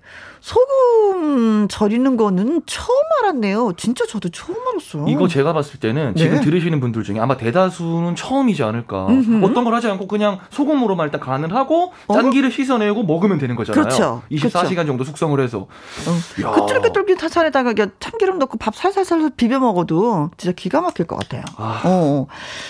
[0.46, 3.72] 소금 절이는 거는 처음 알았네요.
[3.76, 5.06] 진짜 저도 처음 알았어요.
[5.08, 6.22] 이거 제가 봤을 때는 네.
[6.22, 9.08] 지금 들으시는 분들 중에 아마 대다수는 처음이지 않을까.
[9.08, 9.44] 음흠.
[9.44, 12.52] 어떤 걸 하지 않고 그냥 소금으로만 일단 간을 하고 짠기를 어?
[12.52, 13.82] 씻어내고 먹으면 되는 거잖아요.
[13.82, 14.22] 그렇죠.
[14.30, 14.86] 24시간 그렇죠.
[14.86, 15.66] 정도 숙성을 해서.
[15.66, 16.52] 어.
[16.52, 21.42] 그 쫄깃쫄깃한 살에다가 참기름 넣고 밥 살살살 비벼 먹어도 진짜 기가 막힐 것 같아요.
[21.56, 21.82] 아.
[21.84, 22.26] 어.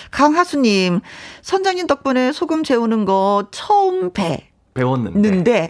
[0.09, 1.01] 강하수님,
[1.43, 4.49] 선장님 덕분에 소금 재우는 거 처음 배.
[4.73, 5.69] 배웠는데.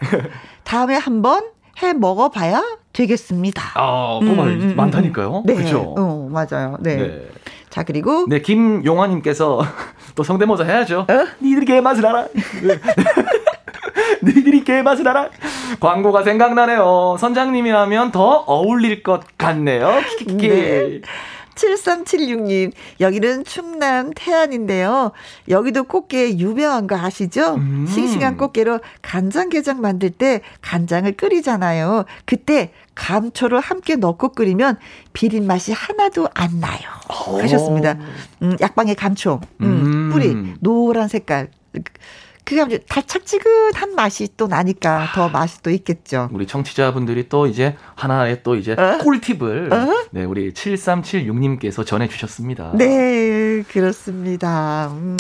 [0.64, 2.64] 다음에 한번 해 먹어봐야
[2.94, 3.62] 되겠습니다.
[3.76, 5.44] 아, 또 음, 말, 음, 음, 많다니까요.
[5.46, 5.56] 네.
[5.56, 5.96] 그죠?
[5.98, 6.78] 어, 맞아요.
[6.80, 6.96] 네.
[6.96, 7.28] 네.
[7.70, 8.26] 자, 그리고.
[8.28, 9.62] 네, 김용화님께서
[10.16, 11.02] 또 성대모사 해야죠.
[11.02, 11.28] 어?
[11.42, 12.28] 니들이 개 맛을 알아.
[14.24, 15.30] 니들이 개 맛을 알아.
[15.80, 17.18] 광고가 생각나네요.
[17.20, 20.02] 선장님이라면 더 어울릴 것 같네요.
[20.38, 21.02] 네.
[21.58, 25.12] 7376님, 여기는 충남 태안인데요.
[25.50, 27.56] 여기도 꽃게 유명한 거 아시죠?
[27.56, 27.86] 음.
[27.88, 32.06] 싱싱한 꽃게로 간장게장 만들 때 간장을 끓이잖아요.
[32.26, 34.78] 그때 감초를 함께 넣고 끓이면
[35.14, 36.80] 비린 맛이 하나도 안 나요.
[37.42, 37.98] 하셨습니다.
[38.42, 40.10] 음, 약방의 감초, 음, 음.
[40.12, 41.50] 뿌리, 노란 색깔.
[42.48, 46.30] 그게 아주 달짝지근한 맛이 또 나니까 더 맛이 또 있겠죠.
[46.32, 49.00] 우리 청취자분들이 또 이제 하나의 또 이제 어?
[49.00, 50.08] 꿀팁을 어?
[50.12, 52.72] 네, 우리 7376님께서 전해주셨습니다.
[52.76, 54.88] 네, 그렇습니다.
[54.94, 55.18] 음,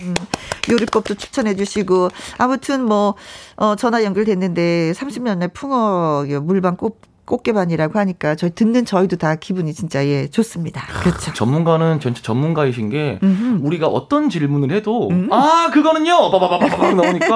[0.72, 3.16] 요리법도 추천해 주시고 아무튼 뭐
[3.58, 10.04] 어, 전화 연결됐는데 30년의 풍어 물방 꽃 꽃게반이라고 하니까 저희 듣는 저희도 다 기분이 진짜
[10.08, 10.82] 예 좋습니다.
[11.02, 11.34] 그렇죠.
[11.34, 13.60] 전문가는 전체 전문가이신 게 음흠.
[13.66, 15.32] 우리가 어떤 질문을 해도 음.
[15.32, 17.36] 아 그거는요 빠바바바바 나오니까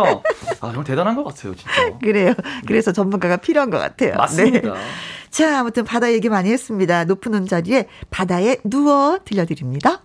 [0.61, 1.71] 아 정말 대단한 것 같아요 진짜.
[2.01, 2.33] 그래요.
[2.65, 4.15] 그래서 전문가가 필요한 것 같아요.
[4.15, 4.73] 맞습니다.
[4.73, 4.79] 네.
[5.29, 7.03] 자 아무튼 바다 얘기 많이 했습니다.
[7.05, 10.01] 높은 자리에 바다에 누워 들려드립니다.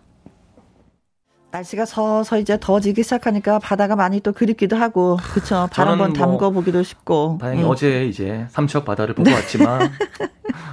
[1.56, 5.68] 날씨가 서서 이제 더지기 시작하니까 바다가 많이 또 그립기도 하고 그렇죠.
[5.72, 7.38] 발 한번 뭐 담궈 보기도 싶고.
[7.40, 7.68] 다행히 음.
[7.68, 9.34] 어제 이제 삼척 바다를 보고 네.
[9.34, 9.90] 왔지만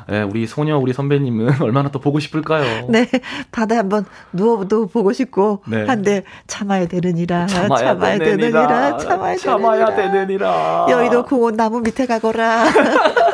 [0.10, 2.88] 네, 우리 소녀 우리 선배님은 얼마나 또 보고 싶을까요?
[2.89, 3.10] 네,
[3.51, 5.85] 바다 한번 누워도 보고 싶고 네.
[5.85, 12.65] 한데 참아야 되느니라 참아야, 참아야 되느니라 참아야, 참아야 되느니라 여의도 공원 나무 밑에 가거라.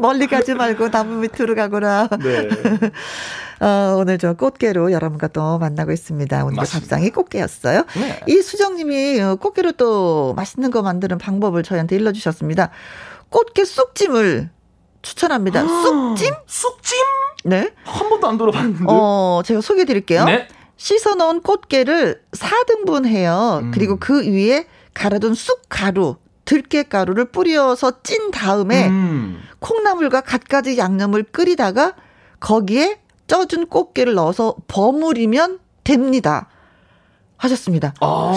[0.00, 2.08] 멀리 가지 말고 나무 밑으로 가거라.
[2.20, 2.48] 네.
[3.60, 6.44] 어, 오늘 저 꽃게로 여러분과 또 만나고 있습니다.
[6.44, 7.84] 오늘 밥상이 꽃게였어요.
[7.96, 8.20] 네.
[8.26, 12.70] 이 수정님이 어, 꽃게로 또 맛있는 거 만드는 방법을 저희한테 일러주셨습니다.
[13.28, 14.50] 꽃게 쑥찜을
[15.02, 15.60] 추천합니다.
[15.60, 16.34] 아, 쑥찜?
[16.46, 16.98] 쑥찜?
[17.44, 17.70] 네.
[17.84, 18.84] 한 번도 안 들어봤는데.
[18.88, 20.24] 어, 제가 소개해 드릴게요.
[20.24, 20.48] 네.
[20.76, 23.60] 씻어 놓은 꽃게를 4등분 해요.
[23.62, 23.70] 음.
[23.70, 26.16] 그리고 그 위에 갈아둔 쑥가루,
[26.46, 29.42] 들깨가루를 뿌려서 찐 다음에 음.
[29.60, 31.94] 콩나물과 갖가지 양념을 끓이다가
[32.40, 36.48] 거기에 쪄준 꽃게를 넣어서 버무리면 됩니다.
[37.36, 37.94] 하셨습니다.
[38.00, 38.32] 아,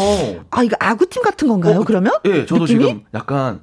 [0.50, 1.82] 아 이거 아구찜 같은 건가요?
[1.82, 2.14] 어, 그러면?
[2.26, 2.86] 예, 네, 저도 느낌이?
[2.86, 3.62] 지금 약간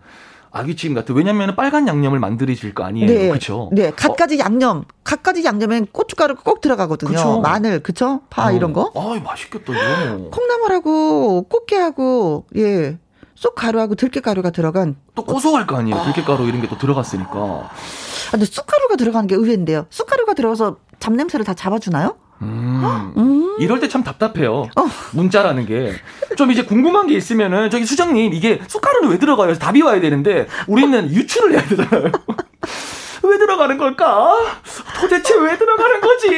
[0.51, 3.07] 아귀찜 같은 왜냐면 빨간 양념을 만들어질 거 아니에요.
[3.07, 3.29] 네.
[3.29, 3.71] 그렇죠.
[3.73, 3.91] 네.
[3.91, 4.39] 갖가지 어.
[4.41, 7.11] 양념, 갖가지 양념엔 고춧가루가 꼭 들어가거든요.
[7.11, 7.41] 그쵸?
[7.41, 8.21] 마늘, 그쵸?
[8.29, 8.53] 파 어.
[8.53, 8.93] 이런 거.
[8.95, 9.73] 아, 맛있겠다.
[9.73, 10.31] 이거.
[10.31, 12.99] 콩나물하고 꽃게하고 예.
[13.45, 16.03] 쑥가루하고 들깨가루가 들어간 또 고소할 거 아니에요.
[16.05, 17.33] 들깨가루 이런 게 또 들어갔으니까.
[17.33, 17.71] 아,
[18.31, 19.87] 근데 쑥가루가 들어가는 게 의외인데요.
[19.89, 22.17] 쑥가루가 들어가서 잡냄새를 다 잡아주나요?
[22.43, 23.13] 음.
[23.17, 23.57] 음.
[23.59, 24.69] 이럴 때 참 답답해요.
[24.77, 24.85] 어.
[25.13, 25.95] 문자라는 게.
[26.37, 29.55] 좀 이제 궁금한 게 있으면은, 저기 수정님, 이게 쑥가루는 왜 들어가요?
[29.55, 32.13] 답이 와야 되는데, 우리는 유추를 해야 되잖아요.
[33.25, 34.37] 왜 들어가는 걸까?
[35.01, 36.29] 도대체 왜 들어가는 거지?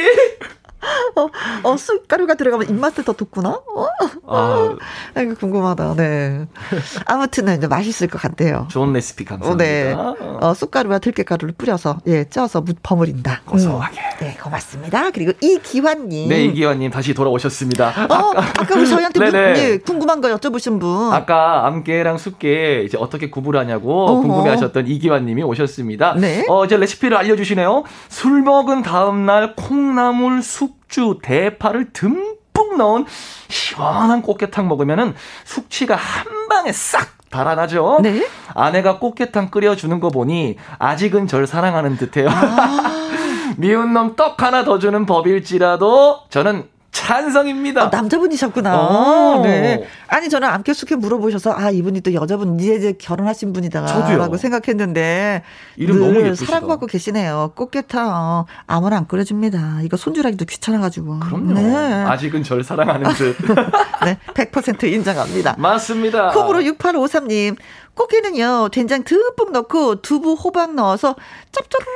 [1.15, 1.29] 어,
[1.63, 3.49] 어, 쑥가루가 들어가면 입맛을 더 돋구나?
[3.49, 3.87] 어?
[4.27, 4.75] 아.
[5.21, 6.45] 이거 궁금하다, 네.
[7.05, 8.67] 아무튼, 네, 맛있을 것 같아요.
[8.69, 9.63] 좋은 레시피 감사합니다.
[9.63, 9.93] 네.
[9.93, 13.41] 어, 쑥가루와 들깨가루를 뿌려서, 예, 쪄서 무, 버무린다.
[13.45, 13.99] 고소하게.
[13.99, 14.17] 음.
[14.19, 15.11] 네, 고맙습니다.
[15.11, 16.29] 그리고 이기환님.
[16.29, 17.87] 네, 이기환님 다시 돌아오셨습니다.
[17.87, 21.13] 어, 아까, 아까 우리 저희한테 무, 예, 궁금한 거 여쭤보신 분.
[21.13, 26.15] 아까 암깨랑 쑥깨 이제 어떻게 구분하냐고 궁금해 하셨던 이기환님이 오셨습니다.
[26.15, 26.45] 네.
[26.47, 27.83] 어, 이제 레시피를 알려주시네요.
[28.09, 33.05] 술 먹은 다음날 콩나물 쑥 숙주, 대파를 듬뿍 넣은
[33.49, 37.99] 시원한 꽃게탕 먹으면은 숙취가 한 방에 싹 달아나죠.
[38.03, 38.27] 네?
[38.53, 42.29] 아내가 꽃게탕 끓여주는 거 보니 아직은 절 사랑하는 듯해요.
[42.29, 42.91] 아~
[43.57, 47.85] 미운 놈 떡 하나 더 주는 법일지라도 저는 찬성입니다.
[47.87, 48.79] 어, 남자분이셨구나.
[48.79, 49.41] 어.
[49.43, 49.83] 네.
[50.07, 55.43] 아니 저는 암캐숙해 물어보셔서 아 이분이 또 여자분 이제 이제 결혼하신 분이다라고 생각했는데
[55.75, 56.45] 이름 너무 예쁘시다.
[56.45, 57.53] 사랑받고 계시네요.
[57.55, 59.81] 꽃게탕 어, 아무나 안 끓여줍니다.
[59.81, 61.19] 이거 손질하기도 귀찮아가지고.
[61.19, 61.53] 그럼요.
[61.55, 61.75] 네.
[61.75, 63.35] 아직은 절 사랑하는 듯.
[64.05, 65.55] 네, 100% 인정합니다.
[65.57, 66.29] 맞습니다.
[66.29, 67.57] 콩으로 6853님.
[67.95, 71.15] 꽃게는요, 된장 듬뿍 넣고 두부 호박 넣어서
[71.51, 71.87] 짭조름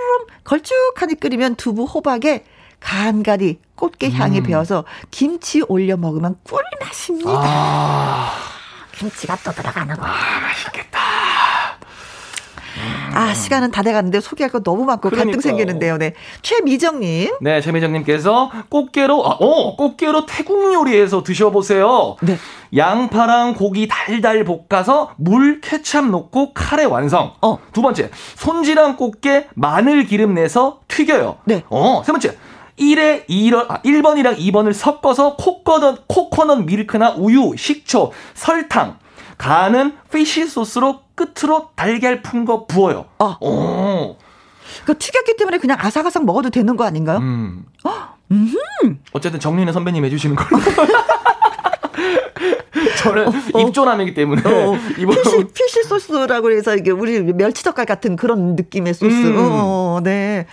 [0.44, 2.44] 걸쭉하니 끓이면 두부 호박에
[2.80, 4.44] 간간히 꽃게 향이 음.
[4.44, 7.32] 배어서 김치 올려 먹으면 꿀맛입니다.
[7.32, 8.34] 아.
[8.92, 10.04] 김치가 또 들어가는 거.
[10.04, 11.00] 아, 맛있겠다.
[13.14, 15.32] 아, 시간은 다 돼가는데 소개할 거 너무 많고 그러니까요.
[15.32, 15.98] 갈등 생기는데요.
[15.98, 16.14] 네.
[16.42, 17.38] 최미정님.
[17.42, 22.18] 네, 최미정님께서 꽃게로, 아, 어, 꽃게로 태국 요리에서 드셔보세요.
[22.22, 22.38] 네.
[22.76, 27.34] 양파랑 고기 달달 볶아서 물, 케찹 넣고 카레 완성.
[27.42, 27.58] 어.
[27.72, 31.38] 두 번째, 손질한 꽃게 마늘 기름 내서 튀겨요.
[31.46, 31.64] 네.
[31.70, 32.38] 어, 세 번째,
[32.80, 39.00] 1에 2번, 아, 1번이랑 2번을 섞어서 코코넛, 코코넛 밀크나 우유, 식초, 설탕,
[39.38, 43.06] 간은 fish sauce로 끝으로 달걀 푼 거 부어요.
[43.20, 43.38] 아.
[43.42, 44.18] 오.
[44.86, 47.18] 그 튀겼기 때문에 그냥 아삭아삭 먹어도 되는 거 아닌가요?
[47.20, 47.66] 음.
[48.32, 48.54] 음.
[49.14, 50.62] 어쨌든 정리는 선배님 해주시는 걸로.
[53.00, 53.62] 저는 어, 어.
[53.62, 54.78] 입조남이기 때문에 어, 어.
[54.96, 59.14] fish, fish sauce라고 해서 이게 우리 멸치젓갈 같은 그런 느낌의 소스.
[59.28, 59.36] 음.
[59.38, 60.46] 어, 네.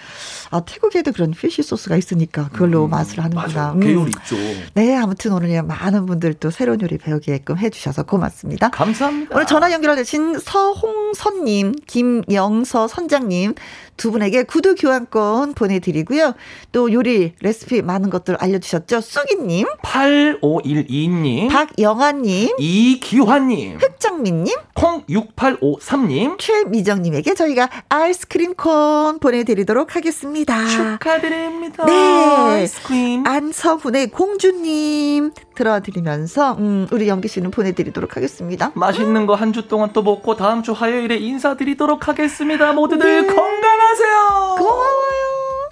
[0.54, 3.42] 아, 태국에도 그런 fish sauce가 있으니까 그걸로 음, 맛을 하는구나.
[3.44, 3.72] 맞아.
[3.72, 4.06] 음.
[4.06, 4.36] 있죠.
[4.74, 8.68] 네, 아무튼 오늘 많은 분들 또 새로운 요리 배우게끔 해주셔서 고맙습니다.
[8.68, 9.34] 감사합니다.
[9.34, 13.54] 오늘 전화 연결되신 서홍선님, 김영서 선장님,
[13.96, 16.34] 두 분에게 구두 교환권 보내드리고요.
[16.70, 19.00] 또 요리 레시피 많은 것들 알려주셨죠.
[19.00, 30.43] 쑥이님, 8512님, 박영아님, 이기환님, 흑정민님, 콩6853님, 최미정님에게 저희가 아이스크림 콘 보내드리도록 하겠습니다.
[30.46, 31.84] 축하드립니다.
[31.86, 31.92] 네.
[31.92, 33.26] 아이스크림.
[33.26, 38.72] 안서훈의 공주님 들어드리면서, 음, 우리 영기 씨는 보내드리도록 하겠습니다.
[38.74, 42.72] 맛있는 거 한 주 동안 또 먹고 다음 주 화요일에 인사드리도록 하겠습니다.
[42.72, 43.34] 모두들 네.
[43.34, 44.56] 건강 안녕하세요.
[44.58, 45.70] 고마워요.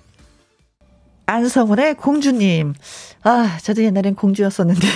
[1.26, 2.74] 안성훈의 공주님.
[3.24, 4.86] 아, 저도 옛날엔 공주였었는데,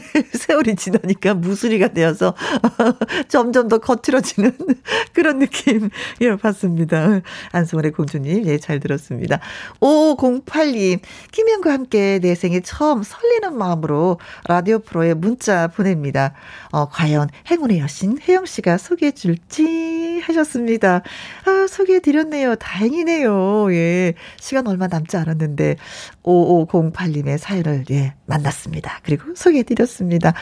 [0.32, 2.34] 세월이 지나니까 무수리가 되어서,
[3.28, 4.56] 점점 더 거칠어지는
[5.12, 5.90] 그런 느낌,
[6.20, 7.20] 예, 봤습니다.
[7.52, 9.40] 안성원의 공주님, 예, 잘 들었습니다.
[9.80, 11.00] 5508님,
[11.32, 16.34] 김현과 함께 내 생에 처음 설레는 마음으로 라디오 프로에 문자 보냅니다.
[16.70, 21.02] 어, 과연 행운의 여신 혜영 씨가 소개해 줄지 하셨습니다.
[21.44, 22.56] 아, 소개해 드렸네요.
[22.56, 23.72] 다행이네요.
[23.72, 24.14] 예.
[24.40, 25.76] 시간 얼마 남지 않았는데,
[26.22, 29.00] 5508님의 사연을 예, 만났습니다.
[29.02, 30.34] 그리고 소개해드렸습니다.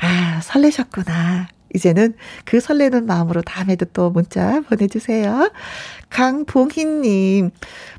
[0.00, 1.48] 아, 설레셨구나.
[1.74, 2.14] 이제는
[2.44, 5.50] 그 설레는 마음으로 다음에도 또 문자 보내주세요.
[6.08, 7.50] 강봉희님,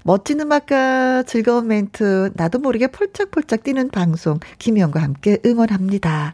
[0.10, 6.34] 멋진 음악과 즐거운 멘트, 나도 모르게 폴짝폴짝 뛰는 방송, 김희영과 함께 응원합니다.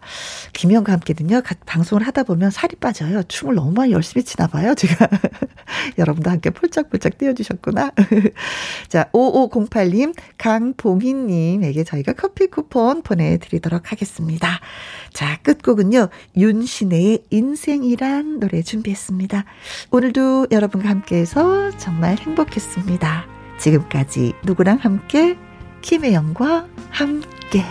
[0.53, 3.23] 김희영과 함께는요, 방송을 하다 보면 살이 빠져요.
[3.23, 5.09] 춤을 너무 많이 열심히 치나 봐요, 제가.
[5.99, 7.91] 여러분도 함께 폴짝폴짝 뛰어주셨구나.
[8.87, 14.61] 자, 5508님, 강봉희님에게 저희가 커피 쿠폰 보내드리도록 하겠습니다.
[15.11, 16.07] 자, 끝곡은요,
[16.37, 19.43] 윤신의 인생이란 노래 준비했습니다.
[19.91, 23.34] 오늘도 여러분과 함께해서 정말 행복했습니다.
[23.59, 25.37] 지금까지 누구랑 함께?
[25.81, 27.63] 김혜영과 함께